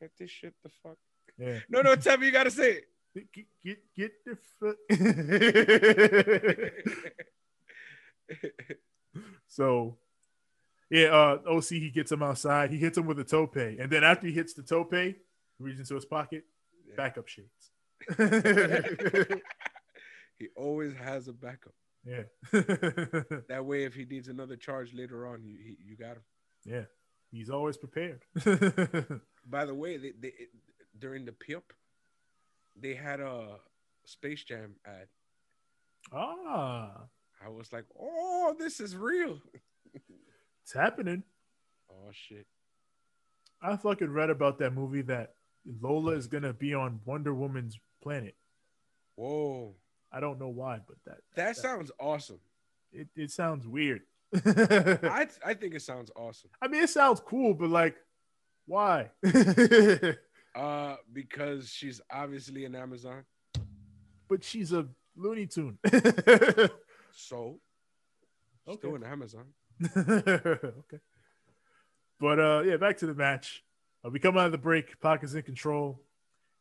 get 0.00 0.10
this 0.18 0.30
shit 0.30 0.54
the 0.62 0.70
fuck. 0.82 0.96
yeah. 1.38 1.58
No, 1.70 1.80
no, 1.82 1.96
tell 1.96 2.18
me 2.18 2.26
you 2.26 2.32
gotta 2.32 2.50
say 2.50 2.80
Get 3.32 3.46
get, 3.64 3.78
get 3.96 4.12
the 4.26 4.36
fuck. 4.60 4.76
it. 4.90 6.72
so, 9.48 9.96
yeah, 10.90 11.06
uh, 11.06 11.38
OC 11.48 11.64
he 11.70 11.90
gets 11.90 12.12
him 12.12 12.22
outside. 12.22 12.70
He 12.70 12.76
hits 12.78 12.98
him 12.98 13.06
with 13.06 13.18
a 13.18 13.24
tope, 13.24 13.56
and 13.56 13.90
then 13.90 14.04
after 14.04 14.26
he 14.26 14.32
hits 14.34 14.52
the 14.52 14.62
tope, 14.62 14.92
he 14.94 15.14
reaches 15.58 15.80
into 15.80 15.94
his 15.94 16.04
pocket, 16.04 16.44
Yeah. 16.86 16.94
backup 16.96 17.26
shades. 17.28 17.70
he 20.38 20.48
always 20.54 20.92
has 20.94 21.28
a 21.28 21.32
backup. 21.32 21.72
Yeah, 22.06 22.22
That 23.48 23.64
way, 23.64 23.84
if 23.84 23.94
he 23.94 24.04
needs 24.04 24.28
another 24.28 24.56
charge 24.56 24.94
later 24.94 25.26
on, 25.26 25.42
you 25.44 25.56
he, 25.62 25.76
you 25.84 25.96
got 25.96 26.16
him. 26.16 26.22
yeah, 26.64 26.82
he's 27.30 27.50
always 27.50 27.76
prepared. 27.76 28.22
By 29.46 29.64
the 29.64 29.74
way, 29.74 29.96
they, 29.96 30.12
they 30.20 30.32
during 30.98 31.24
the 31.24 31.32
PIP, 31.32 31.72
they 32.80 32.94
had 32.94 33.20
a 33.20 33.56
Space 34.04 34.44
Jam 34.44 34.76
ad. 34.86 35.08
ah, 36.12 36.92
I 37.44 37.48
was 37.48 37.72
like, 37.72 37.84
oh, 38.00 38.54
this 38.58 38.80
is 38.80 38.96
real. 38.96 39.40
it's 40.62 40.72
happening. 40.72 41.22
Oh 41.90 42.10
shit. 42.12 42.46
I 43.62 43.76
fucking 43.76 44.10
read 44.10 44.30
about 44.30 44.58
that 44.58 44.72
movie 44.74 45.02
that 45.02 45.34
Lola 45.80 46.12
is 46.12 46.26
gonna 46.28 46.52
be 46.52 46.72
on 46.74 47.00
Wonder 47.04 47.34
Woman's 47.34 47.78
planet. 48.02 48.36
Whoa. 49.16 49.74
I 50.12 50.20
don't 50.20 50.38
know 50.38 50.48
why, 50.48 50.80
but 50.86 50.96
that 51.06 51.18
That 51.34 51.56
sounds 51.56 51.90
awesome. 51.98 52.40
it, 52.92 53.08
it 53.16 53.30
sounds 53.30 53.66
weird. 53.66 54.02
I 54.34 55.28
I 55.44 55.54
think 55.54 55.74
it 55.74 55.82
sounds 55.82 56.10
awesome. 56.16 56.50
I 56.60 56.68
mean, 56.68 56.82
it 56.82 56.90
sounds 56.90 57.20
cool, 57.20 57.54
but 57.54 57.70
like, 57.70 57.96
why? 58.66 59.10
Uh, 60.54 60.96
because 61.12 61.68
she's 61.68 62.00
obviously 62.10 62.64
an 62.64 62.74
Amazon. 62.74 63.24
but 64.26 64.42
she's 64.42 64.72
a 64.72 64.86
Looney 65.14 65.46
Tune. 65.46 65.78
So 67.12 67.60
Okay. 68.66 68.78
still 68.78 68.94
an 68.96 69.04
Amazon. 69.04 69.44
okay. 69.96 70.98
But 72.18 72.38
uh, 72.40 72.62
yeah, 72.64 72.78
back 72.78 72.96
to 72.98 73.06
the 73.06 73.12
match. 73.14 73.62
Uh, 74.04 74.08
we 74.10 74.18
come 74.18 74.38
out 74.38 74.46
of 74.46 74.52
the 74.52 74.58
break. 74.58 74.98
Pac 75.00 75.24
is 75.24 75.34
in 75.34 75.42
control. 75.42 76.00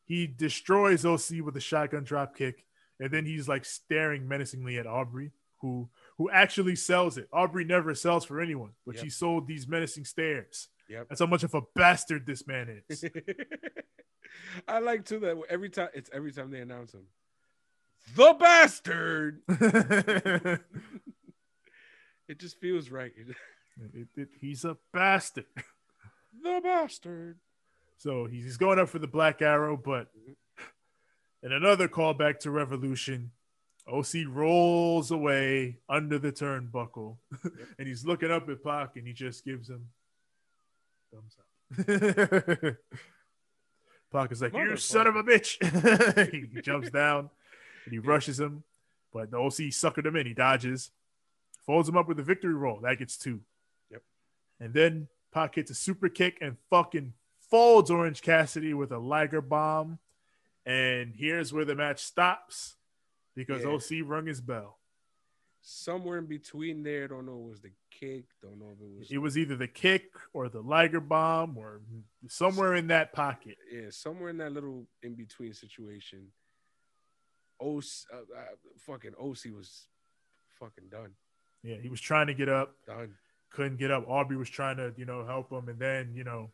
He 0.04 0.28
destroys 0.28 1.06
OC 1.06 1.41
with 1.43 1.56
a 1.56 1.62
shotgun 1.62 2.04
drop 2.04 2.36
kick, 2.36 2.66
and 3.00 3.12
then 3.12 3.26
he's 3.26 3.48
like 3.48 3.66
staring 3.66 4.28
menacingly 4.28 4.78
at 4.78 4.88
Aubrey, 4.88 5.32
who 5.60 5.89
who 6.18 6.30
actually 6.30 6.76
sells 6.76 7.18
it. 7.18 7.28
Aubrey 7.34 7.66
never 7.66 7.93
sells 7.96 8.24
for 8.26 8.39
anyone, 8.41 8.72
but 8.86 8.96
Yep. 8.96 9.04
she 9.04 9.10
sold 9.10 9.48
these 9.48 9.68
menacing 9.68 10.06
stares. 10.06 10.70
Yep. 10.89 11.08
That's 11.10 11.20
how 11.20 11.26
much 11.28 11.43
of 11.43 11.54
a 11.54 11.62
bastard 11.76 12.26
this 12.26 12.46
man 12.48 12.82
is. 12.89 13.04
I 14.68 14.80
like 14.80 15.06
too 15.06 15.20
that 15.20 15.41
every 15.50 15.70
time 15.70 15.89
it's 15.93 16.10
every 16.14 16.32
time 16.32 16.52
they 16.52 16.60
announce 16.60 16.93
him. 16.93 17.06
The 18.16 18.36
bastard. 18.39 19.41
It 22.28 22.39
just 22.39 22.60
feels 22.60 22.89
right. 22.89 23.12
It- 23.16 24.08
it- 24.16 24.30
he's 24.39 24.66
a 24.66 24.78
bastard. 24.93 25.46
the 26.41 26.60
bastard. 26.64 27.38
So 27.98 28.26
he's 28.26 28.43
he's 28.43 28.58
going 28.58 28.80
up 28.80 28.89
for 28.89 29.00
the 29.00 29.08
Black 29.08 29.41
Arrow, 29.41 29.78
but 29.78 30.08
mm-hmm. 30.18 30.32
In 31.46 31.52
another 31.52 31.88
callback 31.88 32.39
to 32.39 32.50
Revolution, 32.50 33.30
OC 33.88 34.26
rolls 34.28 35.12
away 35.12 35.78
under 35.88 36.18
the 36.18 36.32
turnbuckle, 36.32 37.18
and 37.78 37.88
he's 37.88 38.04
looking 38.04 38.32
up 38.32 38.50
at 38.50 38.64
Pac, 38.64 38.96
and 38.96 39.06
he 39.06 39.14
just 39.14 39.46
gives 39.46 39.70
him 39.70 39.89
thumbs 41.14 41.36
up. 41.38 41.46
Pac 44.12 44.32
is 44.32 44.41
like, 44.41 44.56
"You 44.56 44.76
son 44.76 45.06
of 45.06 45.16
a 45.16 45.22
bitch!" 45.24 46.32
he 46.54 46.62
jumps 46.62 46.89
down 46.89 47.30
and 47.86 47.93
he 47.93 48.00
rushes 48.00 48.39
him, 48.39 48.64
but 49.14 49.30
the 49.30 49.38
OC 49.38 49.70
suckered 49.70 50.08
him 50.08 50.16
in. 50.16 50.26
He 50.26 50.34
dodges, 50.34 50.89
folds 51.68 51.88
him 51.88 51.96
up 51.96 52.08
with 52.08 52.18
a 52.20 52.24
victory 52.24 52.56
roll. 52.56 52.80
That 52.80 52.98
gets 52.98 53.18
two. 53.18 53.41
Yep. 53.91 54.02
And 54.60 54.74
then 54.74 55.10
Pac 55.32 55.54
hits 55.54 55.70
a 55.70 55.76
super 55.76 56.10
kick 56.10 56.39
and 56.41 56.58
fucking 56.72 57.14
folds 57.52 57.91
Orange 57.91 58.24
Cassidy 58.24 58.74
with 58.74 58.91
a 58.91 58.98
Liger 58.98 59.41
bomb. 59.41 60.00
And 60.66 61.13
here's 61.16 61.53
where 61.53 61.66
the 61.66 61.76
match 61.76 61.99
stops 62.03 62.76
because 63.36 63.63
Yeah. 63.63 63.70
OC 63.70 64.01
rung 64.01 64.26
his 64.26 64.41
bell. 64.41 64.80
Somewhere 65.61 66.20
in 66.20 66.26
between 66.28 66.84
there, 66.84 67.07
don't 67.07 67.26
know. 67.26 67.39
It 67.45 67.49
was 67.49 67.61
the 67.61 67.72
kick. 67.89 68.26
Don't 68.41 68.59
know 68.59 68.72
if 68.76 68.80
it 68.82 68.99
was. 68.99 69.11
It 69.11 69.18
was 69.18 69.38
either 69.38 69.55
the 69.55 69.68
kick 69.68 70.11
or 70.34 70.47
the 70.49 70.61
Liger 70.61 70.99
bomb 70.99 71.57
or 71.57 71.82
somewhere 72.28 72.76
in 72.76 72.88
that 72.88 73.13
pocket. 73.13 73.57
yeah, 73.72 73.89
somewhere 73.89 74.30
in 74.30 74.38
that 74.38 74.51
little 74.53 74.86
in 75.01 75.16
between 75.16 75.53
situation. 75.53 76.32
OC, 77.59 77.84
uh, 78.13 78.18
uh, 78.18 78.45
fucking 78.80 79.13
OC 79.20 79.51
was 79.55 79.88
fucking 80.59 80.89
done. 80.89 81.11
Yeah, 81.63 81.78
he 81.78 81.89
was 81.89 82.01
trying 82.01 82.28
to 82.28 82.34
get 82.36 82.49
up, 82.49 82.76
Done. 82.86 83.16
couldn't 83.49 83.78
get 83.78 83.89
up. 83.89 84.05
Aubrey 84.07 84.38
was 84.38 84.49
trying 84.49 84.78
to, 84.78 84.93
you 84.97 85.05
know, 85.05 85.26
help 85.26 85.51
him. 85.51 85.68
And 85.70 85.80
then, 85.80 86.13
you 86.13 86.24
know, 86.24 86.51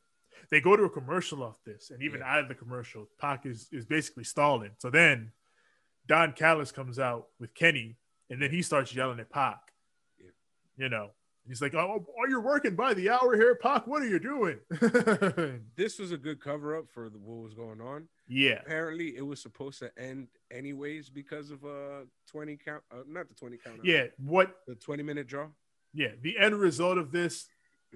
they 0.50 0.60
go 0.62 0.76
to 0.76 0.84
a 0.84 0.90
commercial 0.90 1.44
off 1.44 1.60
this. 1.66 1.92
And 1.92 2.02
even 2.02 2.20
Yeah. 2.22 2.34
out 2.34 2.40
of 2.40 2.48
the 2.48 2.56
commercial, 2.56 3.08
Pac 3.20 3.46
is, 3.46 3.68
is 3.72 3.86
basically 3.86 4.24
stalling. 4.24 4.72
So 4.80 4.90
then 4.90 5.32
Don 6.08 6.34
Callis 6.34 6.72
comes 6.72 6.98
out 7.00 7.28
with 7.40 7.54
Kenny 7.54 7.98
and 8.30 8.42
then 8.42 8.50
he 8.52 8.62
starts 8.62 8.94
yelling 8.96 9.20
at 9.20 9.30
Pac. 9.30 9.60
Yeah. 10.20 10.26
You 10.78 10.90
know, 10.90 11.12
he's 11.48 11.62
like, 11.62 11.74
oh, 11.76 12.06
oh, 12.08 12.28
you're 12.30 12.42
working 12.42 12.76
by 12.76 12.94
the 12.94 13.10
hour 13.10 13.36
here, 13.36 13.56
Pac. 13.56 13.86
What 13.88 14.02
are 14.02 14.08
you 14.08 14.20
doing? 14.20 14.58
This 15.76 15.98
was 16.00 16.12
a 16.12 16.18
good 16.18 16.40
cover 16.42 16.78
up 16.78 16.86
for 16.90 17.10
the, 17.10 17.18
what 17.18 17.44
was 17.44 17.54
going 17.54 17.82
on. 17.82 18.08
yeah. 18.28 18.60
Apparently, 18.66 19.16
it 19.18 19.26
was 19.26 19.42
supposed 19.42 19.80
to 19.80 19.92
end 19.98 20.28
anyways 20.52 21.10
because 21.10 21.50
of 21.52 21.64
uh 21.66 22.06
20 22.32 22.58
count, 22.58 22.84
uh, 22.92 22.98
not 23.08 23.28
the 23.28 23.36
20 23.36 23.58
count, 23.58 23.80
uh, 23.80 23.82
Yeah. 23.84 24.06
What, 24.18 24.56
the 24.68 24.76
20 24.76 25.04
minute 25.04 25.28
draw. 25.28 25.48
yeah. 25.94 26.10
The 26.22 26.38
end 26.38 26.56
result 26.56 26.98
of 26.98 27.12
this. 27.12 27.48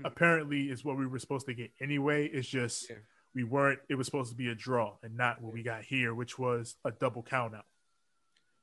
Apparently 0.03 0.69
is 0.69 0.83
what 0.83 0.97
we 0.97 1.07
were 1.07 1.19
supposed 1.19 1.45
to 1.47 1.53
get 1.53 1.71
anyway. 1.79 2.27
It's 2.27 2.47
just 2.47 2.89
Yeah. 2.89 2.97
we 3.33 3.43
weren't, 3.43 3.79
it 3.89 3.95
was 3.95 4.05
supposed 4.07 4.31
to 4.31 4.35
be 4.35 4.49
a 4.49 4.55
draw 4.55 4.95
and 5.03 5.15
not 5.15 5.41
what 5.41 5.53
we 5.53 5.63
got 5.63 5.83
here, 5.83 6.13
which 6.13 6.37
was 6.37 6.75
a 6.83 6.91
double 6.91 7.23
count 7.23 7.55
out. 7.55 7.65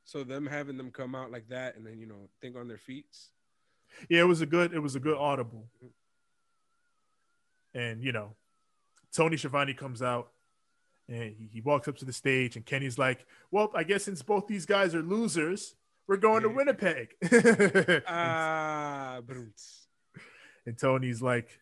So 0.05 0.24
them 0.24 0.47
having 0.47 0.76
them 0.76 0.91
come 0.91 1.14
out 1.14 1.30
like 1.30 1.49
that 1.49 1.76
and 1.76 1.87
then 1.87 1.99
you 2.01 2.07
know 2.07 2.28
think 2.41 2.57
on 2.57 2.68
their 2.68 2.78
feet. 2.78 3.07
Yeah, 4.09 4.20
it 4.22 4.26
was 4.28 4.41
a 4.41 4.47
good, 4.47 4.72
it 4.74 4.80
was 4.80 4.95
a 4.97 5.01
good 5.01 5.16
audible. 5.16 5.66
And 7.74 8.03
you 8.03 8.12
know, 8.12 8.35
Tony 9.14 9.37
Schiavone 9.37 9.74
comes 9.74 10.03
out 10.03 10.30
and 11.09 11.35
he, 11.39 11.49
he 11.53 11.61
walks 11.61 11.89
up 11.89 11.97
to 11.99 12.05
the 12.05 12.12
stage, 12.12 12.57
and 12.57 12.64
Kenny's 12.64 12.99
like, 12.99 13.26
"Well, 13.51 13.70
I 13.74 13.83
guess 13.85 14.05
since 14.05 14.22
both 14.22 14.47
these 14.47 14.66
guys 14.66 14.95
are 14.95 15.03
losers, 15.03 15.74
we're 16.07 16.16
going 16.16 16.43
to 16.43 16.49
Winnipeg." 16.49 17.14
Ah, 18.07 19.20
brunts. 19.24 19.82
And 20.66 20.78
Tony's 20.78 21.22
like, 21.22 21.60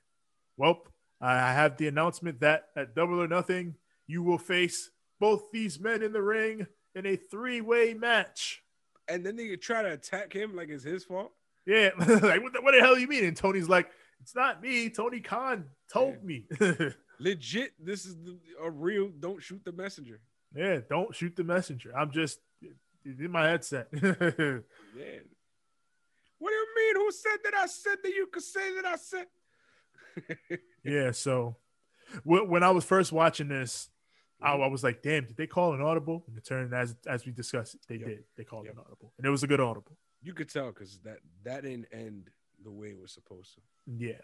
"Well, 0.57 0.83
I 1.21 1.53
have 1.53 1.77
the 1.77 1.89
announcement 1.89 2.41
that 2.41 2.69
at 2.77 2.95
Double 2.95 3.21
or 3.21 3.29
Nothing, 3.29 3.77
you 4.07 4.23
will 4.23 4.39
face 4.39 4.91
both 5.19 5.51
these 5.53 5.79
men 5.79 6.03
in 6.03 6.13
the 6.13 6.23
ring 6.23 6.67
in 6.95 7.07
a 7.07 7.17
three-way 7.17 7.95
match." 7.95 8.63
and 9.11 9.27
then 9.27 9.37
they 9.37 9.55
try 9.57 9.83
to 9.83 9.93
attack 9.93 10.33
him 10.33 10.55
like 10.55 10.69
it's 10.69 10.85
his 10.85 11.05
fault. 11.05 11.33
Yeah, 11.67 11.91
like 11.99 12.43
what 12.43 12.53
the, 12.53 12.61
what 12.63 12.73
the 12.73 12.81
hell 12.81 12.97
you 12.97 13.09
mean? 13.09 13.25
And 13.25 13.37
Tony's 13.37 13.69
like, 13.69 13.91
"It's 14.23 14.35
not 14.35 14.63
me. 14.63 14.89
Tony 14.89 15.21
Khan 15.21 15.67
told 15.93 16.25
me." 16.25 16.47
Legit, 17.19 17.73
this 17.79 18.07
is 18.07 18.17
the, 18.17 18.39
a 18.63 18.71
real. 18.71 19.11
Don't 19.21 19.43
shoot 19.43 19.61
the 19.65 19.73
messenger. 19.73 20.21
yeah, 20.55 20.79
don't 20.89 21.15
shoot 21.15 21.37
the 21.37 21.45
messenger. 21.45 21.93
I'm 21.95 22.11
just 22.11 22.39
in 23.05 23.31
my 23.31 23.49
headset. 23.49 23.89
Yeah. 24.97 25.19
What 26.91 26.95
do 26.95 26.99
you 26.99 27.05
mean? 27.05 27.07
Who 27.07 27.13
said 27.13 27.39
that 27.45 27.55
I 27.55 27.67
said 27.67 27.99
that 28.03 28.11
you 28.15 28.27
could 28.27 28.43
say 28.43 28.75
that 28.77 28.85
I 28.87 28.97
said? 28.97 29.27
yeah, 30.85 31.11
so 31.13 31.57
when 32.25 32.63
I 32.63 32.71
was 32.71 32.85
first 32.85 33.13
watching 33.13 33.49
this, 33.49 33.89
I, 34.43 34.53
I 34.55 34.67
was 34.69 34.83
like, 34.83 35.03
"Damn, 35.03 35.27
did 35.27 35.37
they 35.37 35.47
call 35.47 35.75
an 35.75 35.81
audible?" 35.83 36.25
And 36.27 36.37
it 36.37 36.45
turned 36.45 36.75
as 36.75 36.97
as 37.07 37.25
we 37.27 37.33
discussed, 37.33 37.77
they 37.89 37.97
Yep. 37.97 38.07
did. 38.07 38.25
They 38.37 38.45
called 38.45 38.65
Yep. 38.67 38.75
an 38.75 38.81
audible, 38.81 39.13
and 39.19 39.27
it 39.27 39.31
was 39.31 39.43
a 39.43 39.47
good 39.47 39.61
audible. 39.61 39.97
You 40.23 40.35
could 40.35 40.49
tell 40.51 40.69
because 40.69 40.99
that 41.01 41.19
that 41.45 41.63
didn't 41.63 41.87
end 41.93 42.31
the 42.63 42.71
way 42.71 42.89
it 42.89 42.99
was 43.01 43.13
supposed 43.13 43.55
to. 43.55 43.61
Yeah. 43.87 44.21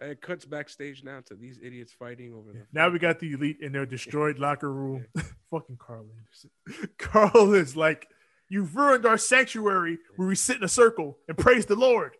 And 0.00 0.12
it 0.12 0.20
cuts 0.20 0.44
backstage 0.44 1.02
now 1.02 1.20
to 1.22 1.34
these 1.34 1.58
idiots 1.60 1.92
fighting 1.92 2.32
over 2.32 2.52
the. 2.52 2.66
Now 2.72 2.88
we 2.88 3.00
got 3.00 3.18
the 3.18 3.32
elite 3.32 3.58
in 3.60 3.72
their 3.72 3.84
destroyed 3.86 4.38
locker 4.46 4.72
room. 4.72 5.06
Fucking 5.50 5.76
Carl 5.78 6.06
Anderson. 6.16 6.50
Carl 6.98 7.54
is 7.54 7.74
like, 7.76 8.06
"You've 8.48 8.74
ruined 8.74 9.06
our 9.06 9.18
sanctuary 9.18 9.98
where 10.16 10.28
we 10.28 10.34
sit 10.34 10.56
in 10.56 10.64
a 10.64 10.68
circle 10.68 11.18
and 11.28 11.36
praise 11.36 11.66
the 11.66 11.76
Lord." 11.76 12.16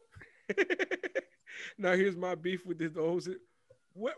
now 1.78 1.92
here's 1.92 2.16
my 2.16 2.34
beef 2.34 2.64
with 2.66 2.78
this. 2.78 2.92
Those. 2.92 3.28
When, 3.94 4.12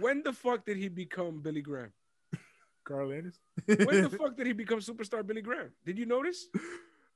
when 0.00 0.22
the 0.22 0.32
fuck 0.32 0.66
did 0.66 0.76
he 0.76 0.88
become 0.88 1.40
Billy 1.40 1.62
Graham? 1.62 1.92
Karl 2.84 3.12
Anderson. 3.12 3.40
When 3.66 4.02
the 4.02 4.10
fuck 4.18 4.36
did 4.36 4.46
he 4.46 4.52
become 4.52 4.80
superstar 4.80 5.26
Billy 5.26 5.42
Graham? 5.42 5.70
Did 5.86 5.98
you 5.98 6.06
notice? 6.06 6.46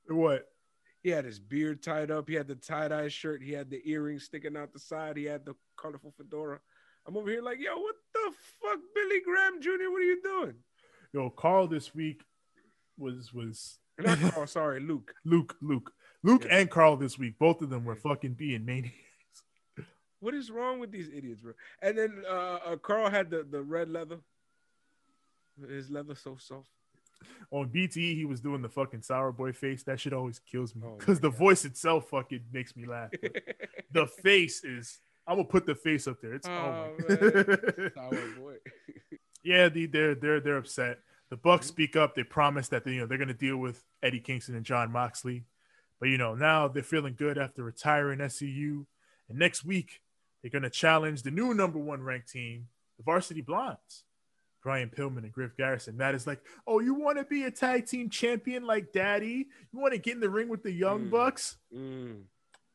what? 0.07 0.47
He 1.03 1.09
had 1.09 1.25
his 1.25 1.39
beard 1.39 1.83
tied 1.83 2.11
up. 2.11 2.27
He 2.27 2.35
had 2.35 2.47
the 2.47 2.55
tie 2.55 2.87
dye 2.87 3.07
shirt. 3.07 3.43
He 3.43 3.53
had 3.53 3.69
the 3.69 3.81
earrings 3.89 4.23
sticking 4.23 4.57
out 4.57 4.73
the 4.73 4.79
side. 4.79 5.15
He 5.15 5.25
had 5.25 5.45
the 5.45 5.55
colorful 5.77 6.13
fedora. 6.17 6.59
I'm 7.07 7.15
over 7.15 7.29
here 7.29 7.41
like, 7.41 7.59
yo, 7.59 7.77
what 7.77 7.95
the 8.13 8.31
fuck, 8.61 8.79
Billy 8.93 9.21
Graham 9.23 9.61
Jr.? 9.61 9.89
What 9.89 10.01
are 10.01 10.05
you 10.05 10.21
doing? 10.21 10.55
Yo, 11.13 11.29
Karl 11.29 11.67
this 11.67 11.95
week 11.95 12.21
was 12.97 13.33
was 13.33 13.79
Not 13.99 14.19
Karl, 14.33 14.47
sorry, 14.59 14.79
Luke. 14.79 15.13
Luke, 15.25 15.55
Luke, 15.61 15.91
Luke, 16.23 16.45
Yeah. 16.45 16.57
and 16.59 16.69
Karl 16.69 16.97
this 16.97 17.17
week. 17.17 17.37
Both 17.39 17.61
of 17.61 17.69
them 17.69 17.85
were 17.85 17.95
fucking 17.95 18.33
being 18.33 18.65
maniacs. 18.65 18.93
What 20.19 20.33
is 20.33 20.49
wrong 20.49 20.79
with 20.79 20.91
these 20.91 21.09
idiots, 21.13 21.41
bro? 21.41 21.53
And 21.79 21.95
then 21.95 22.23
uh, 22.27 22.57
uh 22.65 22.75
Karl 22.77 23.07
had 23.07 23.29
the, 23.29 23.45
the 23.49 23.61
red 23.61 23.87
leather. 23.87 24.17
His 25.69 25.91
leather 25.91 26.15
so 26.15 26.37
soft. 26.39 26.67
On 27.51 27.67
BTE, 27.69 28.15
he 28.15 28.25
was 28.25 28.41
doing 28.41 28.63
the 28.63 28.69
fucking 28.69 29.03
sour 29.03 29.31
boy 29.31 29.53
face. 29.53 29.83
That 29.83 29.99
shit 29.99 30.13
always 30.13 30.39
kills 30.39 30.75
me 30.75 30.81
Oh 30.85 30.95
because 30.97 31.19
the 31.19 31.29
God. 31.29 31.37
voice 31.37 31.65
itself 31.65 32.09
fucking 32.09 32.45
makes 32.51 32.75
me 32.75 32.85
laugh. 32.87 33.11
The 33.91 34.07
face 34.07 34.63
is. 34.63 34.99
I'm 35.27 35.37
gonna 35.37 35.47
put 35.47 35.65
the 35.67 35.75
face 35.75 36.07
up 36.07 36.19
there. 36.21 36.33
It's 36.33 36.47
oh, 36.47 36.51
Oh. 37.09 37.89
Sour 37.95 38.27
boy. 38.39 38.55
yeah, 39.43 39.69
the, 39.69 39.85
they're 39.85 40.15
they're 40.15 40.39
they're 40.39 40.57
upset. 40.57 40.97
The 41.29 41.37
Bucks 41.37 41.67
speak 41.67 41.95
up. 41.95 42.15
They 42.15 42.23
promise 42.23 42.69
that 42.69 42.83
they, 42.85 42.93
you 42.93 43.01
know 43.01 43.05
they're 43.07 43.17
gonna 43.17 43.33
deal 43.33 43.57
with 43.57 43.83
Eddie 44.01 44.19
Kingston 44.21 44.55
and 44.55 44.65
Jon 44.65 44.91
Moxley, 44.91 45.43
but 45.99 46.09
you 46.09 46.17
know 46.17 46.35
now 46.35 46.67
they're 46.67 46.83
feeling 46.83 47.15
good 47.17 47.37
after 47.37 47.63
retiring 47.63 48.19
SCU, 48.19 48.85
and 49.29 49.37
next 49.37 49.65
week 49.65 50.01
they're 50.41 50.51
gonna 50.51 50.69
challenge 50.69 51.23
the 51.23 51.31
new 51.31 51.53
number 51.53 51.79
one 51.79 52.01
ranked 52.03 52.29
team, 52.31 52.67
the 52.97 53.03
Varsity 53.03 53.41
Blondes. 53.41 54.03
Brian 54.63 54.89
Pillman 54.89 55.19
and 55.19 55.31
Griff 55.31 55.55
Garrison. 55.55 55.95
Matt 55.95 56.13
is 56.15 56.27
like, 56.27 56.41
oh, 56.65 56.79
you 56.81 56.93
want 56.93 57.17
to 57.17 57.23
be 57.23 57.43
a 57.43 57.51
tag 57.51 57.85
team 57.85 58.09
champion 58.09 58.65
like 58.65 58.91
Daddy? 58.91 59.47
You 59.71 59.79
want 59.79 59.93
to 59.93 59.99
get 59.99 60.15
in 60.15 60.19
the 60.19 60.29
ring 60.29 60.49
with 60.49 60.61
the 60.63 60.71
Young 60.71 61.05
Mm. 61.05 61.11
Bucks? 61.11 61.57
Mm, 61.73 62.23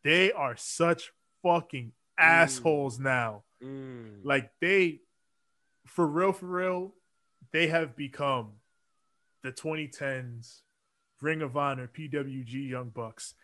They 0.03 0.33
are 0.33 0.57
such 0.57 1.13
fucking 1.43 1.93
assholes 2.17 2.99
now. 2.99 3.43
mm. 3.63 4.21
Like 4.25 4.53
they, 4.61 5.01
for 5.85 6.07
real, 6.07 6.33
for 6.33 6.47
real, 6.47 6.95
they 7.53 7.67
have 7.69 7.97
become 7.97 8.53
the 9.43 9.53
2010s 9.53 10.61
Ring 11.21 11.43
of 11.43 11.57
Honor 11.57 11.89
PWG 11.89 12.69
Young 12.69 12.89
Bucks, 12.91 13.35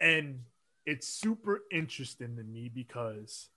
and 0.00 0.40
it's 0.86 1.08
super 1.08 1.62
interesting 1.70 2.36
to 2.36 2.42
me 2.42 2.70
because 2.74 3.50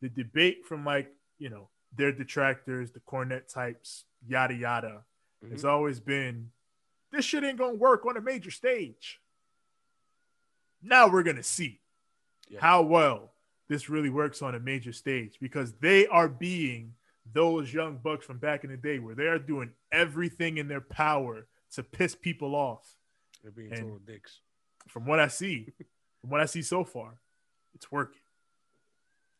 the 0.00 0.08
debate 0.08 0.64
from 0.64 0.84
like 0.84 1.12
you 1.38 1.50
know 1.50 1.68
their 1.94 2.12
detractors, 2.12 2.92
the 2.92 3.00
Cornette 3.00 3.52
types, 3.52 4.04
yada 4.26 4.54
yada, 4.54 5.02
mm-hmm. 5.44 5.52
has 5.52 5.64
always 5.64 6.00
been 6.00 6.50
this 7.12 7.24
shit 7.24 7.44
ain't 7.44 7.58
gonna 7.58 7.74
work 7.74 8.06
on 8.06 8.16
a 8.16 8.20
major 8.20 8.50
stage. 8.50 9.20
Now 10.82 11.08
we're 11.08 11.22
gonna 11.22 11.42
see 11.42 11.80
Yeah. 12.48 12.60
how 12.60 12.82
well 12.82 13.32
this 13.68 13.90
really 13.90 14.10
works 14.10 14.40
on 14.42 14.54
a 14.54 14.60
major 14.60 14.92
stage 14.92 15.38
because 15.40 15.72
they 15.74 16.06
are 16.06 16.28
being 16.28 16.94
those 17.32 17.72
young 17.72 17.98
bucks 17.98 18.26
from 18.26 18.38
back 18.38 18.64
in 18.64 18.70
the 18.70 18.76
day 18.76 18.98
where 18.98 19.14
they 19.14 19.26
are 19.26 19.38
doing 19.38 19.70
everything 19.92 20.58
in 20.58 20.68
their 20.68 20.80
power 20.80 21.46
to 21.72 21.82
piss 21.82 22.14
people 22.14 22.54
off. 22.54 22.96
They're 23.42 23.52
being 23.52 23.72
and- 23.72 23.82
total 23.82 23.98
dicks. 23.98 24.40
From 24.88 25.06
what 25.06 25.20
I 25.20 25.28
see, 25.28 25.72
from 26.20 26.30
what 26.30 26.40
I 26.40 26.46
see 26.46 26.62
so 26.62 26.84
far, 26.84 27.20
it's 27.74 27.92
working. 27.92 28.20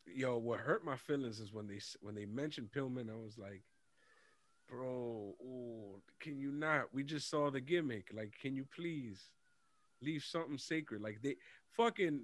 Yo, 0.05 0.37
what 0.37 0.59
hurt 0.59 0.85
my 0.85 0.95
feelings 0.95 1.39
is 1.39 1.51
when 1.51 1.67
they 1.67 1.79
when 2.01 2.15
they 2.15 2.25
mentioned 2.25 2.69
Pillman, 2.71 3.09
I 3.09 3.15
was 3.15 3.37
like, 3.37 3.63
bro, 4.69 5.35
ooh, 5.41 6.01
can 6.19 6.37
you 6.37 6.51
not? 6.51 6.93
We 6.93 7.03
just 7.03 7.29
saw 7.29 7.49
the 7.49 7.59
gimmick. 7.59 8.11
Like, 8.13 8.33
can 8.41 8.55
you 8.55 8.65
please 8.73 9.19
leave 10.01 10.23
something 10.23 10.57
sacred? 10.57 11.01
Like 11.01 11.19
they 11.21 11.35
fucking 11.75 12.21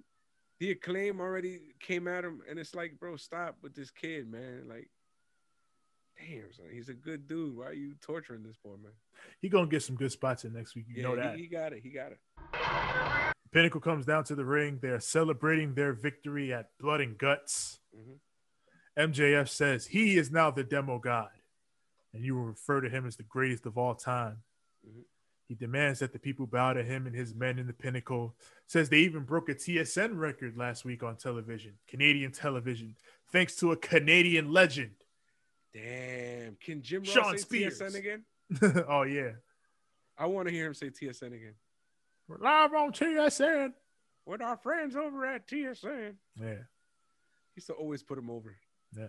the 0.59 0.71
acclaim 0.71 1.19
already 1.19 1.75
came 1.79 2.07
at 2.07 2.23
him, 2.23 2.41
and 2.49 2.57
it's 2.57 2.73
like, 2.75 2.99
bro, 2.99 3.15
stop 3.15 3.57
with 3.61 3.75
this 3.75 3.91
kid, 3.91 4.31
man. 4.31 4.63
Like, 4.67 4.89
damn, 6.17 6.51
son, 6.51 6.65
he's 6.71 6.89
a 6.89 6.93
good 6.93 7.27
dude. 7.27 7.57
Why 7.57 7.67
are 7.67 7.73
you 7.73 7.95
torturing 8.01 8.43
this 8.43 8.57
poor 8.61 8.77
man? 8.77 8.91
He 9.41 9.49
gonna 9.49 9.67
get 9.67 9.83
some 9.83 9.95
good 9.95 10.11
spots 10.11 10.45
in 10.45 10.53
next 10.53 10.75
week. 10.75 10.85
You 10.89 11.01
yeah, 11.01 11.07
know 11.07 11.15
that. 11.15 11.35
He, 11.35 11.43
he 11.43 11.47
got 11.47 11.73
it. 11.73 11.81
He 11.83 11.89
got 11.89 12.11
it. 12.11 12.19
Pinnacle 13.51 13.81
comes 13.81 14.05
down 14.05 14.23
to 14.25 14.35
the 14.35 14.45
ring. 14.45 14.79
They 14.81 14.89
are 14.89 14.99
celebrating 14.99 15.73
their 15.73 15.93
victory 15.93 16.53
at 16.53 16.69
Blood 16.79 17.01
and 17.01 17.17
Guts. 17.17 17.79
Mhm. 17.95 18.19
MJF 18.97 19.47
says 19.47 19.87
he 19.87 20.17
is 20.17 20.31
now 20.31 20.51
the 20.51 20.63
demo 20.63 20.99
god, 20.99 21.29
and 22.13 22.23
you 22.23 22.35
will 22.35 22.45
refer 22.45 22.81
to 22.81 22.89
him 22.89 23.05
as 23.05 23.15
the 23.15 23.23
greatest 23.23 23.65
of 23.65 23.77
all 23.77 23.95
time. 23.95 24.43
Mhm. 24.85 25.03
He 25.47 25.55
demands 25.55 25.99
that 25.99 26.11
the 26.11 26.19
people 26.19 26.45
bow 26.45 26.73
to 26.73 26.83
him 26.83 27.07
and 27.07 27.15
his 27.15 27.33
men 27.33 27.57
in 27.57 27.67
the 27.67 27.73
pinnacle. 27.73 28.35
Says 28.65 28.89
they 28.89 28.99
even 28.99 29.23
broke 29.23 29.47
a 29.47 29.55
TSN 29.55 30.17
record 30.17 30.57
last 30.57 30.83
week 30.83 31.03
on 31.03 31.15
television, 31.15 31.79
Canadian 31.87 32.33
television, 32.33 32.97
thanks 33.31 33.55
to 33.57 33.71
a 33.71 33.77
Canadian 33.77 34.51
legend. 34.51 34.95
Damn, 35.81 36.55
can 36.63 36.81
Jim 36.81 37.01
Ross 37.01 37.09
Sean 37.11 37.31
say 37.37 37.37
Spears. 37.37 37.79
TSN 37.79 37.95
again? 37.95 38.23
oh 38.89 39.03
yeah, 39.03 39.31
I 40.17 40.25
want 40.25 40.47
to 40.47 40.53
hear 40.53 40.65
him 40.67 40.73
say 40.73 40.89
TSN 40.89 41.27
again. 41.27 41.53
we're 42.27 42.37
live 42.39 42.73
on 42.73 42.91
TSN. 42.91 43.73
With 44.25 44.41
our 44.41 44.57
friends 44.57 44.95
over 44.97 45.25
at 45.25 45.47
TSN. 45.47 46.15
Yeah, 46.37 46.45
He 46.49 47.57
used 47.57 47.67
to 47.67 47.73
always 47.73 48.03
put 48.03 48.17
him 48.17 48.29
over. 48.29 48.55
yeah. 48.97 49.07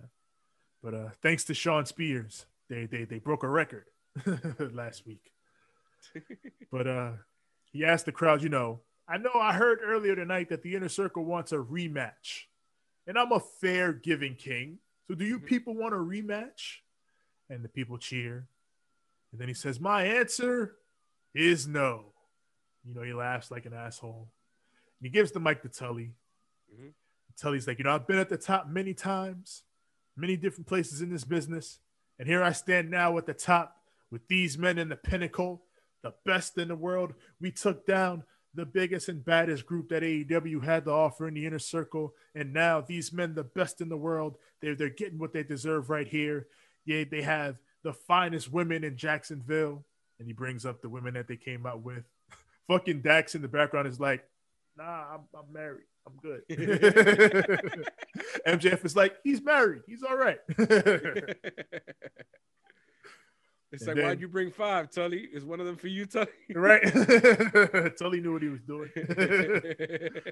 But 0.83 0.95
uh, 0.95 1.09
thanks 1.23 1.43
to 1.45 1.55
Shawn 1.55 1.87
Spears, 1.87 2.47
they 2.69 2.87
they 2.87 3.05
they 3.05 3.19
broke 3.19 3.43
a 3.43 3.49
record 3.49 3.87
last 4.73 5.07
week. 5.07 5.33
But 6.71 6.87
uh, 6.87 7.11
he 7.73 7.85
asked 7.85 8.07
the 8.07 8.13
crowd, 8.13 8.43
you 8.43 8.49
know, 8.51 8.81
I 9.09 9.17
know 9.19 9.33
I 9.35 9.53
heard 9.55 9.81
earlier 9.83 10.15
tonight 10.15 10.51
that 10.51 10.63
the 10.63 10.75
inner 10.77 10.89
circle 10.89 11.25
wants 11.25 11.51
a 11.51 11.57
rematch, 11.57 12.45
and 13.07 13.19
I'm 13.19 13.33
a 13.33 13.41
fair 13.41 13.93
giving 13.93 14.35
king. 14.37 14.79
So 15.09 15.15
do 15.15 15.25
you 15.25 15.41
Mhm. 15.41 15.47
people 15.47 15.75
want 15.75 15.95
a 15.95 15.99
rematch? 15.99 16.83
And 17.49 17.65
the 17.65 17.69
people 17.69 17.97
cheer. 17.99 18.47
And 19.33 19.41
then 19.41 19.49
he 19.49 19.55
says, 19.55 19.81
My 19.81 20.05
answer 20.05 20.79
is 21.35 21.67
no. 21.67 22.13
You 22.85 22.95
know, 22.95 23.03
he 23.03 23.13
laughs 23.15 23.51
like 23.51 23.65
an 23.67 23.73
asshole. 23.73 24.31
And 25.01 25.07
he 25.07 25.09
gives 25.11 25.33
the 25.33 25.41
mic 25.41 25.63
to 25.63 25.69
Tully. 25.69 26.15
Mhm. 26.73 26.95
Tully's 27.37 27.67
like, 27.67 27.79
you 27.79 27.85
know, 27.85 27.95
I've 27.95 28.07
been 28.07 28.19
at 28.19 28.29
the 28.29 28.37
top 28.37 28.67
many 28.67 28.93
times, 28.93 29.65
many 30.17 30.37
different 30.37 30.67
places 30.67 31.01
in 31.01 31.09
this 31.11 31.25
business. 31.25 31.81
And 32.19 32.29
here 32.29 32.43
I 32.43 32.53
stand 32.53 32.91
now 32.91 33.17
at 33.17 33.27
the 33.27 33.35
top 33.35 33.87
with 34.11 34.27
these 34.29 34.59
men 34.59 34.77
in 34.77 34.89
the 34.89 34.97
pinnacle, 34.97 35.65
the 36.03 36.15
best 36.25 36.59
in 36.59 36.69
the 36.69 36.77
world. 36.77 37.15
We 37.41 37.53
took 37.53 37.87
down 37.87 38.25
the 38.55 38.67
biggest 38.67 39.09
and 39.09 39.25
baddest 39.25 39.67
group 39.67 39.89
that 39.91 40.03
AEW 40.03 40.65
had 40.65 40.85
to 40.85 40.91
offer 40.91 41.29
in 41.29 41.35
the 41.35 41.47
inner 41.47 41.59
circle. 41.59 42.15
And 42.35 42.53
now 42.53 42.81
these 42.81 43.13
men, 43.13 43.35
the 43.35 43.45
best 43.45 43.81
in 43.81 43.89
the 43.89 43.97
world, 43.97 44.37
they're, 44.61 44.75
they're 44.75 44.89
getting 44.89 45.19
what 45.19 45.33
they 45.33 45.43
deserve 45.43 45.91
right 45.91 46.09
here. 46.09 46.47
Yeah, 46.85 47.05
they 47.11 47.23
have 47.23 47.57
the 47.83 47.93
finest 47.93 48.53
women 48.53 48.85
in 48.85 48.97
Jacksonville. 48.97 49.85
And 50.19 50.27
he 50.27 50.33
brings 50.33 50.67
up 50.67 50.81
the 50.81 50.89
women 50.89 51.15
that 51.15 51.29
they 51.29 51.37
came 51.37 51.67
out 51.67 51.83
with. 51.83 52.05
Fucking 52.69 53.03
Dax 53.03 53.35
in 53.35 53.43
the 53.43 53.49
background 53.49 53.87
is 53.87 54.01
like, 54.01 54.25
nah, 54.77 55.05
I'm, 55.15 55.21
I'm 55.35 55.53
married. 55.53 55.87
I'm 56.07 56.17
good. 56.23 56.43
MJF 58.47 58.85
is 58.85 58.97
like, 58.97 59.17
he's 59.23 59.43
married. 59.43 59.83
He's 59.87 60.03
all 60.03 60.17
right. 60.17 60.39
It's 63.73 63.83
And 63.83 63.89
like, 63.89 63.97
then- 63.97 64.05
why'd 64.07 64.21
you 64.21 64.29
bring 64.29 64.51
five, 64.51 64.91
Tully? 64.91 65.29
Is 65.33 65.45
one 65.45 65.61
of 65.61 65.67
them 65.67 65.77
for 65.77 65.89
you, 65.89 66.07
Tully? 66.07 66.27
right? 66.55 66.83
Tully 67.99 68.21
knew 68.21 68.33
what 68.33 68.43
he 68.43 68.49
was 68.49 68.61
doing. 68.63 68.91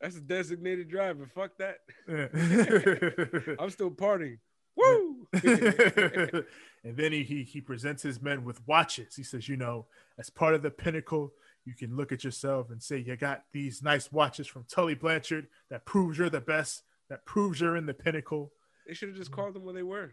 That's 0.00 0.16
a 0.16 0.20
designated 0.20 0.88
driver. 0.88 1.26
Fuck 1.34 1.58
that. 1.58 1.80
Yeah. 2.08 3.54
I'm 3.58 3.68
still 3.70 3.90
partying. 3.90 4.38
Woo! 4.76 5.26
and 5.34 6.96
then 6.96 7.12
he, 7.12 7.22
he 7.22 7.42
he 7.42 7.60
presents 7.60 8.02
his 8.02 8.22
men 8.22 8.44
with 8.44 8.66
watches. 8.66 9.14
He 9.14 9.22
says, 9.22 9.46
you 9.46 9.56
know, 9.58 9.84
as 10.18 10.30
part 10.30 10.54
of 10.54 10.62
the 10.62 10.70
pinnacle, 10.70 11.34
you 11.66 11.74
can 11.74 11.96
look 11.96 12.12
at 12.12 12.24
yourself 12.24 12.70
and 12.70 12.82
say, 12.82 12.96
you 12.98 13.14
got 13.16 13.42
these 13.52 13.82
nice 13.82 14.10
watches 14.10 14.46
from 14.46 14.64
Tully 14.72 14.94
Blanchard 14.94 15.48
that 15.68 15.84
proves 15.84 16.16
you're 16.16 16.30
the 16.30 16.40
best, 16.40 16.82
that 17.10 17.26
proves 17.26 17.60
you're 17.60 17.76
in 17.76 17.84
the 17.84 17.92
pinnacle. 17.92 18.52
they 18.86 18.94
should 18.94 19.08
have 19.10 19.18
just 19.18 19.32
called 19.32 19.54
them 19.54 19.64
what 19.64 19.74
they 19.74 19.82
were. 19.82 20.12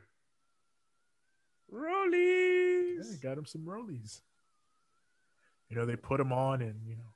Yeah, 1.72 1.80
Rollies. 1.80 3.22
got 3.22 3.38
him 3.38 3.46
some 3.46 3.62
rollies. 3.62 4.22
You 5.70 5.76
know, 5.76 5.86
they 5.86 5.96
put 5.96 6.18
them 6.18 6.32
on 6.32 6.62
and, 6.62 6.80
you 6.88 6.96
know, 6.96 7.14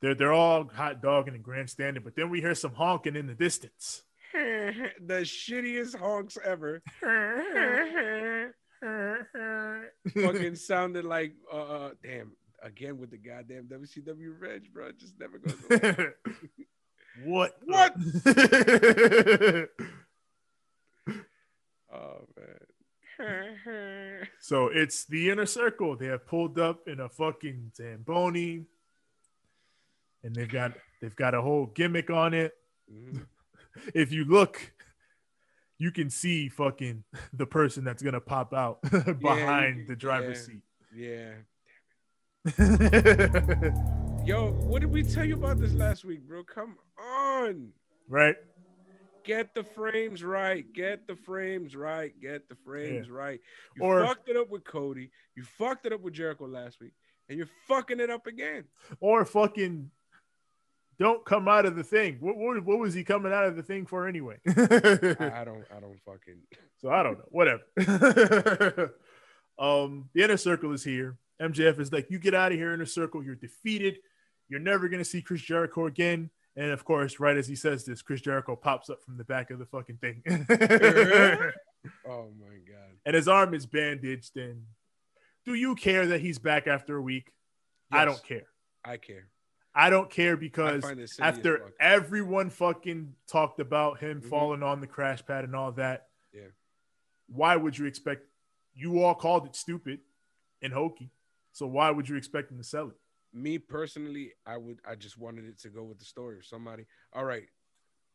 they're, 0.00 0.14
they're 0.14 0.32
all 0.32 0.68
hot 0.68 1.00
dogging 1.02 1.34
and 1.34 1.42
grandstanding, 1.44 2.02
but 2.02 2.16
then 2.16 2.28
we 2.30 2.40
hear 2.40 2.54
some 2.54 2.74
honking 2.74 3.14
in 3.16 3.26
the 3.28 3.34
distance. 3.34 4.02
the 4.32 5.22
shittiest 5.22 5.96
honks 5.96 6.36
ever. 6.44 6.82
Fucking 10.14 10.54
sounded 10.56 11.04
like, 11.04 11.34
uh, 11.52 11.56
uh, 11.56 11.90
damn, 12.02 12.32
again 12.62 12.98
with 12.98 13.10
the 13.10 13.18
goddamn 13.18 13.68
WCW 13.68 14.34
Reg, 14.40 14.72
bro. 14.72 14.90
Just 14.92 15.14
never 15.20 15.38
goes 15.38 15.54
away. 15.70 16.08
what? 17.24 17.56
What? 17.64 17.94
Oh 21.94 22.26
man. 22.36 22.61
So 24.40 24.66
it's 24.68 25.04
the 25.04 25.30
inner 25.30 25.46
circle. 25.46 25.96
They 25.96 26.06
have 26.06 26.26
pulled 26.26 26.58
up 26.58 26.88
in 26.88 27.00
a 27.00 27.08
fucking 27.08 27.72
Zamboni, 27.76 28.64
and 30.24 30.34
they've 30.34 30.48
got 30.50 30.72
they've 31.00 31.14
got 31.16 31.34
a 31.34 31.40
whole 31.42 31.66
gimmick 31.66 32.10
on 32.10 32.34
it. 32.34 32.52
Mhm. 32.92 33.26
If 33.94 34.12
you 34.12 34.24
look, 34.26 34.72
you 35.78 35.90
can 35.92 36.10
see 36.10 36.48
fucking 36.50 37.04
the 37.32 37.46
person 37.46 37.84
that's 37.84 38.02
gonna 38.02 38.20
pop 38.20 38.52
out 38.52 38.82
behind 39.20 39.78
you- 39.78 39.86
the 39.86 39.96
driver's 39.96 40.48
yeah. 40.94 41.32
seat. 41.34 41.42
Yeah. 42.58 44.26
Yo, 44.26 44.52
what 44.52 44.80
did 44.82 44.90
we 44.92 45.02
tell 45.02 45.24
you 45.24 45.34
about 45.34 45.58
this 45.58 45.72
last 45.72 46.04
week, 46.04 46.20
bro? 46.28 46.44
Come 46.44 46.76
on. 47.00 47.68
right? 48.08 48.36
Get 49.24 49.54
the 49.54 49.64
frames 49.64 50.22
right. 50.24 50.64
Get 50.72 51.06
the 51.06 51.16
frames 51.16 51.76
right. 51.76 52.12
Get 52.20 52.48
the 52.48 52.56
frames 52.64 53.10
right. 53.10 53.40
You 53.76 53.84
Or- 53.84 54.04
fucked 54.06 54.28
it 54.28 54.36
up 54.36 54.50
with 54.50 54.64
Cody. 54.64 55.10
You 55.36 55.44
fucked 55.44 55.86
it 55.86 55.92
up 55.92 56.00
with 56.00 56.14
Jericho 56.14 56.46
last 56.46 56.80
week. 56.80 56.92
And 57.28 57.38
you're 57.38 57.48
fucking 57.68 58.00
it 58.00 58.10
up 58.10 58.26
again. 58.26 58.64
Or 59.00 59.24
fucking 59.24 59.90
don't 60.98 61.24
come 61.24 61.48
out 61.48 61.66
of 61.66 61.76
the 61.76 61.84
thing. 61.84 62.18
What, 62.20 62.36
what, 62.36 62.64
what 62.64 62.78
was 62.78 62.94
he 62.94 63.04
coming 63.04 63.32
out 63.32 63.44
of 63.44 63.56
the 63.56 63.62
thing 63.62 63.86
for 63.86 64.06
anyway? 64.06 64.38
I, 64.46 64.52
I 64.52 65.44
don't 65.44 65.64
I 65.74 65.80
don't 65.80 65.98
fucking 66.04 66.38
So 66.78 66.90
I 66.90 67.02
don't 67.02 67.18
know. 67.18 67.28
Whatever. 67.30 67.62
um, 69.58 70.10
the 70.14 70.22
inner 70.22 70.36
circle 70.36 70.72
is 70.72 70.84
here. 70.84 71.16
MJF 71.40 71.80
is 71.80 71.92
like, 71.92 72.10
you 72.10 72.18
get 72.18 72.34
out 72.34 72.52
of 72.52 72.58
here, 72.58 72.72
inner 72.72 72.86
circle. 72.86 73.22
You're 73.24 73.34
defeated. 73.34 73.98
You're 74.48 74.60
never 74.60 74.88
gonna 74.88 75.04
see 75.04 75.22
Chris 75.22 75.40
Jericho 75.40 75.86
again. 75.86 76.30
And 76.56 76.70
of 76.70 76.84
course, 76.84 77.18
right 77.18 77.36
as 77.36 77.48
he 77.48 77.56
says 77.56 77.84
this, 77.84 78.02
Chris 78.02 78.20
Jericho 78.20 78.56
pops 78.56 78.90
up 78.90 79.02
from 79.02 79.16
the 79.16 79.24
back 79.24 79.50
of 79.50 79.58
the 79.58 79.66
fucking 79.66 79.98
thing. 79.98 80.22
Oh 82.06 82.30
my 82.40 82.54
god. 82.68 82.96
and 83.04 83.16
his 83.16 83.26
arm 83.26 83.54
is 83.54 83.66
bandaged. 83.66 84.36
And 84.36 84.62
do 85.44 85.54
you 85.54 85.74
care 85.74 86.06
that 86.06 86.20
he's 86.20 86.38
back 86.38 86.68
after 86.68 86.96
a 86.96 87.02
week? 87.02 87.32
I 87.90 88.04
don't 88.04 88.22
care. 88.22 88.46
I 88.84 88.98
care. 88.98 89.26
I 89.74 89.90
don't 89.90 90.08
care 90.08 90.36
because 90.36 90.82
find 90.82 91.00
it 91.00 91.08
silly 91.10 91.28
as 91.28 91.38
after 91.38 91.58
fuck. 91.58 91.70
everyone 91.80 92.50
fucking 92.50 93.14
talked 93.28 93.58
about 93.58 93.98
him 93.98 94.20
Mhm. 94.20 94.28
falling 94.28 94.62
on 94.62 94.80
the 94.80 94.86
crash 94.86 95.26
pad 95.26 95.42
and 95.44 95.56
all 95.56 95.72
that, 95.72 96.06
Yeah. 96.32 96.48
why 97.26 97.56
would 97.56 97.76
you 97.76 97.86
expect? 97.86 98.26
You 98.74 99.02
all 99.02 99.14
called 99.16 99.46
it 99.46 99.56
stupid 99.56 100.00
and 100.62 100.72
hokey, 100.72 101.10
so 101.50 101.66
why 101.66 101.90
would 101.90 102.08
you 102.08 102.14
expect 102.16 102.52
him 102.52 102.58
to 102.58 102.64
sell 102.64 102.90
it? 102.90 102.96
Me 103.32 103.58
personally, 103.58 104.32
I 104.46 104.56
would 104.56 104.78
I 104.88 104.94
just 104.94 105.18
wanted 105.18 105.46
it 105.46 105.58
to 105.60 105.68
go 105.68 105.84
with 105.84 105.98
the 105.98 106.04
story 106.04 106.38
of 106.38 106.44
somebody. 106.44 106.86
All 107.12 107.24
right, 107.24 107.46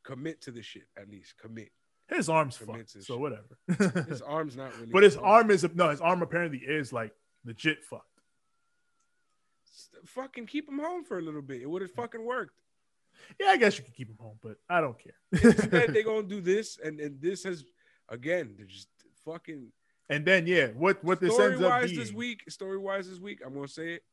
commit 0.03 0.41
to 0.41 0.51
the 0.51 0.61
shit 0.61 0.87
at 0.97 1.09
least. 1.09 1.35
Commit. 1.37 1.69
His 2.07 2.29
arm's 2.29 2.57
Commits 2.57 2.93
fucked, 2.93 3.05
so 3.05 3.13
shit. 3.15 3.21
whatever. 3.21 4.05
His 4.07 4.21
arm's 4.27 4.55
not 4.55 4.73
really. 4.77 4.91
but 4.91 5.03
his 5.03 5.15
fucked. 5.15 5.25
arm 5.27 5.51
is 5.51 5.65
no, 5.75 5.89
his 5.89 6.01
arm 6.01 6.21
apparently 6.21 6.59
is 6.59 6.93
like 6.93 7.11
legit 7.45 7.83
fucked. 7.83 8.03
Fucking 10.05 10.45
keep 10.45 10.69
him 10.69 10.79
home 10.79 11.03
for 11.03 11.19
a 11.19 11.21
little 11.21 11.41
bit. 11.41 11.61
It 11.61 11.69
would 11.69 11.81
have 11.81 11.91
fucking 11.91 12.23
worked. 12.23 12.61
Yeah, 13.39 13.47
I 13.47 13.57
guess 13.57 13.77
you 13.77 13.83
could 13.83 13.95
keep 13.95 14.09
him 14.09 14.17
home, 14.19 14.37
but 14.41 14.57
I 14.69 14.79
don't 14.79 14.97
care. 14.97 15.15
Instead, 15.31 15.87
they 15.93 16.03
gonna 16.03 16.23
do 16.23 16.39
this, 16.39 16.77
and 16.83 16.99
and 16.99 17.21
this 17.21 17.43
has 17.43 17.63
again. 18.09 18.53
They're 18.57 18.65
just 18.65 18.87
fucking 19.25 19.71
and 20.09 20.25
then 20.25 20.47
yeah, 20.47 20.67
what 20.67 21.03
what 21.03 21.19
this 21.19 21.37
ends 21.37 21.61
up 21.61 21.69
wise 21.69 21.89
being? 21.89 21.99
this 21.99 22.13
week. 22.13 22.43
Story 22.49 22.77
wise 22.77 23.09
this 23.09 23.19
week. 23.19 23.41
I'm 23.45 23.53
gonna 23.53 23.67
say 23.67 23.95
it. 23.95 24.03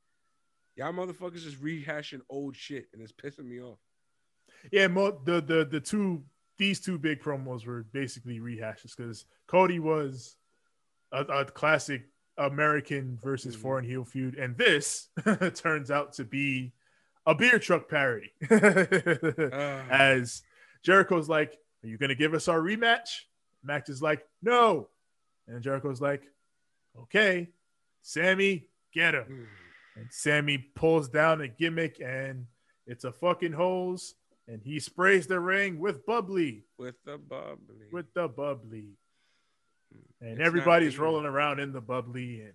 Y'all 0.76 0.92
motherfuckers 0.92 1.42
just 1.44 1.62
rehashing 1.62 2.20
old 2.28 2.56
shit, 2.56 2.86
and 2.92 3.00
it's 3.02 3.12
pissing 3.12 3.46
me 3.46 3.60
off. 3.60 3.78
Yeah, 4.72 4.88
mo- 4.88 5.20
the 5.24 5.40
the 5.40 5.64
the 5.64 5.80
two 5.80 6.24
these 6.58 6.80
two 6.80 6.98
big 6.98 7.20
promos 7.20 7.66
were 7.66 7.82
basically 7.92 8.38
rehashes 8.40 8.96
because 8.96 9.26
Cody 9.46 9.78
was 9.78 10.36
a, 11.12 11.22
a 11.22 11.44
classic 11.44 12.08
American 12.38 13.18
versus 13.22 13.56
Mhm. 13.56 13.60
foreign 13.60 13.84
heel 13.84 14.04
feud, 14.04 14.34
and 14.36 14.56
this 14.56 15.08
turns 15.54 15.90
out 15.90 16.12
to 16.14 16.24
be 16.24 16.72
a 17.26 17.34
beer 17.34 17.58
truck 17.58 17.88
parody. 17.88 18.32
Ah. 19.52 19.84
As 19.90 20.42
Jericho's 20.82 21.28
like, 21.28 21.56
"Are 21.82 21.86
you 21.88 21.98
gonna 21.98 22.14
give 22.14 22.34
us 22.34 22.48
our 22.48 22.60
rematch?" 22.60 23.22
Max 23.62 23.88
is 23.88 24.02
like, 24.02 24.26
"No," 24.42 24.88
and 25.46 25.62
Jericho's 25.62 26.00
like, 26.00 26.22
"Okay, 26.98 27.50
Sammy, 28.02 28.66
get 28.92 29.14
him." 29.14 29.48
And 29.96 30.06
Sammy 30.10 30.58
pulls 30.58 31.08
down 31.08 31.40
a 31.40 31.48
gimmick 31.48 32.00
and 32.00 32.46
it's 32.86 33.04
a 33.04 33.12
fucking 33.12 33.52
hose. 33.52 34.14
And 34.46 34.60
he 34.62 34.78
sprays 34.78 35.26
the 35.26 35.40
ring 35.40 35.78
with 35.78 36.04
bubbly, 36.04 36.64
with 36.76 36.96
the 37.04 37.16
bubbly. 37.16 37.86
with 37.92 38.12
the 38.12 38.28
bubbly. 38.28 38.90
And 40.20 40.32
It's 40.32 40.40
everybody's 40.40 40.98
rolling 40.98 41.24
around 41.24 41.60
in 41.60 41.72
the 41.72 41.80
bubbly. 41.80 42.40
And 42.40 42.52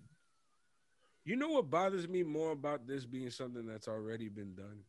You 1.24 1.34
know 1.36 1.48
what 1.48 1.68
bothers 1.70 2.06
me 2.06 2.22
more 2.22 2.52
about 2.52 2.86
this 2.86 3.04
being 3.04 3.30
something 3.30 3.66
that's 3.66 3.88
already 3.88 4.28
been 4.28 4.54
done? 4.54 4.80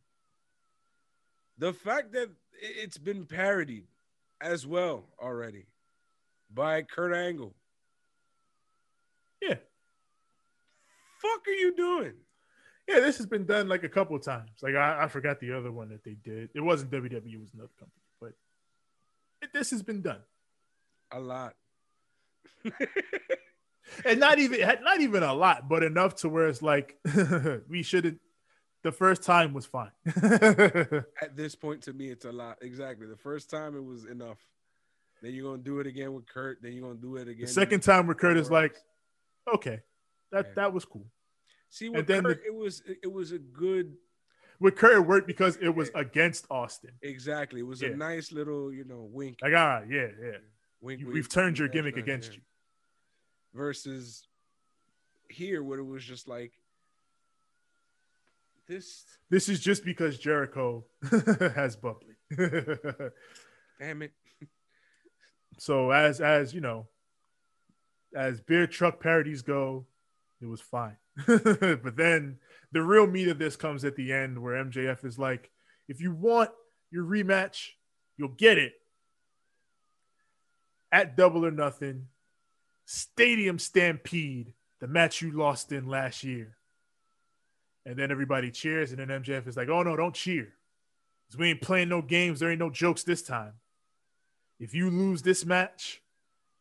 The 1.58 1.72
fact 1.72 2.12
that 2.12 2.30
it's 2.52 2.98
been 2.98 3.24
parodied 3.26 3.86
as 4.40 4.66
well 4.66 5.08
already 5.20 5.66
by 6.52 6.82
Kurt 6.82 7.14
Angle. 7.14 7.54
yeah, 9.40 9.56
Fuck 11.20 11.48
are 11.48 11.50
you 11.50 11.74
doing? 11.74 12.12
Yeah, 12.88 13.00
this 13.00 13.16
has 13.18 13.26
been 13.26 13.46
done 13.46 13.68
like 13.68 13.84
a 13.84 13.88
couple 13.88 14.16
of 14.16 14.22
times. 14.22 14.50
Like 14.62 14.74
I, 14.74 15.04
I 15.04 15.08
forgot 15.08 15.40
the 15.40 15.52
other 15.52 15.70
one 15.72 15.88
that 15.90 16.04
they 16.04 16.14
did. 16.14 16.50
It 16.54 16.60
wasn't 16.60 16.90
WWE, 16.90 17.34
it 17.34 17.40
was 17.40 17.52
another 17.54 17.70
company. 17.78 18.02
But 18.20 18.32
it, 19.40 19.52
this 19.52 19.70
has 19.70 19.82
been 19.82 20.02
done. 20.02 20.20
A 21.10 21.20
lot. 21.20 21.54
And 24.04 24.20
not 24.20 24.38
even 24.38 24.60
not 24.82 25.00
even 25.00 25.22
a 25.22 25.34
lot, 25.34 25.68
but 25.68 25.82
enough 25.82 26.16
to 26.16 26.28
where 26.28 26.48
it's 26.48 26.62
like 26.62 26.96
we 27.68 27.82
shouldn't 27.82 28.20
the 28.82 28.92
first 28.92 29.22
time 29.22 29.52
was 29.52 29.66
fine. 29.66 29.90
At 30.06 31.36
this 31.36 31.54
point, 31.54 31.82
to 31.82 31.92
me, 31.92 32.08
it's 32.08 32.24
a 32.24 32.32
lot. 32.32 32.58
Exactly. 32.62 33.06
The 33.06 33.16
first 33.16 33.48
time 33.48 33.76
it 33.76 33.84
was 33.84 34.04
enough. 34.04 34.38
Then 35.22 35.34
you're 35.34 35.50
gonna 35.50 35.62
do 35.62 35.78
it 35.78 35.86
again 35.86 36.14
with 36.14 36.26
Kurt. 36.26 36.58
Then 36.62 36.72
you're 36.72 36.82
gonna 36.82 37.00
do 37.00 37.16
it 37.16 37.28
again. 37.28 37.46
The 37.46 37.52
second 37.52 37.80
time 37.80 38.06
where 38.06 38.16
Kurt 38.16 38.36
is 38.36 38.50
like, 38.50 38.76
okay, 39.54 39.80
that 40.32 40.56
that 40.56 40.72
was 40.72 40.84
cool. 40.84 41.06
See 41.72 41.88
with 41.88 42.00
and 42.00 42.06
then 42.06 42.22
Kurt, 42.24 42.40
the- 42.42 42.46
it 42.48 42.54
was 42.54 42.82
it 43.02 43.10
was 43.12 43.32
a 43.32 43.38
good 43.38 43.96
With 44.60 44.76
Kurt, 44.76 44.92
it 44.94 45.00
worked 45.00 45.26
because 45.26 45.56
it 45.56 45.70
was 45.74 45.90
against 45.94 46.46
Austin. 46.50 46.92
exactly. 47.02 47.60
It 47.60 47.66
was 47.66 47.80
Yeah. 47.82 47.88
a 47.90 47.96
nice 47.96 48.30
little 48.30 48.72
you 48.72 48.84
know 48.84 49.08
wink. 49.10 49.38
Like, 49.42 49.54
ah, 49.54 49.78
right, 49.78 49.88
yeah, 49.90 50.08
yeah. 50.22 50.38
wink, 50.80 51.00
You- 51.00 51.06
wink, 51.06 51.14
We've 51.14 51.28
turned 51.28 51.58
your 51.58 51.68
gimmick 51.68 51.96
against 51.96 52.30
yeah. 52.32 52.36
you. 52.36 52.42
Versus 53.54 54.26
here, 55.28 55.62
where 55.62 55.78
it 55.78 55.84
was 55.84 56.04
just 56.04 56.28
like 56.28 56.52
this. 58.68 59.04
This 59.30 59.48
is 59.48 59.60
just 59.60 59.84
because 59.84 60.18
Jericho 60.18 60.84
has 61.54 61.76
bubbly. 61.76 62.14
Damn 63.80 64.02
it. 64.02 64.12
so 65.58 65.90
as 65.90 66.20
as 66.20 66.54
you 66.54 66.60
know, 66.60 66.86
as 68.14 68.40
beer 68.40 68.66
truck 68.66 69.00
parodies 69.00 69.42
go, 69.42 69.86
it 70.42 70.46
was 70.46 70.60
fine. 70.60 70.96
but 71.26 71.96
then 71.96 72.38
the 72.72 72.82
real 72.82 73.06
meat 73.06 73.28
of 73.28 73.38
this 73.38 73.56
comes 73.56 73.84
at 73.84 73.96
the 73.96 74.12
end 74.12 74.40
where 74.40 74.62
MJF 74.64 75.04
is 75.04 75.18
like, 75.18 75.50
if 75.88 76.00
you 76.00 76.12
want 76.12 76.50
your 76.90 77.04
rematch, 77.04 77.70
you'll 78.16 78.28
get 78.28 78.58
it 78.58 78.74
at 80.90 81.16
double 81.16 81.46
or 81.46 81.50
nothing. 81.50 82.06
Stadium 82.84 83.58
Stampede, 83.58 84.52
the 84.80 84.88
match 84.88 85.22
you 85.22 85.32
lost 85.32 85.72
in 85.72 85.86
last 85.86 86.24
year. 86.24 86.56
And 87.84 87.96
then 87.96 88.10
everybody 88.10 88.50
cheers, 88.50 88.92
and 88.92 89.00
then 89.00 89.22
MJF 89.22 89.48
is 89.48 89.56
like, 89.56 89.68
oh 89.68 89.82
no, 89.82 89.96
don't 89.96 90.14
cheer. 90.14 90.52
Because 91.26 91.38
we 91.38 91.48
ain't 91.50 91.62
playing 91.62 91.88
no 91.88 92.02
games. 92.02 92.40
There 92.40 92.50
ain't 92.50 92.60
no 92.60 92.70
jokes 92.70 93.02
this 93.02 93.22
time. 93.22 93.54
If 94.60 94.74
you 94.74 94.90
lose 94.90 95.22
this 95.22 95.44
match, 95.44 96.02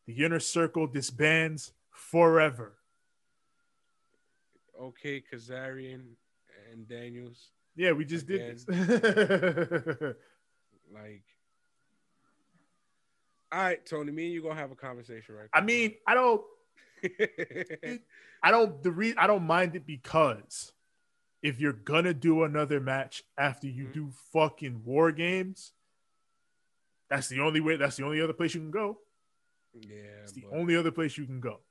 the 0.08 0.26
inner 0.26 0.40
circle 0.40 0.88
disbands 0.88 1.74
forever. 1.92 2.74
Okay, 4.82 5.22
Kazarian 5.32 6.02
and 6.72 6.88
Daniels. 6.88 7.52
Yeah, 7.76 7.92
we 7.92 8.06
just 8.06 8.28
did 8.28 8.66
this. 8.66 8.66
Like, 10.94 11.24
all 13.50 13.60
right, 13.62 13.86
Tony, 13.86 14.12
me 14.12 14.26
and 14.26 14.34
you 14.34 14.42
gonna 14.42 14.56
have 14.60 14.72
a 14.72 14.76
conversation, 14.76 15.36
right? 15.36 15.48
I 15.54 15.62
mean, 15.62 15.94
I 16.06 16.14
don't. 16.16 16.42
I 18.44 18.52
don't, 18.52 18.84
the 18.84 18.92
re- 18.92 19.16
I 19.18 19.26
don't 19.26 19.48
mind 19.48 19.78
it 19.78 19.88
because 19.88 20.74
if 21.42 21.62
you're 21.62 21.72
gonna 21.72 22.14
do 22.14 22.44
another 22.44 22.82
match 22.82 23.24
after 23.38 23.68
you 23.68 23.86
Mhm. 23.86 23.94
do 23.94 24.12
fucking 24.34 24.84
war 24.84 25.14
games, 25.14 25.72
that's 27.10 27.30
the 27.30 27.40
only 27.40 27.62
way. 27.62 27.78
That's 27.78 27.96
the 27.96 28.04
only 28.04 28.20
other 28.20 28.34
place 28.34 28.54
you 28.54 28.60
can 28.60 28.72
go. 28.72 29.00
yeah, 29.74 30.24
It's 30.24 30.34
the 30.34 30.42
but- 30.42 30.58
only 30.58 30.76
other 30.76 30.92
place 30.92 31.18
you 31.18 31.26
can 31.26 31.40
go. 31.40 31.62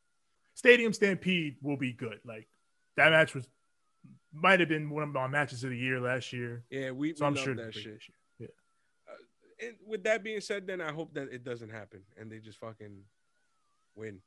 Stadium 0.55 0.95
Stampede 0.95 1.57
will 1.61 1.77
be 1.77 1.93
good. 1.93 2.21
Like 2.25 2.49
that 2.97 3.11
match 3.11 3.35
was 3.35 3.49
might 4.33 4.61
have 4.61 4.69
been 4.69 4.89
one 4.91 5.03
of 5.03 5.09
my 5.11 5.27
matches 5.27 5.65
of 5.65 5.71
the 5.71 5.77
year 5.77 6.01
last 6.01 6.33
year. 6.33 6.65
yeah, 6.71 6.91
we, 6.93 7.15
So 7.15 7.25
we 7.25 7.29
I'm 7.29 7.35
love 7.35 7.45
sure 7.45 7.55
that 7.57 7.75
shit. 7.75 8.01
Yeah. 8.39 8.47
Uh, 9.09 9.67
and 9.67 9.77
with 9.87 10.05
that 10.05 10.23
being 10.23 10.41
said, 10.41 10.67
then 10.67 10.81
I 10.81 10.93
hope 10.93 11.13
that 11.15 11.33
it 11.33 11.43
doesn't 11.45 11.71
happen 11.71 12.03
and 12.19 12.31
they 12.31 12.39
just 12.39 12.59
fucking 12.59 13.03
win. 13.97 14.21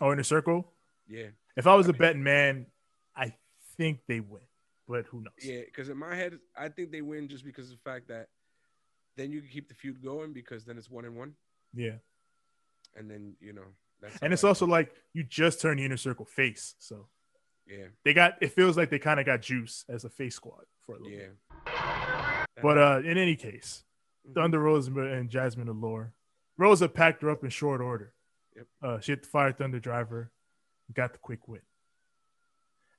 Oh, 0.00 0.10
in 0.10 0.18
a 0.20 0.24
Circle. 0.24 0.66
Yeah, 1.08 1.26
If 1.56 1.66
I 1.66 1.74
was 1.74 1.88
a 1.88 1.92
betting 1.92 2.22
man, 2.22 2.66
I 3.16 3.34
think 3.76 4.00
they 4.06 4.20
win, 4.20 4.42
but 4.88 5.06
who 5.06 5.20
knows? 5.22 5.32
yeah. 5.42 5.60
Because 5.64 5.88
in 5.88 5.96
my 5.98 6.14
head, 6.14 6.38
I 6.56 6.68
think 6.68 6.92
they 6.92 7.02
win 7.02 7.28
just 7.28 7.44
because 7.44 7.70
of 7.70 7.78
the 7.82 7.90
fact 7.90 8.08
that 8.08 8.28
then 9.16 9.32
you 9.32 9.40
can 9.40 9.50
keep 9.50 9.68
the 9.68 9.74
feud 9.74 10.02
going 10.02 10.32
because 10.32 10.64
then 10.64 10.78
it's 10.78 10.88
one 10.88 11.04
and 11.04 11.16
one, 11.16 11.34
Yeah. 11.74 11.96
and 12.96 13.10
then 13.10 13.34
you 13.40 13.52
know 13.52 13.64
that's 14.00 14.18
And 14.22 14.32
it's 14.32 14.42
that- 14.42 14.48
also 14.48 14.66
like 14.66 14.94
you 15.12 15.22
just 15.24 15.60
turned 15.60 15.78
the 15.80 15.84
Inner 15.84 15.96
Circle 15.96 16.24
face, 16.26 16.74
so 16.78 17.08
yeah, 17.66 17.86
they 18.04 18.12
got. 18.14 18.34
It 18.40 18.52
feels 18.52 18.76
like 18.76 18.90
they 18.90 18.98
kind 18.98 19.20
of 19.20 19.26
got 19.26 19.42
juice 19.42 19.84
as 19.88 20.04
a 20.04 20.08
face 20.10 20.34
squad 20.36 20.64
for 20.84 20.96
a 20.96 20.98
little 20.98 21.12
yeah. 21.18 21.26
bit. 22.56 22.62
But 22.62 22.78
uh, 22.78 23.00
in 23.04 23.16
any 23.18 23.36
case, 23.36 23.84
Mhm. 24.28 24.34
Thunder 24.34 24.58
Rosa 24.60 24.90
and 25.00 25.30
Jazmin 25.30 25.68
Allure. 25.68 26.12
Rosa 26.58 26.88
packed 26.88 27.22
her 27.22 27.30
up 27.30 27.42
in 27.44 27.50
short 27.50 27.80
order. 27.80 28.12
Yep. 28.56 28.66
Uh, 28.82 29.00
she 29.00 29.12
hit 29.12 29.22
the 29.22 29.28
Fire 29.28 29.52
Thunder 29.52 29.78
driver, 29.80 30.30
got 30.92 31.12
the 31.12 31.18
quick 31.18 31.46
win. 31.48 31.62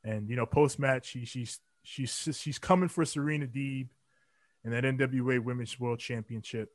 And 0.04 0.30
you 0.30 0.36
know, 0.36 0.46
post 0.48 0.80
match, 0.80 1.06
she, 1.08 1.26
she's 1.26 1.60
she's 1.84 2.30
she's 2.40 2.58
coming 2.58 2.90
for 2.90 3.06
Serena 3.06 3.46
Deeb 3.48 3.90
and 4.64 4.74
that 4.74 4.84
NWA 4.84 5.40
Women's 5.44 5.80
World 5.80 6.00
Championship. 6.00 6.72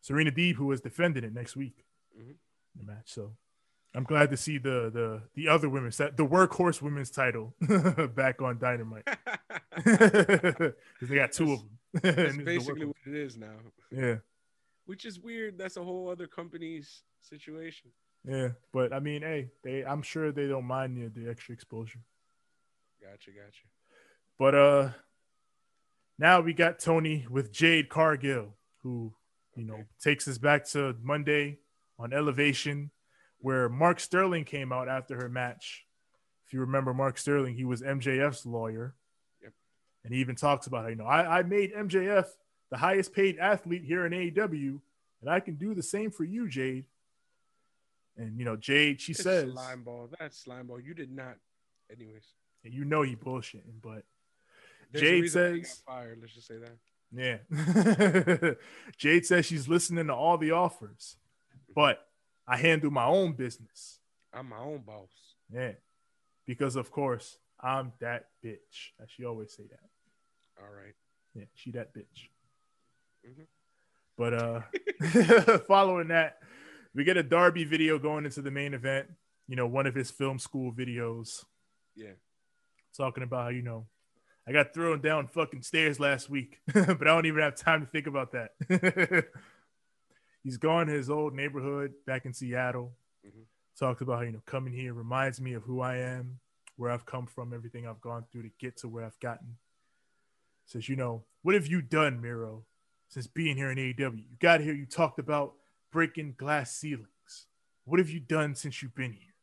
Serena 0.00 0.32
Deeb, 0.32 0.54
who 0.56 0.72
is 0.72 0.80
defending 0.80 1.22
it 1.24 1.32
next 1.32 1.54
week 1.56 1.84
Mhm. 2.18 2.34
The 2.76 2.84
match. 2.84 3.12
So 3.12 3.32
I'm 3.94 4.04
glad 4.04 4.30
to 4.30 4.36
see 4.36 4.58
the 4.58 4.90
the 4.92 5.22
the 5.34 5.48
other 5.48 5.68
women's 5.68 5.98
the 5.98 6.10
workhorse 6.18 6.80
women's 6.80 7.10
title 7.10 7.54
back 8.14 8.40
on 8.40 8.58
Dynamite 8.58 9.06
because 9.76 10.74
they 11.08 11.14
got 11.14 11.32
two 11.32 11.52
of 11.52 11.58
them. 11.60 11.78
That's 12.02 12.18
it's 12.18 12.36
the 12.38 12.42
basically 12.44 12.86
what 12.86 12.96
it 13.06 13.14
is 13.14 13.36
now, 13.36 13.52
yeah. 13.90 14.16
which 14.86 15.04
is 15.04 15.20
weird. 15.20 15.58
That's 15.58 15.76
a 15.76 15.84
whole 15.84 16.08
other 16.08 16.26
company's 16.26 17.02
situation. 17.20 17.90
Yeah, 18.26 18.50
but 18.72 18.92
I 18.94 19.00
mean, 19.00 19.22
hey, 19.22 19.50
they 19.62 19.84
I'm 19.84 20.00
sure 20.02 20.32
they 20.32 20.46
don't 20.46 20.64
mind 20.64 20.96
the, 20.96 21.20
the 21.20 21.28
extra 21.30 21.52
exposure. 21.52 22.00
Gotcha, 23.02 23.30
gotcha. 23.30 23.66
But 24.38 24.54
uh 24.54 24.90
now 26.18 26.40
we 26.40 26.52
got 26.54 26.78
Tony 26.78 27.26
with 27.28 27.52
Jade 27.52 27.88
Cargill, 27.88 28.54
who, 28.82 29.12
you 29.56 29.64
know, 29.64 29.74
Okay. 29.74 29.84
takes 30.00 30.28
us 30.28 30.38
back 30.38 30.64
to 30.68 30.94
Monday 31.02 31.58
on 32.02 32.12
Elevation, 32.12 32.90
where 33.38 33.68
Mark 33.68 34.00
Sterling 34.00 34.44
came 34.44 34.72
out 34.72 34.88
after 34.88 35.16
her 35.16 35.28
match. 35.28 35.84
If 36.46 36.52
you 36.52 36.60
remember 36.60 36.92
Mark 36.92 37.16
Sterling, 37.18 37.54
he 37.54 37.64
was 37.64 37.80
MJF's 37.82 38.44
lawyer. 38.44 38.94
Yep. 39.42 39.52
And 40.04 40.12
he 40.14 40.20
even 40.20 40.34
talks 40.36 40.66
about 40.66 40.82
how, 40.82 40.88
you 40.88 40.96
know, 40.96 41.06
I, 41.06 41.38
I 41.38 41.42
made 41.42 41.72
MJF 41.74 42.26
the 42.70 42.76
highest 42.76 43.12
paid 43.12 43.38
athlete 43.38 43.84
here 43.84 44.04
in 44.06 44.12
AEW, 44.12 44.80
and 45.20 45.30
I 45.30 45.40
can 45.40 45.54
do 45.54 45.74
the 45.74 45.82
same 45.82 46.10
for 46.10 46.24
you, 46.24 46.48
Jade. 46.48 46.84
And 48.16 48.38
you 48.38 48.44
know, 48.44 48.56
Jade, 48.56 49.00
she 49.00 49.12
It's 49.12 49.22
says 49.22 49.52
slime 49.52 49.82
ball. 49.84 50.10
That's 50.18 50.38
slime 50.38 50.66
ball. 50.66 50.80
You 50.80 50.92
did 50.94 51.10
not. 51.10 51.36
Anyways, 51.90 52.24
and 52.64 52.72
you 52.74 52.84
know 52.84 53.02
he 53.02 53.16
bullshitting, 53.16 53.80
but 53.82 54.04
There's 54.90 55.02
Jade 55.02 55.22
reason 55.22 55.42
why 55.42 55.56
he 55.56 55.62
says- 55.64 55.82
fired. 55.86 56.18
Let's 56.20 56.34
just 56.34 56.46
say 56.46 56.56
that. 56.58 56.76
yeah. 57.14 58.50
Jade 58.98 59.24
says 59.26 59.46
she's 59.46 59.68
listening 59.68 60.06
to 60.08 60.14
all 60.14 60.36
the 60.38 60.50
offers, 60.50 61.16
but 61.74 62.06
I 62.46 62.56
handle 62.56 62.90
my 62.90 63.04
own 63.06 63.32
business. 63.32 63.98
I'm 64.32 64.48
my 64.48 64.58
own 64.58 64.78
boss. 64.86 65.10
Yeah. 65.52 65.72
Because 66.46 66.76
of 66.76 66.90
course 66.90 67.38
I'm 67.60 67.92
that 68.00 68.26
bitch. 68.44 68.90
As 69.02 69.08
she 69.10 69.24
always 69.24 69.52
say 69.52 69.64
that. 69.70 69.88
All 70.60 70.72
right. 70.74 70.94
Yeah, 71.34 71.44
she 71.54 71.70
that 71.72 71.94
bitch. 71.94 72.28
Mhm. 73.26 73.46
But 74.16 74.34
uh 74.34 75.58
following 75.68 76.08
that, 76.08 76.38
we 76.94 77.04
get 77.04 77.16
a 77.16 77.22
Darby 77.22 77.64
video 77.64 77.98
going 77.98 78.24
into 78.24 78.42
the 78.42 78.50
main 78.50 78.74
event. 78.74 79.08
You 79.48 79.56
know, 79.56 79.66
one 79.66 79.86
of 79.86 79.94
his 79.94 80.10
film 80.10 80.38
school 80.38 80.72
videos 80.72 81.44
Yeah. 81.94 82.12
talking 82.96 83.22
about 83.22 83.42
how, 83.44 83.48
you 83.50 83.62
know, 83.62 83.86
I 84.46 84.52
got 84.52 84.74
thrown 84.74 85.00
down 85.00 85.28
fucking 85.28 85.62
stairs 85.62 86.00
last 86.00 86.28
week, 86.28 86.58
but 86.74 87.02
I 87.02 87.04
don't 87.04 87.26
even 87.26 87.42
have 87.42 87.54
time 87.54 87.80
to 87.80 87.86
think 87.86 88.06
about 88.08 88.32
that. 88.32 89.26
He's 90.42 90.56
gone 90.56 90.86
to 90.88 90.92
his 90.92 91.08
old 91.10 91.34
neighborhood 91.34 91.94
back 92.06 92.24
in 92.26 92.32
Seattle. 92.32 92.92
Mhm. 93.24 93.46
Talks 93.76 94.00
about 94.00 94.16
how, 94.16 94.22
you 94.22 94.32
know, 94.32 94.42
coming 94.46 94.72
here 94.72 94.92
reminds 94.92 95.40
me 95.40 95.52
of 95.54 95.62
who 95.64 95.80
I 95.80 95.96
am, 95.96 96.40
where 96.76 96.90
I've 96.90 97.06
come 97.06 97.26
from, 97.26 97.52
everything 97.52 97.86
I've 97.86 98.00
gone 98.00 98.24
through 98.30 98.42
to 98.42 98.48
get 98.58 98.76
to 98.78 98.88
where 98.88 99.04
I've 99.04 99.18
gotten. 99.20 99.58
Says, 100.66 100.88
you 100.88 100.96
know, 100.96 101.24
what 101.42 101.54
have 101.54 101.66
you 101.66 101.80
done, 101.82 102.20
Miro, 102.20 102.64
since 103.08 103.26
being 103.26 103.56
here 103.56 103.70
in 103.70 103.78
AEW? 103.78 104.18
You 104.30 104.36
got 104.38 104.60
here, 104.60 104.74
you 104.74 104.86
talked 104.86 105.18
about 105.18 105.54
breaking 105.90 106.34
glass 106.34 106.74
ceilings. 106.74 107.46
What 107.84 107.98
have 107.98 108.10
you 108.10 108.20
done 108.20 108.54
since 108.54 108.82
you've 108.82 108.94
been 108.94 109.12
here? 109.12 109.34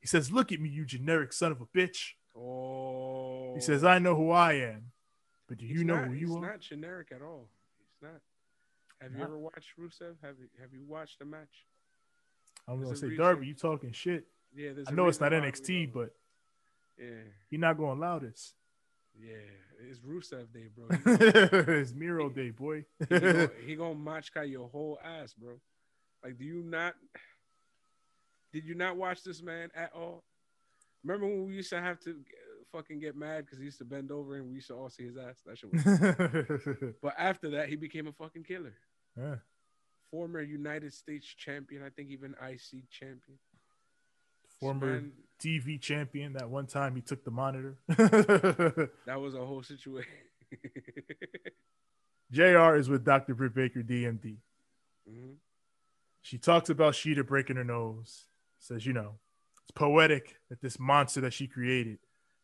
He 0.00 0.06
says, 0.06 0.30
Look 0.30 0.52
at 0.52 0.60
me, 0.60 0.68
you 0.68 0.84
generic 0.84 1.32
son 1.32 1.50
of 1.52 1.60
a 1.60 1.66
bitch. 1.66 2.12
Oh. 2.34 3.54
He 3.54 3.60
says, 3.60 3.82
I 3.84 3.98
know 3.98 4.14
who 4.14 4.30
I 4.30 4.52
am, 4.54 4.92
but 5.48 5.58
do 5.58 5.64
you 5.66 5.78
He's 5.78 5.84
know 5.84 5.96
not- 5.96 6.08
who 6.08 6.14
you 6.14 6.26
he's 6.28 6.36
are? 6.36 6.40
not 6.40 6.60
generic 6.60 7.08
at 7.12 7.22
all. 7.22 7.48
He's 7.78 8.02
not. 8.02 8.20
Have 9.02 9.12
you 9.14 9.22
ever 9.22 9.38
watched 9.38 9.68
Rusev? 9.78 10.14
Have 10.22 10.36
you 10.38 10.48
Have 10.60 10.72
you 10.72 10.82
watched 10.86 11.18
the 11.18 11.24
match? 11.24 11.64
I'm 12.68 12.80
there's 12.80 13.00
gonna 13.00 13.12
say, 13.12 13.16
Darby, 13.16 13.46
you 13.46 13.54
talking 13.54 13.92
shit. 13.92 14.26
Yeah. 14.54 14.72
There's 14.74 14.88
I 14.88 14.92
a 14.92 14.94
know 14.94 15.06
it's 15.08 15.20
not 15.20 15.32
NXT, 15.32 15.92
but 15.92 16.14
yeah, 16.98 17.06
you're 17.50 17.60
not 17.60 17.76
gonna 17.78 17.92
allow 18.00 18.18
this. 18.18 18.54
yeah. 19.20 19.36
It's 19.88 20.00
Rusev 20.00 20.50
Day, 20.54 20.68
bro. 20.74 20.86
It's 21.80 21.92
Miro 21.92 22.30
Day, 22.30 22.48
boy. 22.48 22.86
he 22.98 23.18
gonna, 23.20 23.50
he 23.66 23.76
gonna 23.76 23.94
machka 23.94 24.50
your 24.50 24.68
whole 24.68 24.98
ass, 25.04 25.34
bro. 25.34 25.60
Like, 26.24 26.38
do 26.38 26.44
you 26.46 26.62
not? 26.64 26.94
Did 28.54 28.64
you 28.64 28.74
not 28.74 28.96
watch 28.96 29.22
this 29.22 29.42
man 29.42 29.68
at 29.76 29.92
all? 29.94 30.24
Remember 31.04 31.26
when 31.26 31.46
we 31.46 31.54
used 31.54 31.68
to 31.70 31.80
have 31.80 32.00
to 32.00 32.16
fucking 32.72 32.98
get 33.00 33.14
mad 33.16 33.44
because 33.44 33.58
he 33.58 33.66
used 33.66 33.76
to 33.78 33.84
bend 33.84 34.10
over 34.10 34.36
and 34.36 34.48
we 34.48 34.54
used 34.54 34.68
to 34.68 34.74
all 34.74 34.88
see 34.88 35.04
his 35.04 35.18
ass? 35.18 35.42
That 35.44 35.58
shit 35.58 35.70
was. 35.70 36.94
but 37.02 37.14
after 37.18 37.50
that, 37.50 37.68
he 37.68 37.76
became 37.76 38.06
a 38.06 38.12
fucking 38.12 38.44
killer. 38.44 38.72
Yeah. 39.18 39.36
Former 40.10 40.40
United 40.40 40.92
States 40.94 41.26
champion, 41.26 41.82
I 41.82 41.90
think 41.90 42.10
even 42.10 42.34
IC 42.40 42.88
champion. 42.90 43.38
Former 44.60 44.86
man- 45.00 45.12
TV 45.40 45.80
champion. 45.80 46.32
That 46.34 46.48
one 46.48 46.66
time 46.66 46.94
he 46.96 47.02
took 47.02 47.24
the 47.24 47.30
monitor. 47.30 47.76
that 47.88 49.20
was 49.20 49.34
a 49.34 49.44
whole 49.44 49.62
situation. 49.62 50.10
Jr. 52.32 52.76
is 52.76 52.88
with 52.88 53.04
Dr. 53.04 53.34
Britt 53.34 53.54
Baker, 53.54 53.82
DMD. 53.82 54.36
Mhm. 55.08 55.34
She 56.22 56.38
talks 56.38 56.70
about 56.70 56.94
Shida 56.94 57.26
breaking 57.26 57.56
her 57.56 57.64
nose. 57.64 58.26
Says, 58.58 58.84
you 58.86 58.92
know, 58.92 59.18
it's 59.62 59.70
poetic 59.70 60.36
that 60.48 60.60
this 60.60 60.78
monster 60.78 61.20
that 61.20 61.32
she 61.32 61.46
created 61.46 61.98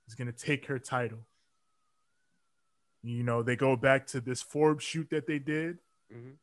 is 0.07 0.15
going 0.15 0.31
to 0.31 0.39
take 0.39 0.67
her 0.67 0.79
title. 0.79 1.27
You 3.03 3.25
know, 3.25 3.43
they 3.43 3.57
go 3.57 3.75
back 3.77 4.07
to 4.09 4.21
this 4.21 4.41
Forbes 4.43 4.85
shoot 4.85 5.09
that 5.11 5.27
they 5.27 5.39
did 5.41 5.79
Mhm. 6.13 6.37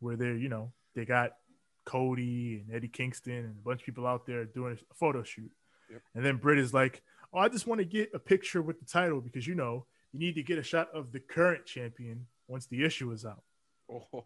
Where 0.00 0.16
they're, 0.16 0.36
you 0.36 0.48
know, 0.48 0.72
they 0.94 1.04
got 1.04 1.32
Cody 1.86 2.62
and 2.66 2.74
Eddie 2.74 2.88
Kingston 2.88 3.32
and 3.34 3.56
a 3.58 3.62
bunch 3.64 3.80
of 3.80 3.86
people 3.86 4.06
out 4.06 4.26
there 4.26 4.44
doing 4.44 4.76
a 4.90 4.94
photo 4.94 5.22
shoot. 5.22 5.50
Yep. 5.90 6.02
And 6.14 6.24
then 6.24 6.36
Britt 6.36 6.58
is 6.58 6.74
like, 6.74 7.02
oh, 7.32 7.38
I 7.38 7.48
just 7.48 7.66
want 7.66 7.80
to 7.80 7.84
get 7.84 8.10
a 8.14 8.18
picture 8.18 8.62
with 8.62 8.78
the 8.80 8.86
title 8.86 9.20
because, 9.20 9.46
you 9.46 9.54
know, 9.54 9.86
you 10.12 10.18
need 10.18 10.34
to 10.36 10.42
get 10.42 10.58
a 10.58 10.62
shot 10.62 10.88
of 10.94 11.12
the 11.12 11.20
current 11.20 11.66
champion 11.66 12.26
once 12.48 12.66
the 12.66 12.84
issue 12.84 13.10
is 13.12 13.24
out. 13.24 13.42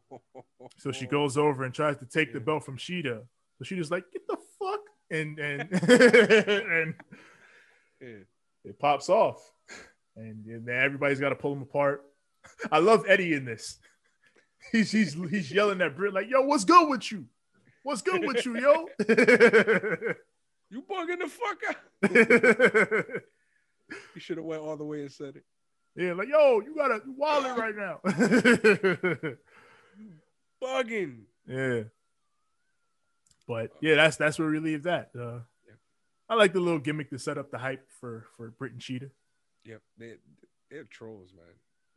So 0.78 0.92
she 0.92 1.06
goes 1.06 1.36
over 1.36 1.64
and 1.64 1.74
tries 1.74 1.98
to 1.98 2.06
take 2.06 2.32
the 2.32 2.40
belt 2.40 2.64
from 2.64 2.78
Shida. 2.78 3.20
So 3.58 3.64
she 3.64 3.76
just 3.76 3.90
like, 3.90 4.04
"Get 4.12 4.26
the 4.26 4.36
fuck!" 4.58 4.80
and 5.10 5.38
and 5.38 5.70
and 5.72 6.94
Yeah. 8.00 8.24
it 8.64 8.78
pops 8.78 9.08
off, 9.08 9.38
and, 10.16 10.44
and 10.46 10.68
everybody's 10.68 11.20
got 11.20 11.30
to 11.30 11.34
pull 11.36 11.52
him 11.52 11.62
apart. 11.62 12.02
I 12.72 12.78
love 12.78 13.04
Eddie 13.08 13.34
in 13.34 13.44
this. 13.44 13.78
He's 14.72 14.90
he's 14.90 15.14
he's 15.30 15.50
yelling 15.52 15.80
at 15.82 15.96
Britt 15.96 16.12
like, 16.14 16.28
"Yo, 16.28 16.40
what's 16.42 16.64
good 16.64 16.88
with 16.88 17.10
you? 17.12 17.26
What's 17.82 18.02
good 18.02 18.24
with 18.26 18.44
you, 18.44 18.58
yo?" 18.58 18.88
You 20.70 20.82
bugging 20.90 21.18
the 21.20 21.28
fuck 21.28 21.62
out. 21.68 23.22
You 24.14 24.20
should 24.20 24.38
have 24.38 24.46
went 24.46 24.62
all 24.62 24.76
the 24.76 24.84
way 24.84 25.02
and 25.02 25.12
said 25.12 25.36
it. 25.36 25.44
yeah, 25.94 26.14
like, 26.14 26.28
"Yo, 26.28 26.60
you 26.60 26.74
got 26.74 26.90
a 26.90 27.00
you 27.06 27.14
wilding 27.16 27.54
right 27.54 27.76
now." 27.76 28.00
Bugging. 30.62 31.22
Yeah. 31.46 31.82
But 33.46 33.72
yeah, 33.80 33.94
that's 33.96 34.16
that's 34.16 34.38
where 34.38 34.48
we 34.48 34.58
leave 34.58 34.84
that. 34.84 35.10
Uh, 35.14 35.40
Yeah. 35.66 35.74
I 36.28 36.34
like 36.34 36.52
the 36.54 36.60
little 36.60 36.80
gimmick 36.80 37.10
to 37.10 37.18
set 37.18 37.36
up 37.38 37.50
the 37.50 37.58
hype 37.58 37.86
for 38.00 38.24
for 38.36 38.50
Britt 38.50 38.72
and 38.72 38.80
Shida. 38.80 39.10
Yep, 39.64 39.82
they 39.98 40.14
they're 40.70 40.84
trolls, 40.84 41.32
man. 41.36 41.44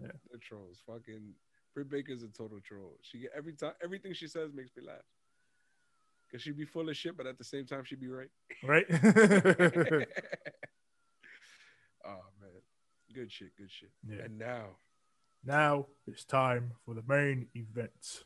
Yeah. 0.02 0.12
they're 0.30 0.40
trolls. 0.40 0.82
Fucking 0.86 1.34
Britt 1.78 1.92
Baker's 1.92 2.24
a 2.24 2.28
total 2.30 2.60
troll. 2.60 2.98
She 3.04 3.20
get 3.20 3.30
every 3.38 3.54
time 3.54 3.74
everything 3.84 4.12
she 4.12 4.26
says 4.26 4.50
makes 4.52 4.72
me 4.76 4.82
laugh. 4.82 5.06
Cause 6.32 6.42
she'd 6.42 6.58
be 6.58 6.66
full 6.66 6.90
of 6.90 6.98
shit, 6.98 7.16
but 7.16 7.28
at 7.28 7.38
the 7.38 7.44
same 7.44 7.68
time 7.68 7.84
she'd 7.84 8.02
be 8.02 8.08
right. 8.08 8.32
Right? 8.64 8.86
oh 8.90 8.96
man, 12.42 12.50
good 13.14 13.32
shit, 13.32 13.56
good 13.56 13.70
shit. 13.70 13.92
Yeah. 14.10 14.24
And 14.26 14.40
now 14.40 14.78
Now 15.46 15.86
it's 16.08 16.26
time 16.26 16.72
for 16.84 16.96
the 16.96 17.04
main 17.08 17.46
event. 17.54 18.24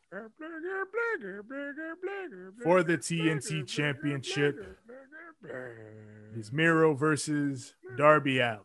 For 2.63 2.83
the 2.83 2.97
TNT 2.97 3.67
Championship, 3.67 4.77
It 5.43 6.39
is 6.39 6.53
Miro 6.53 6.93
versus 6.93 7.75
Darby 7.97 8.39
Allin. 8.39 8.61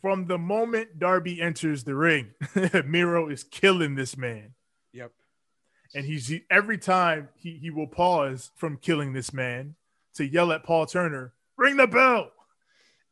From 0.00 0.26
the 0.26 0.38
moment 0.38 0.98
Darby 0.98 1.40
enters 1.40 1.84
the 1.84 1.94
ring, 1.94 2.34
Miro 2.84 3.28
is 3.28 3.44
killing 3.44 3.96
this 3.96 4.16
man. 4.16 4.54
Yep. 4.92 5.12
And 5.94 6.04
he's 6.04 6.32
every 6.50 6.78
time 6.78 7.28
he, 7.34 7.54
he 7.54 7.70
will 7.70 7.86
pause 7.86 8.50
from 8.54 8.76
killing 8.76 9.12
this 9.12 9.32
man 9.32 9.74
to 10.14 10.24
yell 10.24 10.52
at 10.52 10.62
Paul 10.62 10.86
Turner, 10.86 11.32
ring 11.56 11.76
the 11.76 11.86
bell. 11.86 12.30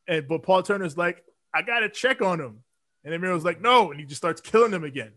And 0.06 0.28
but 0.28 0.42
Paul 0.42 0.62
Turner's 0.62 0.96
like, 0.96 1.24
I 1.52 1.62
gotta 1.62 1.88
check 1.88 2.22
on 2.22 2.40
him. 2.40 2.62
And 3.02 3.12
then 3.12 3.20
Miro's 3.20 3.44
like, 3.44 3.60
no, 3.60 3.90
and 3.90 3.98
he 3.98 4.06
just 4.06 4.18
starts 4.20 4.40
killing 4.40 4.72
him 4.72 4.84
again. 4.84 5.12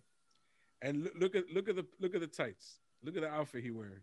And 0.82 1.04
look, 1.04 1.14
look 1.20 1.36
at 1.36 1.50
look 1.54 1.70
at 1.70 1.76
the 1.76 1.86
look 2.00 2.16
at 2.16 2.22
the 2.22 2.28
tights. 2.28 2.80
Look 3.04 3.16
at 3.16 3.22
the 3.22 3.30
outfit 3.30 3.64
he 3.64 3.72
wearing. 3.72 4.02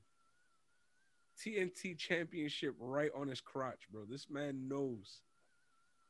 TNT 1.45 1.99
Championship 1.99 2.75
right 2.79 3.11
on 3.15 3.29
his 3.29 3.41
crotch, 3.41 3.89
bro. 3.91 4.05
This 4.09 4.31
man 4.31 4.69
knows 4.69 5.21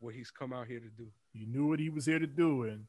what 0.00 0.14
he's 0.14 0.30
come 0.30 0.52
out 0.52 0.66
here 0.66 0.80
to 0.80 0.88
do. 0.88 1.06
He 1.32 1.46
knew 1.46 1.66
what 1.68 1.78
he 1.80 1.88
was 1.90 2.06
here 2.06 2.18
to 2.18 2.26
do, 2.26 2.64
and 2.64 2.86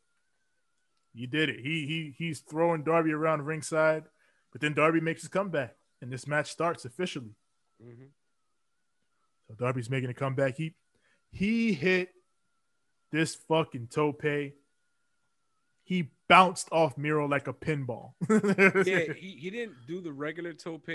he 1.14 1.26
did 1.26 1.50
it. 1.50 1.60
He 1.60 1.86
he 1.86 2.14
he's 2.18 2.40
throwing 2.40 2.84
Darby 2.84 3.12
around 3.12 3.46
ringside, 3.46 4.04
but 4.52 4.62
then 4.62 4.74
Darby 4.74 5.02
makes 5.02 5.22
his 5.22 5.30
comeback, 5.30 5.76
and 6.02 6.12
this 6.12 6.28
match 6.28 6.52
starts 6.52 6.86
officially. 6.86 7.36
Mhm. 7.84 8.10
So 9.48 9.56
Darby's 9.56 9.90
making 9.90 10.10
a 10.10 10.14
comeback. 10.14 10.58
He 10.58 10.74
he 11.32 11.74
hit 11.74 12.10
this 13.12 13.36
fucking 13.36 13.88
tope. 13.88 14.24
He 15.84 16.10
bounced 16.28 16.68
off 16.72 16.98
Miro 16.98 17.28
like 17.28 17.48
a 17.48 17.54
pinball. 17.54 18.14
Yeah, 18.86 19.14
he, 19.14 19.38
he 19.40 19.50
didn't 19.50 19.76
do 19.88 20.02
the 20.02 20.12
regular 20.12 20.54
tope, 20.54 20.90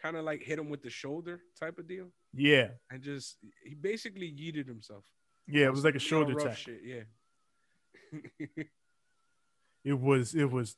kind 0.00 0.16
of 0.16 0.24
like 0.24 0.42
hit 0.42 0.58
him 0.58 0.68
with 0.68 0.82
the 0.82 0.90
shoulder 0.90 1.40
type 1.58 1.78
of 1.78 1.86
deal, 1.88 2.06
yeah, 2.34 2.68
and 2.90 3.02
just 3.02 3.36
he 3.64 3.74
basically 3.74 4.30
yeeted 4.30 4.66
himself. 4.66 5.04
yeah. 5.46 5.66
It 5.66 5.72
was 5.72 5.84
like 5.84 5.94
a 5.94 6.00
shoulder 6.00 6.34
tap. 6.34 6.56
Shit, 6.56 6.80
yeah. 6.84 7.02
It 9.84 9.98
was 9.98 10.34
it 10.34 10.50
was, 10.50 10.76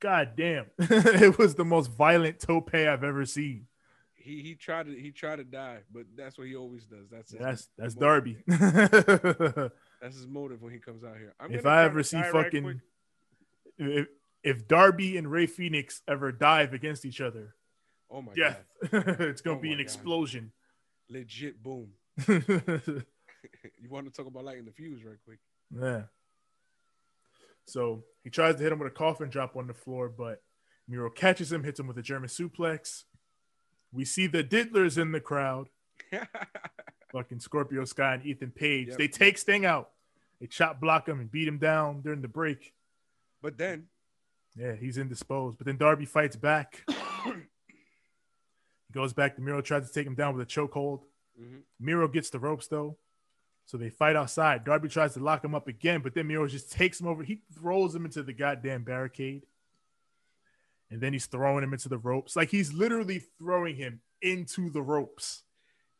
god 0.00 0.32
damn. 0.36 0.66
it 0.78 1.38
was 1.38 1.54
the 1.54 1.64
most 1.64 1.92
violent 1.92 2.40
tope 2.40 2.70
I've 2.74 3.04
ever 3.04 3.24
seen. 3.24 3.66
he 4.16 4.42
he 4.42 4.54
tried 4.54 4.86
to 4.86 4.92
he 4.98 5.12
tried 5.12 5.36
to 5.36 5.44
die, 5.44 5.78
but 5.92 6.06
that's 6.16 6.36
what 6.38 6.48
he 6.48 6.56
always 6.56 6.84
does. 6.84 7.08
That's 7.10 7.30
That's 7.30 7.68
that's 7.78 7.94
motive. 7.94 8.42
Darby. 8.46 9.70
That's 10.02 10.16
his 10.16 10.26
motive 10.26 10.60
when 10.60 10.72
he 10.72 10.80
comes 10.80 11.04
out 11.04 11.16
here. 11.16 11.32
I'm 11.38 11.52
if 11.52 11.64
I 11.64 11.84
ever 11.84 12.02
see 12.02 12.16
die 12.16 12.30
right 12.30 12.44
fucking 12.46 12.80
if, 13.78 14.08
if 14.42 14.66
Darby 14.66 15.16
and 15.16 15.30
Rey 15.30 15.46
Fenix 15.46 16.02
ever 16.08 16.32
dive 16.32 16.74
against 16.74 17.04
each 17.04 17.20
other, 17.20 17.54
oh 18.12 18.22
my 18.22 18.32
death. 18.34 18.62
god, 18.90 19.20
it's 19.20 19.40
gonna 19.40 19.56
Oh 19.58 19.60
be 19.60 19.70
an 19.72 19.78
God. 19.78 19.82
explosion. 19.82 20.52
legit 21.08 21.62
boom. 21.62 21.88
You 23.80 23.90
want 23.90 24.06
to 24.06 24.12
talk 24.12 24.26
about 24.28 24.44
lighting 24.44 24.64
the 24.66 24.70
fuse 24.70 25.02
right 25.04 25.16
quick? 25.24 25.38
yeah. 25.76 26.02
So 27.66 28.04
he 28.22 28.30
tries 28.30 28.54
to 28.56 28.62
hit 28.62 28.70
him 28.72 28.78
with 28.78 28.86
a 28.92 28.94
coffin 28.94 29.30
drop 29.30 29.56
on 29.56 29.66
the 29.66 29.74
floor, 29.74 30.08
but 30.08 30.42
Miro 30.88 31.10
catches 31.10 31.50
him, 31.50 31.64
hits 31.64 31.80
him 31.80 31.88
with 31.88 31.98
a 31.98 32.02
German 32.02 32.28
suplex. 32.28 33.02
We 33.92 34.04
see 34.04 34.28
the 34.28 34.44
Diddlers 34.44 34.96
in 34.96 35.10
the 35.12 35.20
crowd. 35.20 35.68
fucking 37.12 37.40
Scorpio 37.40 37.84
Sky 37.84 38.14
and 38.14 38.24
Ethan 38.26 38.50
Page. 38.52 38.88
Yep. 38.90 38.98
They 38.98 39.08
take 39.08 39.38
Sting 39.38 39.64
out. 39.66 39.90
They 40.40 40.46
chop 40.46 40.80
block 40.80 41.08
him 41.08 41.18
and 41.20 41.30
beat 41.30 41.46
him 41.48 41.58
down 41.58 42.00
during 42.02 42.22
the 42.22 42.28
break. 42.28 42.72
but 43.42 43.58
then 43.58 43.86
Yeah, 44.56 44.74
he's 44.74 44.98
indisposed. 44.98 45.58
But 45.58 45.66
then 45.66 45.76
Darby 45.78 46.04
fights 46.06 46.36
back. 46.36 46.84
he 48.92 48.98
goes 48.98 49.12
back 49.12 49.36
to 49.36 49.40
Miro, 49.42 49.60
tries 49.62 49.86
to 49.88 49.92
take 49.92 50.06
him 50.06 50.14
down 50.14 50.36
with 50.36 50.46
a 50.46 50.50
chokehold. 50.50 51.02
Mhm. 51.40 51.62
Miro 51.80 52.08
gets 52.08 52.28
the 52.30 52.38
ropes 52.38 52.66
though. 52.66 52.98
So 53.64 53.78
they 53.78 53.90
fight 53.90 54.16
outside. 54.16 54.64
Darby 54.64 54.88
tries 54.88 55.14
to 55.14 55.20
lock 55.20 55.42
him 55.44 55.54
up 55.54 55.68
again, 55.68 56.02
but 56.02 56.14
then 56.14 56.26
Miro 56.26 56.46
just 56.48 56.70
takes 56.72 57.00
him 57.00 57.06
over. 57.06 57.22
He 57.22 57.42
throws 57.54 57.94
him 57.94 58.04
into 58.04 58.22
the 58.22 58.32
goddamn 58.32 58.82
barricade. 58.84 59.46
And 60.90 61.00
then 61.00 61.12
he's 61.14 61.26
throwing 61.26 61.64
him 61.64 61.72
into 61.72 61.88
the 61.88 61.96
ropes. 61.96 62.36
Like 62.36 62.50
he's 62.50 62.72
literally 62.72 63.20
throwing 63.38 63.76
him 63.76 64.02
into 64.20 64.68
the 64.70 64.82
ropes. 64.82 65.44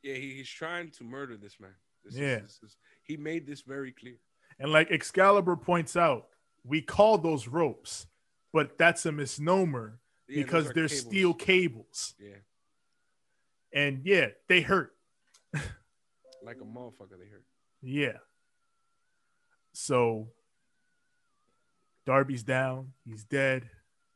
yeah, 0.02 0.14
he's 0.14 0.48
trying 0.50 0.90
to 0.90 1.04
murder 1.04 1.36
this 1.36 1.58
man. 1.60 1.74
This 2.04 2.16
Yeah. 2.16 2.38
is, 2.38 2.58
this 2.60 2.70
is, 2.72 2.76
he 3.04 3.16
made 3.16 3.46
this 3.46 3.62
very 3.62 3.92
clear. 3.92 4.18
And 4.58 4.72
like 4.72 4.90
Excalibur 4.90 5.54
points 5.56 5.94
out, 5.96 6.28
we 6.64 6.82
call 6.82 7.18
those 7.18 7.46
ropes, 7.46 8.08
but 8.52 8.76
that's 8.78 9.06
a 9.06 9.12
misnomer 9.12 10.00
Yeah, 10.26 10.42
because 10.42 10.64
they're 10.72 10.88
cables. 10.88 11.00
steel 11.00 11.34
cables. 11.34 12.14
Yeah, 12.18 12.38
And 13.72 14.02
yeah, 14.04 14.28
they 14.48 14.60
hurt. 14.60 14.94
like 16.42 16.60
a 16.60 16.64
motherfucker. 16.64 17.18
They 17.18 17.28
hurt. 17.28 17.44
Yeah. 17.82 18.18
So 19.72 20.28
Darby's 22.04 22.42
down. 22.42 22.92
He's 23.04 23.24
dead. 23.24 23.70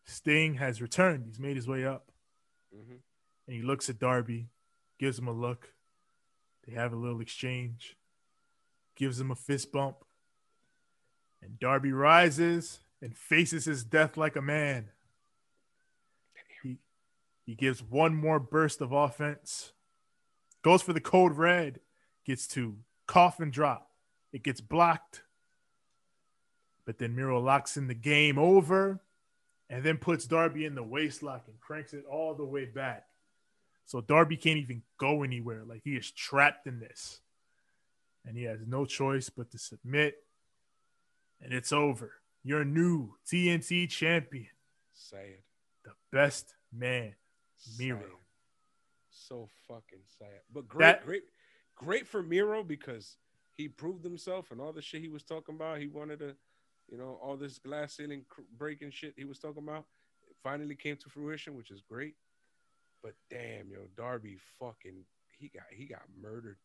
Sting 0.05 0.55
has 0.55 0.83
returned. 0.83 1.25
He's 1.27 1.39
made 1.41 1.57
his 1.57 1.67
way 1.69 1.85
up. 1.85 2.11
Mhm. 2.75 3.01
And 3.47 3.57
he 3.57 3.63
looks 3.63 3.89
at 3.89 3.99
Darby, 3.99 4.51
gives 4.99 5.19
him 5.19 5.29
a 5.29 5.33
look. 5.33 5.73
They 6.67 6.73
have 6.75 6.93
a 6.93 6.97
little 6.97 7.21
exchange, 7.21 7.97
gives 8.97 9.21
him 9.21 9.31
a 9.31 9.37
fist 9.37 9.71
bump. 9.73 10.05
And 11.41 11.59
Darby 11.59 11.93
rises 11.93 12.81
and 13.01 13.17
faces 13.17 13.67
his 13.67 13.85
death 13.85 14.17
like 14.17 14.37
a 14.37 14.43
man. 14.43 14.91
He, 17.47 17.55
gives 17.55 17.83
one 17.83 18.15
more 18.15 18.41
burst 18.41 18.81
of 18.81 18.93
offense, 18.93 19.73
goes 20.63 20.83
for 20.83 20.93
the 20.93 21.01
code 21.01 21.37
red, 21.37 21.81
gets 22.25 22.47
to 22.49 22.77
coffin 23.07 23.51
drop. 23.51 23.89
It 24.33 24.43
gets 24.43 24.61
blocked. 24.61 25.23
But 26.85 26.99
then 26.99 27.15
Miro 27.15 27.41
locks 27.41 27.77
in 27.77 27.87
the 27.87 27.95
game 27.95 28.39
over 28.39 29.01
and 29.71 29.83
then 29.85 29.97
puts 29.97 30.27
Darby 30.27 30.65
in 30.65 30.75
the 30.75 30.83
waist 30.83 31.23
lock 31.23 31.45
and 31.47 31.61
cranks 31.61 31.93
it 31.93 32.05
all 32.11 32.35
the 32.35 32.45
way 32.45 32.65
back. 32.65 33.07
So 33.87 34.01
Darby 34.01 34.37
can't 34.37 34.59
even 34.59 34.83
go 34.99 35.23
anywhere. 35.23 35.63
Like 35.65 35.83
he 35.85 35.97
is 35.97 36.11
trapped 36.11 36.67
in 36.67 36.81
this. 36.81 37.21
And 38.25 38.37
he 38.37 38.45
has 38.45 38.59
no 38.67 38.85
choice 38.85 39.31
but 39.31 39.51
to 39.53 39.59
submit. 39.59 40.17
And 41.41 41.53
it's 41.53 41.73
over. 41.73 42.13
Your 42.43 42.65
new 42.65 43.15
TNT 43.27 43.89
champion, 43.89 44.49
Say 44.93 45.37
it. 45.39 45.45
the 45.85 45.93
best 46.13 46.55
man. 46.73 47.15
Miro. 47.79 48.01
Sad. 48.01 48.11
So 49.11 49.49
fucking 49.67 50.05
sad. 50.19 50.41
But 50.53 50.69
great, 50.69 50.85
That- 50.85 51.05
great, 51.05 51.23
great 51.75 52.07
for 52.07 52.23
Miro 52.23 52.63
because 52.63 53.17
he 53.53 53.69
proved 53.69 54.05
himself 54.05 54.51
and 54.51 54.61
all 54.61 54.73
the 54.73 54.83
shit 54.83 55.01
he 55.01 55.09
was 55.09 55.23
talking 55.25 55.55
about. 55.55 55.81
He 55.81 55.89
wanted 55.89 56.19
to, 56.21 56.37
you 56.91 56.99
know, 56.99 57.19
all 57.23 57.37
this 57.37 57.59
glass 57.59 57.95
ceiling 57.97 58.25
breaking 58.57 58.91
shit 58.91 59.15
he 59.17 59.25
was 59.25 59.39
talking 59.39 59.63
about. 59.63 59.87
It 60.29 60.37
finally 60.43 60.77
came 60.77 60.97
to 60.99 61.09
fruition, 61.09 61.57
which 61.57 61.71
is 61.71 61.81
great. 61.81 62.15
But 63.03 63.15
damn, 63.31 63.71
yo, 63.71 63.87
Darby 63.97 64.37
fucking 64.59 65.05
he 65.39 65.49
got 65.49 65.65
he 65.71 65.87
got 65.87 66.03
murdered. 66.21 66.59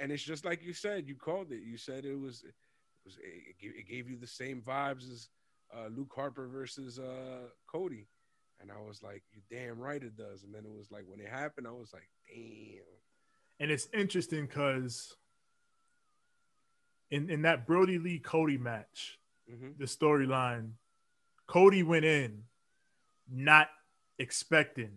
And 0.00 0.10
it's 0.10 0.22
just 0.22 0.44
like 0.44 0.62
you 0.64 0.72
said, 0.72 1.06
you 1.06 1.14
called 1.14 1.52
it. 1.52 1.62
You 1.62 1.76
said 1.76 2.04
it 2.04 2.18
was 2.18 2.42
it 2.42 2.54
was 3.04 3.18
it 3.22 3.58
gave, 3.60 3.72
it 3.76 3.86
gave 3.88 4.08
you 4.08 4.16
the 4.16 4.26
same 4.26 4.62
vibes 4.62 5.10
as 5.10 5.28
uh, 5.74 5.88
Luke 5.88 6.12
Harper 6.14 6.46
versus 6.48 6.98
uh, 6.98 7.48
Cody. 7.66 8.08
And 8.64 8.72
I 8.72 8.80
was 8.80 9.02
like, 9.02 9.22
you 9.34 9.42
damn 9.50 9.78
right 9.78 10.02
it 10.02 10.16
does. 10.16 10.42
And 10.42 10.54
then 10.54 10.64
it 10.64 10.72
was 10.72 10.90
like 10.90 11.04
when 11.06 11.20
it 11.20 11.28
happened, 11.28 11.66
I 11.66 11.70
was 11.72 11.92
like, 11.92 12.08
damn. 12.26 12.80
And 13.60 13.70
it's 13.70 13.88
interesting 13.92 14.46
because 14.46 15.14
in, 17.10 17.28
in 17.28 17.42
that 17.42 17.66
Brodie 17.66 17.98
Lee 17.98 18.18
Cody 18.18 18.56
match, 18.56 19.18
hmm 19.46 19.72
the 19.78 19.84
storyline, 19.84 20.70
Cody 21.46 21.82
went 21.82 22.06
in 22.06 22.44
not 23.30 23.68
expecting 24.18 24.92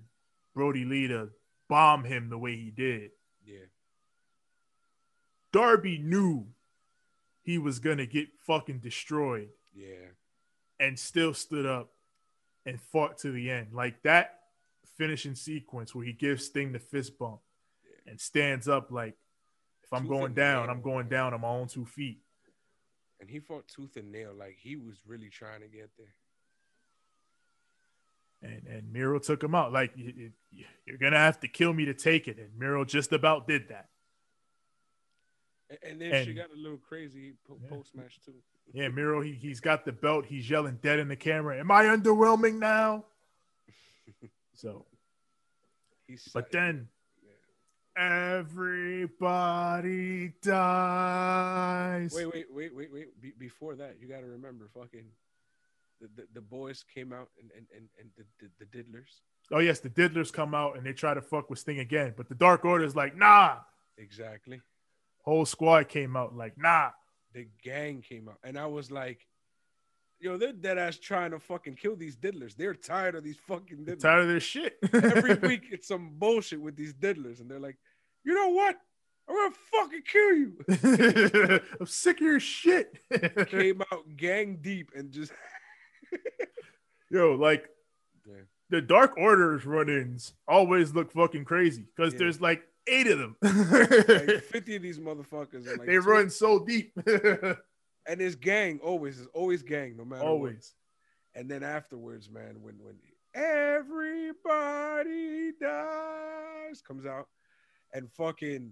Brodie 0.54 0.86
Lee 0.86 1.10
to 1.10 1.30
bomb 1.68 2.06
him 2.06 2.30
the 2.30 2.38
way 2.38 2.56
he 2.56 2.72
did. 2.72 3.12
Yeah. 3.46 3.66
Darby 5.52 5.98
knew 5.98 6.48
he 7.44 7.58
was 7.58 7.80
gonna 7.80 8.06
get 8.06 8.30
fucking 8.46 8.80
destroyed 8.80 9.50
Yeah. 9.76 10.12
and 10.80 10.98
still 10.98 11.34
stood 11.34 11.66
up 11.66 11.92
and 12.68 12.80
fought 12.80 13.18
to 13.20 13.32
the 13.32 13.50
end. 13.50 13.70
Like 13.74 14.04
that 14.04 14.40
finishing 14.98 15.34
sequence 15.36 15.96
where 15.96 16.06
he 16.06 16.14
gives 16.14 16.46
Sting 16.46 16.72
the 16.72 16.80
fist 16.80 17.18
bump 17.18 17.40
and 18.06 18.20
stands 18.22 18.68
up 18.68 18.92
like 18.92 19.16
if 19.84 19.94
I'm 19.94 20.04
Tooth 20.04 20.10
going 20.10 20.34
down. 20.34 20.70
I'm 20.70 20.82
going 20.82 21.08
down 21.08 21.34
on 21.34 21.42
my 21.42 21.48
own 21.48 21.68
two 21.68 21.86
feet. 21.86 22.20
And 23.20 23.30
he 23.30 23.40
fought 23.40 23.68
tooth 23.68 23.96
and 23.96 24.12
nail. 24.12 24.34
Like 24.38 24.58
he 24.60 24.76
was 24.76 24.98
really 25.08 25.30
trying 25.30 25.62
to 25.62 25.68
get 25.68 25.90
there. 25.98 26.14
and 28.42 28.68
and 28.68 28.92
Miro 28.92 29.20
took 29.20 29.44
him 29.44 29.56
out. 29.56 29.72
Like 29.74 29.92
you, 29.96 30.32
you're 30.86 30.98
gonna 30.98 31.18
have 31.18 31.40
to 31.42 31.48
kill 31.48 31.74
me 31.74 31.86
to 31.86 31.94
take 31.94 32.28
it, 32.28 32.38
and 32.38 32.50
Miro 32.58 32.86
just 32.86 33.12
about 33.14 33.48
did 33.48 33.70
that. 33.70 33.90
And 35.84 36.00
then 36.00 36.26
she 36.26 36.34
got 36.34 36.50
a 36.52 36.56
little 36.56 36.78
crazy 36.78 37.34
po- 37.48 37.60
Yeah. 37.62 37.70
post 37.70 37.94
match 37.96 38.20
too. 38.26 38.34
Yeah, 38.74 38.88
Miro, 38.90 39.22
he, 39.22 39.34
he's 39.34 39.60
got 39.60 39.84
the 39.86 39.92
belt. 39.92 40.26
He's 40.26 40.50
yelling 40.50 40.80
dead 40.82 41.00
in 41.00 41.08
the 41.10 41.16
camera. 41.16 41.60
Am 41.60 41.70
I 41.72 41.84
underwhelming 41.86 42.60
now? 42.60 43.06
So, 44.54 44.86
He's 46.08 46.28
but 46.34 46.52
then 46.52 46.88
everybody 48.88 50.34
dies. 50.42 52.12
wait, 52.14 52.26
wait, 52.34 52.46
wait, 52.52 52.76
wait, 52.76 52.92
wait. 52.92 53.22
Be- 53.22 53.34
before 53.38 53.76
that, 53.76 53.98
you 54.02 54.08
got 54.08 54.22
to 54.22 54.26
remember, 54.28 54.68
fucking, 54.74 55.06
the, 56.02 56.08
the, 56.16 56.28
the 56.34 56.42
boys 56.42 56.84
came 56.94 57.14
out 57.14 57.30
and 57.40 57.52
and 57.56 57.66
and, 57.76 57.88
and 58.00 58.10
the, 58.18 58.24
the 58.40 58.50
the 58.66 58.78
diddlers. 58.78 59.22
Oh, 59.52 59.60
yes, 59.60 59.80
the 59.80 59.90
Diddlers 59.90 60.34
come 60.34 60.54
out 60.54 60.76
and 60.76 60.86
they 60.86 60.92
try 60.92 61.14
to 61.14 61.22
fuck 61.22 61.50
with 61.50 61.58
Sting 61.60 61.80
again. 61.80 62.14
But 62.18 62.28
the 62.28 62.36
Dark 62.36 62.66
Order 62.66 62.84
is 62.84 62.98
like, 62.98 63.16
nah. 63.16 63.58
Exactly. 63.98 64.60
Whole 65.28 65.46
squad 65.46 65.90
came 65.90 66.16
out 66.16 66.38
like, 66.38 66.58
nah. 66.58 66.92
The 67.34 67.50
gang 67.62 68.02
came 68.02 68.30
out, 68.30 68.38
and 68.46 68.58
I 68.58 68.66
was 68.68 68.90
like, 68.92 69.28
"Yo, 70.22 70.38
they're 70.38 70.54
dead 70.54 70.78
ass 70.78 70.98
trying 70.98 71.32
to 71.32 71.40
fucking 71.40 71.76
kill 71.76 71.98
these 71.98 72.16
diddlers. 72.16 72.56
They're 72.56 72.74
tired 72.74 73.14
of 73.16 73.26
these 73.26 73.36
fucking 73.46 73.80
diddlers. 73.86 74.00
Tired 74.00 74.22
of 74.22 74.28
this 74.30 74.44
shit. 74.44 74.78
Every 74.94 75.34
week, 75.50 75.66
it's 75.70 75.90
some 75.90 76.12
bullshit 76.18 76.62
with 76.62 76.78
these 76.78 76.94
diddlers, 76.94 77.42
and 77.42 77.52
they're 77.52 77.60
like, 77.60 77.78
you 78.24 78.34
know 78.34 78.48
what? 78.52 78.78
I'm 79.30 79.36
gonna 79.36 79.56
fucking 79.74 80.02
kill 80.04 80.34
you." 80.34 81.60
I'm 81.82 81.86
sick 81.86 82.22
of 82.22 82.26
your 82.26 82.40
shit. 82.40 82.98
Came 83.50 83.82
out 83.92 84.06
gang 84.16 84.60
deep 84.62 84.92
and 84.96 85.12
just 85.12 85.34
Yo, 87.12 87.34
like 87.36 87.70
Yeah. 88.26 88.44
the 88.70 88.82
Dark 88.82 89.18
Order's 89.18 89.66
run-ins 89.66 90.34
always 90.48 90.94
look 90.96 91.12
fucking 91.12 91.44
crazy 91.44 91.86
because 91.96 92.14
Yeah. 92.14 92.20
there's 92.20 92.40
like 92.42 92.64
eight 92.88 93.08
of 93.08 93.20
them. 93.20 93.36
like 93.42 94.44
50 94.44 94.76
of 94.78 94.82
these 94.82 95.00
motherfuckers. 95.00 95.66
Like 95.68 95.86
they 95.88 95.94
two- 95.94 96.02
run 96.02 96.30
so 96.30 96.64
deep. 96.66 96.92
and 97.06 98.22
it's 98.22 98.36
gang 98.36 98.80
always 98.84 99.20
is 99.20 99.28
always 99.34 99.64
gang 99.64 99.96
no 99.98 100.06
matter 100.06 100.24
what. 100.24 100.30
always. 100.32 100.74
And 101.36 101.50
then 101.50 101.64
afterwards, 101.64 102.30
man, 102.30 102.58
when 102.62 102.76
when 102.84 102.96
everybody 103.36 104.32
dies 105.62 106.82
comes 106.82 107.06
out, 107.06 107.28
and 107.94 108.12
fucking, 108.12 108.72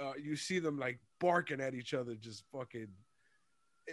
uh, 0.00 0.12
you 0.22 0.36
see 0.36 0.58
them 0.58 0.78
like 0.78 0.98
barking 1.20 1.60
at 1.60 1.74
each 1.74 1.94
other, 1.94 2.14
just 2.14 2.44
fucking. 2.52 2.88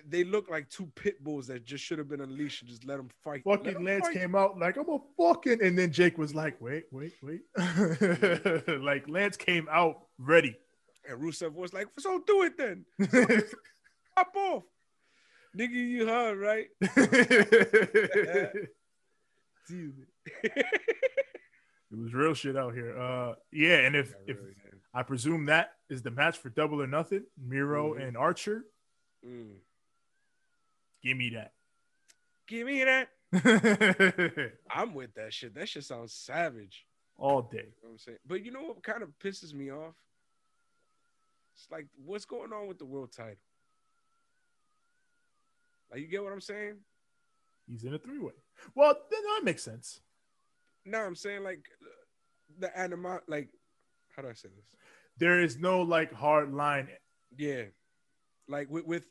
They 0.08 0.24
look 0.24 0.50
like 0.50 0.70
two 0.70 0.88
pit 0.96 1.24
bulls 1.24 1.48
that 1.48 1.66
just 1.66 1.84
should 1.84 1.98
have 2.00 2.10
been 2.10 2.22
unleashed 2.22 2.62
and 2.62 2.70
just 2.70 2.86
let 2.86 2.98
them 2.98 3.10
fight. 3.24 3.44
Fucking 3.44 3.76
'em 3.76 3.84
Lance 3.86 4.06
fight. 4.08 4.16
came 4.16 4.36
out 4.36 4.58
like 4.60 4.78
I'm 4.78 4.90
a 4.90 5.00
fucking, 5.18 5.62
and 5.64 5.78
then 5.78 5.92
Jake 5.92 6.18
was 6.18 6.34
like, 6.36 6.60
"Wait, 6.62 6.86
wait, 6.92 7.14
wait!" 7.24 7.42
like 8.82 9.08
Lance 9.08 9.38
came 9.38 9.68
out 9.72 10.08
ready. 10.18 10.58
and 11.08 11.22
Rusev 11.22 11.54
was 11.54 11.74
like, 11.74 11.88
"So 12.00 12.22
do 12.26 12.44
it 12.44 12.58
then, 12.58 12.86
pop 14.16 14.36
off, 14.36 14.64
nigga, 15.58 15.72
you 15.72 16.08
heard 16.08 16.38
right." 16.38 16.68
Dude. 19.68 20.06
it 20.44 20.66
was 22.00 22.14
real 22.14 22.34
shit 22.34 22.56
out 22.58 22.74
here. 22.74 22.98
Uh, 23.00 23.34
yeah, 23.52 23.78
and 23.80 23.96
if 23.96 24.14
if 24.28 24.38
I 24.94 25.04
presume 25.04 25.46
that 25.46 25.72
is 25.90 26.02
the 26.04 26.12
match 26.12 26.38
for 26.38 26.50
Double 26.50 26.82
or 26.82 26.88
Nothing, 26.88 27.24
Miro 27.38 27.94
Mhm. 27.94 28.08
and 28.08 28.18
Archer, 28.18 28.66
Mm. 29.26 29.56
Give 31.06 31.18
me 31.18 31.30
that. 31.30 31.52
Give 32.48 32.68
me 32.68 32.84
that. 32.84 33.10
I'm 34.70 34.94
with 34.94 35.14
that 35.16 35.34
shit. 35.34 35.56
That 35.56 35.70
shit 35.70 35.84
sounds 35.84 36.14
savage. 36.14 36.86
All 37.18 37.44
day. 37.44 37.58
You 37.58 37.64
know 37.64 37.72
what 37.82 37.92
I'm 37.92 37.98
saying? 37.98 38.18
But 38.28 38.44
you 38.44 38.52
know 38.52 38.64
what 38.64 38.84
kind 38.84 39.02
of 39.02 39.10
pisses 39.24 39.54
me 39.54 39.72
off? 39.72 39.96
It's 41.56 41.68
like, 41.72 41.88
what's 42.04 42.26
going 42.26 42.52
on 42.52 42.68
with 42.68 42.78
the 42.78 42.86
world 42.86 43.14
title? 43.16 43.36
Like, 45.90 46.02
you 46.02 46.08
get 46.08 46.24
what 46.24 46.34
I'm 46.34 46.42
saying? 46.42 46.76
He's 47.68 47.84
in 47.84 47.94
a 47.94 47.98
three 47.98 48.20
way. 48.20 48.34
Well, 48.76 48.94
then 49.10 49.20
that 49.24 49.42
makes 49.46 49.64
sense. 49.64 50.02
No, 50.86 51.00
I'm 51.00 51.16
saying 51.16 51.44
like 51.44 51.66
the 52.60 52.78
anima, 52.78 53.22
like, 53.28 53.50
how 54.16 54.22
do 54.22 54.30
I 54.30 54.34
say 54.34 54.50
this? 54.56 54.66
There 55.18 55.42
is 55.42 55.58
no 55.58 55.82
like 55.82 56.14
hard 56.14 56.54
line. 56.54 56.90
Yeah, 57.38 57.64
like 58.48 58.70
with 58.70 58.86
with 58.86 59.06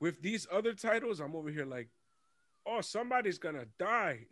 with 0.00 0.20
these 0.22 0.46
other 0.52 0.74
titles, 0.74 1.20
I'm 1.20 1.34
over 1.34 1.50
here 1.50 1.64
like, 1.66 1.88
oh, 2.66 2.80
somebody's 2.80 3.38
gonna 3.38 3.66
die. 3.78 4.26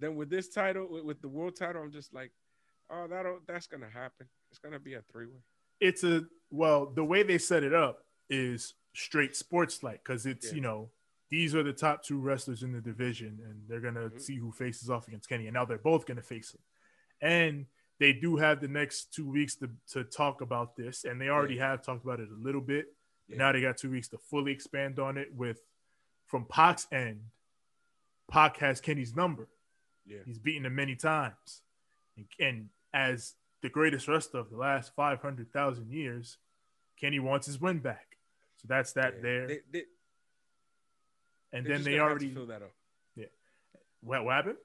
Then 0.00 0.16
with 0.16 0.30
this 0.30 0.48
title, 0.48 0.88
with, 0.90 1.04
with 1.04 1.22
the 1.22 1.28
world 1.28 1.56
title, 1.56 1.82
I'm 1.82 1.92
just 1.92 2.12
like, 2.14 2.32
oh, 2.90 3.06
that 3.08 3.24
will 3.24 3.40
that's 3.46 3.66
gonna 3.66 3.90
happen. 3.92 4.26
It's 4.50 4.58
gonna 4.58 4.78
be 4.80 4.94
a 4.94 5.02
three 5.12 5.26
way. 5.26 5.40
It's 5.80 6.04
a 6.04 6.24
well, 6.50 6.86
the 6.86 7.04
way 7.04 7.22
they 7.22 7.38
set 7.38 7.62
it 7.62 7.74
up 7.74 8.04
is 8.30 8.74
straight 8.94 9.34
sports 9.36 9.82
like 9.82 10.02
because 10.04 10.26
it's 10.26 10.48
Yeah. 10.48 10.54
you 10.54 10.60
know 10.60 10.90
these 11.30 11.54
are 11.54 11.62
the 11.62 11.72
top 11.72 12.02
two 12.02 12.18
wrestlers 12.20 12.62
in 12.62 12.72
the 12.72 12.80
division 12.80 13.40
and 13.42 13.62
they're 13.66 13.80
gonna 13.80 14.10
Mhm. 14.10 14.20
see 14.20 14.36
who 14.36 14.52
faces 14.52 14.90
off 14.90 15.08
against 15.08 15.28
Kenny 15.30 15.46
and 15.46 15.54
now 15.54 15.64
they're 15.64 15.78
both 15.78 16.04
gonna 16.04 16.22
face 16.22 16.52
him 16.54 16.60
and 17.22 17.66
they 17.98 18.12
do 18.12 18.36
have 18.36 18.60
the 18.60 18.68
next 18.68 19.14
two 19.14 19.26
weeks 19.30 19.56
to, 19.56 19.70
to 19.92 20.04
talk 20.04 20.42
about 20.42 20.76
this 20.76 21.04
and 21.04 21.18
they 21.18 21.30
already 21.30 21.56
have 21.56 21.82
talked 21.82 22.04
about 22.04 22.20
it 22.20 22.28
a 22.30 22.34
little 22.34 22.60
bit 22.60 22.94
Yeah. 23.32 23.38
now 23.38 23.52
they 23.52 23.60
got 23.60 23.76
two 23.76 23.90
weeks 23.90 24.08
to 24.08 24.18
fully 24.18 24.52
expand 24.52 24.98
on 24.98 25.16
it 25.18 25.28
with 25.34 25.60
from 26.26 26.44
Pac's 26.46 26.86
end 26.92 27.20
Pac 28.30 28.56
has 28.58 28.80
Kenny's 28.80 29.14
number 29.14 29.48
Yeah, 30.06 30.18
He's 30.24 30.38
beaten 30.38 30.64
him 30.64 30.74
many 30.74 30.96
times. 30.96 31.62
And, 32.16 32.26
and 32.40 32.68
as 32.94 33.34
the 33.62 33.68
greatest 33.68 34.08
wrestler 34.08 34.40
of 34.40 34.50
the 34.50 34.56
last 34.56 34.94
500,000 34.96 35.90
years, 35.92 36.38
Kenny 36.98 37.18
wants 37.18 37.46
his 37.46 37.60
win 37.60 37.78
back. 37.80 38.16
So 38.56 38.66
that's 38.68 38.92
that 38.94 39.14
Yeah. 39.16 39.22
there. 39.22 39.46
They, 39.48 39.60
they, 39.70 39.82
and 41.52 41.66
then 41.66 41.82
they 41.84 41.98
already. 41.98 42.32
fill 42.32 42.46
that 42.46 42.62
up. 42.62 42.72
What, 44.04 44.24
what 44.24 44.34
happened? 44.34 44.56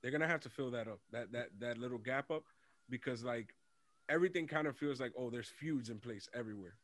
They're 0.00 0.10
gonna 0.12 0.26
have 0.28 0.40
to 0.40 0.48
fill 0.48 0.70
that 0.70 0.88
up. 0.88 1.00
That 1.12 1.32
that 1.32 1.48
that 1.58 1.76
little 1.78 1.98
gap 1.98 2.30
up 2.30 2.44
because 2.88 3.22
like 3.24 3.54
everything 4.08 4.46
kind 4.46 4.66
of 4.66 4.76
feels 4.78 4.98
like 5.00 5.12
oh, 5.18 5.28
there's 5.28 5.48
feuds 5.48 5.90
in 5.90 5.98
place 5.98 6.26
everywhere, 6.34 6.74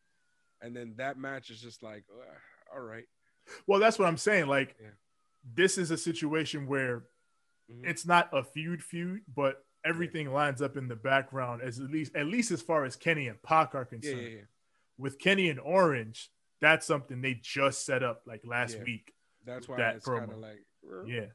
and 0.63 0.75
then 0.75 0.95
that 0.97 1.19
match 1.19 1.51
is 1.51 1.61
just 1.61 1.83
like 1.83 2.05
all 2.73 2.81
right. 2.81 3.05
Well, 3.67 3.81
that's 3.81 3.99
what 3.99 4.09
I'm 4.09 4.17
saying. 4.17 4.47
Like, 4.47 4.77
Yeah. 4.81 4.89
this 5.55 5.77
is 5.77 5.91
a 5.91 5.97
situation 5.99 6.67
where 6.67 7.05
Mhm. 7.71 7.85
it's 7.87 8.07
not 8.07 8.29
a 8.33 8.43
feud 8.45 8.83
feud, 8.83 9.23
but 9.29 9.65
everything 9.85 10.33
lines 10.33 10.63
up 10.63 10.77
in 10.77 10.87
the 10.89 10.97
background 10.97 11.61
as 11.63 11.81
at 11.81 11.91
least 11.91 12.15
at 12.15 12.27
least 12.27 12.51
as 12.51 12.63
far 12.63 12.85
as 12.85 12.97
Kenny 12.97 13.29
and 13.29 13.43
Pac 13.43 13.75
are 13.75 13.85
concerned. 13.85 14.23
yeah, 14.23 14.29
yeah. 14.29 14.45
With 14.97 15.19
Kenny 15.19 15.49
and 15.51 15.59
Orange, 15.61 16.31
that's 16.61 16.87
something 16.87 17.21
they 17.21 17.35
just 17.35 17.85
set 17.85 18.03
up 18.03 18.23
like 18.27 18.45
last 18.45 18.77
Yeah. 18.77 18.85
week. 18.85 19.15
That's 19.45 19.69
why 19.69 19.77
that 19.79 19.97
it's 19.97 20.07
kind 20.07 20.29
promo. 20.31 20.35
of 20.35 20.39
like 20.39 20.65
Yeah. 21.07 21.27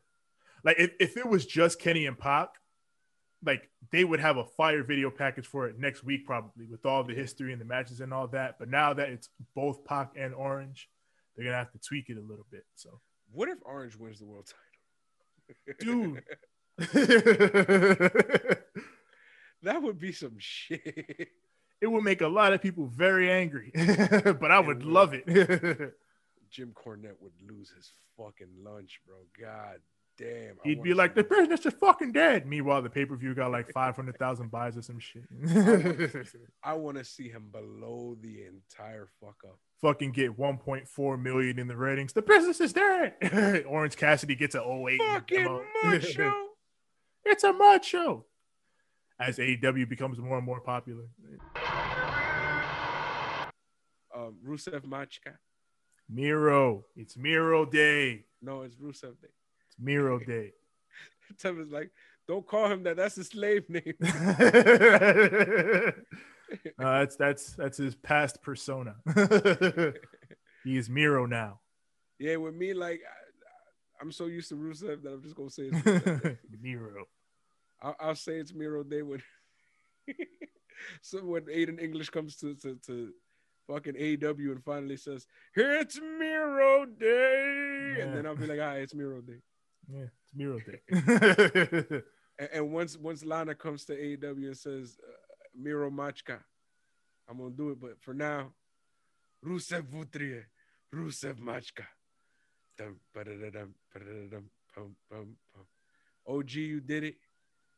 Like 0.63 0.79
if, 0.79 0.95
if 0.99 1.17
it 1.17 1.27
was 1.27 1.45
just 1.45 1.79
Kenny 1.79 2.05
and 2.05 2.17
Pac, 2.17 2.49
like 3.45 3.69
they 3.91 4.03
would 4.03 4.19
have 4.19 4.37
a 4.37 4.45
fire 4.45 4.83
video 4.83 5.09
package 5.09 5.45
for 5.45 5.67
it 5.67 5.77
next 5.79 6.03
week, 6.03 6.25
probably 6.25 6.65
with 6.65 6.85
all 6.85 7.03
the 7.03 7.13
history 7.13 7.51
and 7.51 7.61
the 7.61 7.65
matches 7.65 8.01
and 8.01 8.13
all 8.13 8.27
that. 8.29 8.57
But 8.59 8.69
now 8.69 8.93
that 8.93 9.09
it's 9.09 9.29
both 9.55 9.85
Pac 9.85 10.11
and 10.17 10.33
Orange, 10.33 10.89
they're 11.35 11.45
gonna 11.45 11.57
have 11.57 11.71
to 11.71 11.79
tweak 11.79 12.09
it 12.09 12.17
a 12.17 12.21
little 12.21 12.45
bit. 12.51 12.65
So 12.75 12.99
What 13.31 13.49
if 13.49 13.57
Orange 13.63 13.95
wins 13.95 14.19
the 14.19 14.25
world 14.25 14.47
title? 14.47 15.77
Dude. 15.79 16.23
that 19.63 19.81
would 19.81 19.99
be 19.99 20.11
some 20.11 20.35
shit. 20.37 21.29
it 21.81 21.87
would 21.87 22.03
make 22.03 22.21
a 22.21 22.27
lot 22.27 22.53
of 22.53 22.61
people 22.61 22.87
very 22.87 23.31
angry. 23.31 23.71
but 23.75 24.51
I 24.51 24.59
would 24.59 24.77
would. 24.77 24.85
love 24.85 25.13
it. 25.13 25.25
Jim 26.49 26.73
Cornette 26.73 27.19
would 27.19 27.33
lose 27.47 27.71
his 27.75 27.91
fucking 28.17 28.47
lunch, 28.63 29.01
bro. 29.05 29.17
God 29.39 29.79
damn. 30.17 30.55
He'd 30.63 30.81
be 30.83 30.93
like, 30.93 31.15
the 31.15 31.23
business 31.23 31.65
is 31.65 31.73
fucking 31.73 32.11
dead. 32.11 32.45
Meanwhile, 32.45 32.81
the 32.81 32.89
pay-per-view 32.89 33.35
got 33.35 33.51
like 33.51 33.71
500,000 33.71 34.51
buys 34.51 34.77
or 34.77 34.81
some 34.81 34.99
shit. 34.99 35.23
I 36.63 36.73
want 36.73 36.97
to 36.97 37.03
see 37.15 37.29
him 37.29 37.49
below 37.51 38.17
the 38.21 38.45
entire 38.45 39.07
fuck 39.21 39.37
up. 39.45 39.59
fucking 39.81 40.11
get 40.11 40.37
1.4 40.37 41.21
million 41.21 41.59
in 41.59 41.67
the 41.67 41.77
ratings. 41.77 42.13
The 42.13 42.21
business 42.21 42.59
is 42.59 42.73
dead. 42.73 43.65
Orange 43.67 43.95
Cassidy 43.95 44.35
gets 44.35 44.55
an 44.55 44.61
08. 44.61 44.99
Fucking 44.99 45.63
it's 47.25 47.43
a 47.43 47.51
mud 47.51 47.83
show. 47.83 48.25
As 49.19 49.37
AEW 49.37 49.89
becomes 49.89 50.17
more 50.19 50.37
and 50.37 50.45
more 50.45 50.61
popular. 50.61 51.05
um, 54.15 54.37
Rusev 54.45 54.81
Machka. 54.85 55.35
Miro. 56.09 56.85
It's 56.95 57.17
Miro 57.17 57.65
Day. 57.65 58.25
No, 58.41 58.61
it's 58.61 58.75
Rusev 58.75 59.19
Day. 59.21 59.27
Miro 59.79 60.19
Day. 60.19 60.53
Tim 61.37 61.61
is 61.61 61.71
like, 61.71 61.91
don't 62.27 62.45
call 62.47 62.69
him 62.71 62.83
that. 62.83 62.97
That's 62.97 63.15
his 63.15 63.27
slave 63.27 63.63
name. 63.69 63.93
Uh, 66.79 66.99
that's 66.99 67.17
that's 67.17 67.53
that's 67.55 67.77
his 67.77 67.93
past 67.95 68.41
persona. 68.41 68.95
he 70.63 70.77
is 70.77 70.89
Miro 70.89 71.25
now. 71.25 71.59
yeah, 72.19 72.37
with 72.37 72.55
me, 72.55 72.73
like, 72.73 73.01
I, 73.03 74.01
I'm 74.01 74.13
so 74.13 74.27
used 74.27 74.47
to 74.49 74.55
Rusev 74.55 75.03
that 75.03 75.09
I'm 75.11 75.21
just 75.23 75.35
gonna 75.35 75.49
say 75.49 75.63
it's 75.73 76.37
Miro. 76.61 77.05
I'll, 77.81 77.95
I'll 77.99 78.15
say 78.15 78.37
it's 78.37 78.53
Miro 78.53 78.83
Day 78.83 79.01
when. 79.01 79.21
so 81.01 81.19
when 81.25 81.43
Aiden 81.47 81.81
English 81.81 82.11
comes 82.11 82.37
to 82.37 82.55
to 82.55 82.75
to 82.85 83.11
fucking 83.67 83.95
AEW 83.95 84.51
and 84.53 84.63
finally 84.63 84.95
says, 84.95 85.27
"Here 85.53 85.73
it's 85.73 85.99
Miro 85.99 86.85
Day," 86.85 87.95
Yeah. 87.97 88.03
and 88.05 88.15
then 88.15 88.25
I'll 88.25 88.37
be 88.37 88.47
like, 88.47 88.59
"Ah, 88.61 88.75
it's 88.75 88.95
Miro 88.95 89.19
Day." 89.19 89.41
Yeah, 89.91 90.07
it's 90.23 90.33
Miro 90.35 90.59
Day. 90.59 92.01
And, 92.39 92.49
and 92.53 92.71
once 92.71 92.95
once 92.97 93.25
Lana 93.25 93.55
comes 93.55 93.85
to 93.85 93.93
AEW 93.97 94.45
and 94.45 94.55
says, 94.57 94.97
uh, 95.03 95.11
"Miro 95.55 95.89
Machka," 95.89 96.37
I'm 97.27 97.39
gonna 97.39 97.49
do 97.49 97.71
it. 97.71 97.81
But 97.81 97.99
for 97.99 98.13
now, 98.13 98.51
Rusev 99.43 99.87
Vutrie, 99.87 100.43
Rusev 100.93 101.39
Machka. 101.39 101.85
OG, 106.27 106.51
you 106.51 106.79
did 106.79 107.03
it. 107.05 107.15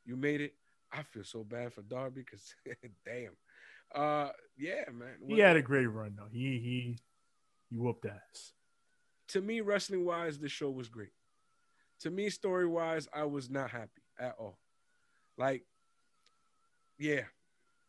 You 0.06 0.18
made 0.18 0.42
it. 0.42 0.56
I 0.92 1.04
feel 1.04 1.24
so 1.24 1.44
bad 1.44 1.72
for 1.74 1.82
Darby 1.84 2.24
because 2.26 2.54
damn. 3.06 3.38
Uh 3.96 4.30
yeah, 4.58 4.84
man. 4.92 5.16
he 5.26 5.40
had 5.40 5.56
a 5.56 5.62
great 5.62 5.86
run 5.86 6.16
though. 6.18 6.28
He 6.32 6.60
he 6.60 6.98
he 7.70 7.78
whooped 7.78 8.06
ass. 8.06 8.52
to 9.30 9.42
me, 9.42 9.62
wrestling 9.62 10.04
wise, 10.04 10.38
the 10.38 10.50
show 10.50 10.70
was 10.70 10.90
great. 10.90 11.14
To 12.02 12.10
me, 12.10 12.30
story 12.30 12.66
wise, 12.68 13.08
I 13.14 13.24
was 13.26 13.50
not 13.50 13.70
happy 13.72 14.02
at 14.20 14.36
all. 14.40 14.58
Like, 15.38 15.66
yeah, 16.98 17.24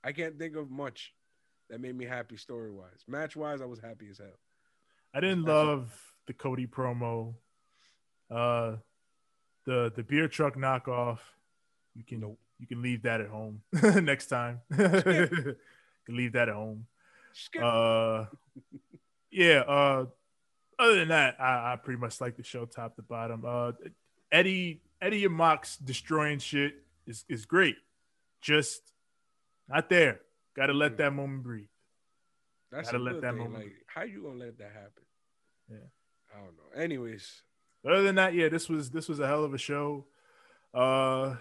I 0.03 0.13
can't 0.13 0.39
think 0.39 0.57
of 0.57 0.71
much 0.71 1.13
that 1.69 1.81
made 1.81 1.97
me 1.97 2.05
happy 2.05 2.37
story 2.37 2.73
wise. 2.73 3.05
Match 3.07 3.37
wise, 3.37 3.61
I 3.61 3.67
was 3.67 3.81
happy 3.81 4.09
as 4.11 4.19
hell. 4.19 4.39
I 5.15 5.21
didn't 5.21 5.45
love 5.45 5.91
the 6.27 6.33
Cody 6.33 6.67
promo. 6.67 7.35
Uh 8.31 8.77
the 9.67 9.93
the 9.95 10.03
beer 10.03 10.29
truck 10.29 10.55
knockoff. 10.57 11.19
You 11.95 12.05
can 12.05 12.21
Nope. 12.21 12.39
you 12.59 12.67
can 12.67 12.83
leave 12.83 13.03
that 13.03 13.21
at 13.21 13.29
home 13.29 13.63
next 14.03 14.27
time. 14.27 14.61
you 14.71 14.87
can 16.07 16.17
leave 16.17 16.33
that 16.33 16.49
at 16.49 16.55
home. 16.55 16.87
Uh 17.61 18.27
yeah, 19.31 19.61
uh 19.61 20.07
other 20.81 20.95
than 20.97 21.09
that, 21.09 21.41
I, 21.41 21.73
I 21.73 21.77
pretty 21.77 22.01
much 22.01 22.21
like 22.21 22.37
the 22.37 22.43
show 22.43 22.65
top 22.65 22.97
to 22.97 23.03
bottom. 23.03 23.45
Uh 23.47 23.73
Eddie 24.33 24.81
Eddie 25.01 25.25
and 25.25 25.35
Mox 25.35 25.77
destroying 25.77 26.39
shit 26.39 26.75
is 27.07 27.25
is 27.29 27.45
great. 27.47 27.77
Just 28.41 28.93
not 29.69 29.89
there. 29.89 30.21
Gotta 30.55 30.73
let 30.73 30.93
Mhm. 30.93 30.97
that 30.99 31.11
moment 31.13 31.43
breathe. 31.43 31.69
That's 32.71 32.91
gotta 32.91 33.03
let 33.03 33.21
that 33.21 33.33
thing. 33.35 33.39
moment 33.39 33.65
Like, 33.65 33.85
how 33.87 34.03
you 34.03 34.23
gonna 34.23 34.39
let 34.39 34.59
that 34.59 34.73
happen? 34.73 35.03
Yeah. 35.69 35.77
I 36.35 36.39
don't 36.41 36.57
know. 36.57 36.81
Anyways, 36.81 37.43
Other 37.85 38.03
than 38.03 38.15
that, 38.17 38.35
yeah, 38.35 38.49
this 38.49 38.69
was 38.69 38.91
this 38.91 39.09
was 39.09 39.21
a 39.21 39.27
hell 39.27 39.45
of 39.45 39.55
a 39.55 39.59
show. 39.59 40.07
Uh 40.75 41.37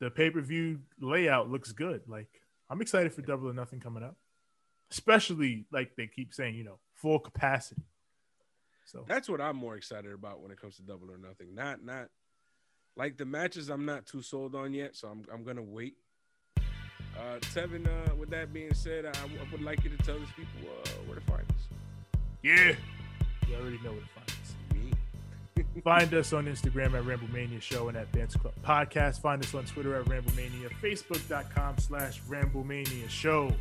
the 0.00 0.10
pay-per-view 0.10 0.80
layout 1.00 1.48
looks 1.50 1.72
good. 1.72 2.02
Like 2.06 2.28
I'm 2.68 2.80
excited 2.82 3.12
for 3.12 3.22
Double 3.22 3.48
or 3.48 3.52
Nothing 3.54 3.80
coming 3.80 4.02
up. 4.02 4.16
Especially 4.90 5.64
like 5.72 5.96
they 5.96 6.06
keep 6.06 6.32
saying, 6.32 6.54
you 6.54 6.64
know, 6.64 6.78
full 6.94 7.18
capacity. 7.18 7.82
So 8.86 9.04
that's 9.08 9.28
what 9.28 9.40
I'm 9.40 9.56
more 9.56 9.76
excited 9.76 10.12
about 10.12 10.40
when 10.40 10.50
it 10.50 10.60
comes 10.60 10.76
to 10.76 10.82
Double 10.82 11.10
or 11.10 11.16
Nothing. 11.18 11.54
Not 11.54 11.84
not 11.84 12.08
like 12.96 13.16
the 13.16 13.24
matches. 13.24 13.68
I'm 13.70 13.84
not 13.86 14.06
too 14.06 14.22
sold 14.22 14.54
on 14.54 14.72
yet, 14.72 14.94
so 14.94 15.08
I'm 15.08 15.24
I'm 15.32 15.42
gonna 15.44 15.62
wait. 15.62 15.94
Uh, 16.58 17.38
Tevin. 17.40 17.86
Uh, 17.86 18.14
with 18.16 18.30
that 18.30 18.52
being 18.52 18.74
said, 18.74 19.06
I, 19.06 19.10
I 19.10 19.52
would 19.52 19.62
like 19.62 19.84
you 19.84 19.90
to 19.90 19.96
tell 19.98 20.18
these 20.18 20.28
people 20.36 20.70
uh, 20.70 20.88
where 21.06 21.14
to 21.18 21.24
find 21.26 21.42
us. 21.42 22.20
yeah. 22.42 22.72
You 23.48 23.54
already 23.56 23.78
know 23.84 23.92
where 23.92 24.00
to 24.00 24.06
find 24.08 24.28
us. 24.28 24.54
Me. 24.74 25.80
Find 25.82 26.12
us 26.14 26.32
on 26.32 26.46
Instagram 26.46 26.94
at 26.94 27.04
Ramblemania 27.04 27.60
Show 27.60 27.88
and 27.88 27.96
at 27.96 28.10
Dance 28.12 28.36
Club 28.36 28.54
Podcast. 28.64 29.20
Find 29.20 29.42
us 29.44 29.54
on 29.54 29.64
Twitter 29.64 29.94
at 29.94 30.06
Ramblemania, 30.06 30.70
Facebook.com 30.82 31.78
slash 31.78 32.20
Ramblemania 32.22 33.08
Show. 33.08 33.52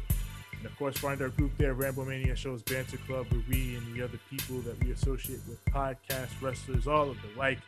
And 0.63 0.71
of 0.71 0.77
course, 0.77 0.97
find 0.97 1.21
our 1.21 1.27
group 1.27 1.51
there, 1.57 1.75
Ramblemania 1.75 2.37
Show's 2.37 2.63
Banter 2.63 2.95
Club, 3.05 3.25
where 3.31 3.41
we 3.49 3.75
and 3.75 3.93
the 3.93 4.01
other 4.01 4.17
people 4.29 4.61
that 4.61 4.81
we 4.81 4.91
associate 4.91 5.41
with 5.45 5.63
podcast 5.65 6.29
wrestlers, 6.41 6.87
all 6.87 7.09
of 7.09 7.17
the 7.21 7.37
like, 7.37 7.59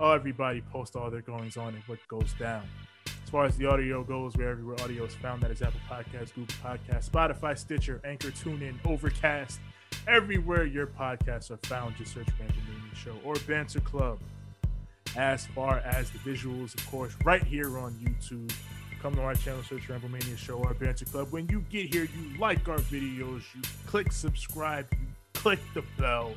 all 0.00 0.14
everybody 0.14 0.62
post 0.72 0.96
all 0.96 1.10
their 1.10 1.20
goings 1.20 1.58
on 1.58 1.74
and 1.74 1.82
what 1.86 1.98
goes 2.08 2.32
down. 2.38 2.62
As 3.04 3.28
far 3.30 3.44
as 3.44 3.58
the 3.58 3.66
audio 3.66 4.02
goes, 4.02 4.34
where 4.34 4.56
audio 4.82 5.04
is 5.04 5.14
found, 5.16 5.42
that 5.42 5.50
is 5.50 5.60
Apple 5.60 5.78
Podcasts, 5.90 6.34
Google 6.34 6.54
Podcasts, 6.64 7.10
Spotify, 7.10 7.58
Stitcher, 7.58 8.00
Anchor, 8.02 8.30
TuneIn, 8.30 8.76
Overcast, 8.86 9.60
everywhere 10.06 10.64
your 10.64 10.86
podcasts 10.86 11.50
are 11.50 11.58
found. 11.64 11.96
Just 11.96 12.14
search 12.14 12.28
Ramblemania 12.28 12.94
Show 12.94 13.14
or 13.26 13.34
Banter 13.46 13.80
Club. 13.80 14.20
As 15.18 15.44
far 15.48 15.80
as 15.80 16.10
the 16.12 16.18
visuals, 16.20 16.74
of 16.74 16.90
course, 16.90 17.14
right 17.24 17.44
here 17.44 17.78
on 17.78 17.92
YouTube. 18.02 18.50
Come 19.02 19.14
to 19.14 19.22
our 19.22 19.34
channel, 19.34 19.62
search 19.62 19.86
Ramblemania 19.88 20.36
Show 20.36 20.54
or 20.54 20.74
Banter 20.74 21.04
Club. 21.04 21.30
When 21.30 21.48
you 21.48 21.64
get 21.70 21.94
here, 21.94 22.04
you 22.04 22.38
like 22.38 22.68
our 22.68 22.78
videos, 22.78 23.42
you 23.54 23.62
click 23.86 24.10
subscribe, 24.10 24.88
you 24.92 25.06
click 25.34 25.60
the 25.74 25.84
bell, 25.96 26.34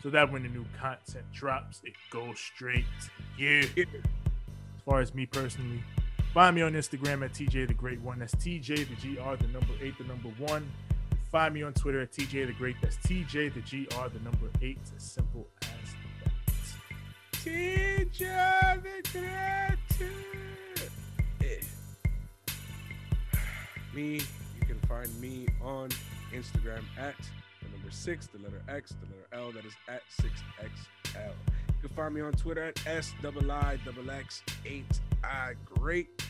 so 0.00 0.10
that 0.10 0.30
when 0.30 0.44
the 0.44 0.48
new 0.48 0.64
content 0.78 1.24
drops, 1.32 1.80
it 1.82 1.94
goes 2.10 2.38
straight 2.38 2.84
to 3.02 3.42
you. 3.42 3.60
As 3.76 4.82
far 4.84 5.00
as 5.00 5.12
me 5.12 5.26
personally, 5.26 5.82
find 6.32 6.54
me 6.54 6.62
on 6.62 6.74
Instagram 6.74 7.24
at 7.24 7.32
TJ 7.32 7.66
the 7.66 7.74
Great 7.74 8.00
One. 8.00 8.20
That's 8.20 8.34
TJ 8.36 8.86
the 8.88 8.94
GR, 8.94 9.36
the 9.42 9.48
number 9.48 9.72
eight, 9.82 9.98
the 9.98 10.04
number 10.04 10.28
one. 10.38 10.70
Find 11.32 11.52
me 11.52 11.64
on 11.64 11.72
Twitter 11.72 12.00
at 12.00 12.12
TJ 12.12 12.46
the 12.46 12.52
Great. 12.52 12.76
That's 12.80 12.96
TJ 12.98 13.54
the 13.54 13.60
GR, 13.60 14.08
the 14.08 14.22
number 14.22 14.50
eight. 14.62 14.78
It's 14.82 14.92
as 14.96 15.02
simple 15.02 15.48
as 15.62 15.68
that. 16.22 16.32
TJ 17.32 18.82
the 18.82 19.08
creator. 19.10 19.78
Me, 23.94 24.20
you 24.58 24.66
can 24.66 24.78
find 24.88 25.08
me 25.20 25.46
on 25.62 25.88
Instagram 26.32 26.82
at 26.98 27.14
the 27.62 27.68
number 27.70 27.90
six, 27.90 28.26
the 28.26 28.38
letter 28.38 28.62
X, 28.68 28.94
the 29.00 29.06
letter 29.06 29.26
L. 29.32 29.52
That 29.52 29.64
is 29.64 29.72
at 29.88 30.02
six 30.20 30.40
XL. 30.60 31.18
You 31.68 31.88
can 31.88 31.96
find 31.96 32.14
me 32.14 32.20
on 32.20 32.32
Twitter 32.32 32.64
at 32.64 32.86
S 32.86 33.12
double 33.22 33.50
I 33.52 33.78
double 33.84 34.10
X 34.10 34.42
eight 34.66 35.00
I 35.22 35.52
great. 35.64 36.24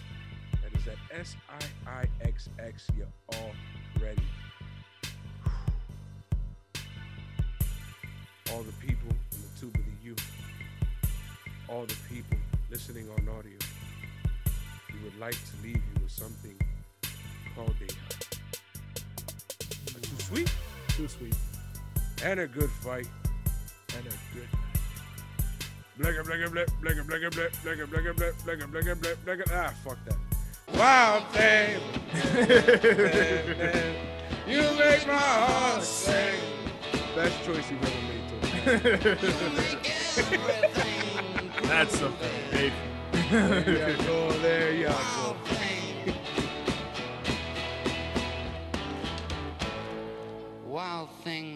That 0.62 0.78
is 0.78 0.86
at 0.86 1.18
S 1.18 1.36
I 1.48 1.90
I 1.90 2.04
X 2.20 2.48
X. 2.58 2.86
You're. 2.96 3.06
All 8.52 8.62
the 8.62 8.86
people 8.86 9.08
in 9.10 9.38
the 9.42 9.60
tube 9.60 9.74
of 9.74 9.84
the 9.84 10.08
U 10.08 10.16
all 11.68 11.84
the 11.86 11.96
people 12.08 12.36
listening 12.70 13.08
on 13.10 13.28
audio, 13.36 13.58
we 14.92 15.02
would 15.02 15.18
like 15.18 15.32
to 15.32 15.62
leave 15.62 15.76
you 15.76 16.02
with 16.02 16.12
something 16.12 16.56
called 17.54 17.74
a, 17.80 17.84
a 19.96 20.00
too 20.00 20.18
sweet 20.18 20.50
Too 20.88 21.08
sweet 21.08 21.34
and 22.24 22.40
a 22.40 22.46
good 22.46 22.70
fight. 22.70 23.08
and 23.96 24.06
a 24.06 24.10
good 24.34 24.48
Blegga, 25.98 26.24
blegga, 26.24 26.50
bleg, 26.50 26.68
blegga, 26.82 27.04
blegga, 27.06 27.30
bleg, 27.30 27.52
blegga, 27.62 27.86
blegga, 27.86 28.12
bleg, 28.16 28.34
blegga, 28.44 28.66
blegga, 28.66 28.94
bleg, 29.00 29.16
blegga. 29.24 29.44
Ah, 29.52 29.72
fuck 29.84 29.98
that. 30.06 30.18
Wild 30.76 31.24
thing. 31.28 31.80
you 34.48 34.62
make 34.76 35.06
my 35.06 35.14
heart 35.14 35.82
sing. 35.84 36.40
Best 37.14 37.44
choice 37.44 37.70
you've 37.70 37.84
ever 37.84 38.02
made, 38.08 38.26
Tony. 38.28 38.80
That's 41.68 41.96
something, 41.96 42.30
baby. 42.50 42.74
yeah, 43.30 43.94
go 44.04 44.32
there, 44.38 44.72
yeah, 44.74 44.88
go 45.16 45.36
wild 51.04 51.10
thing 51.22 51.53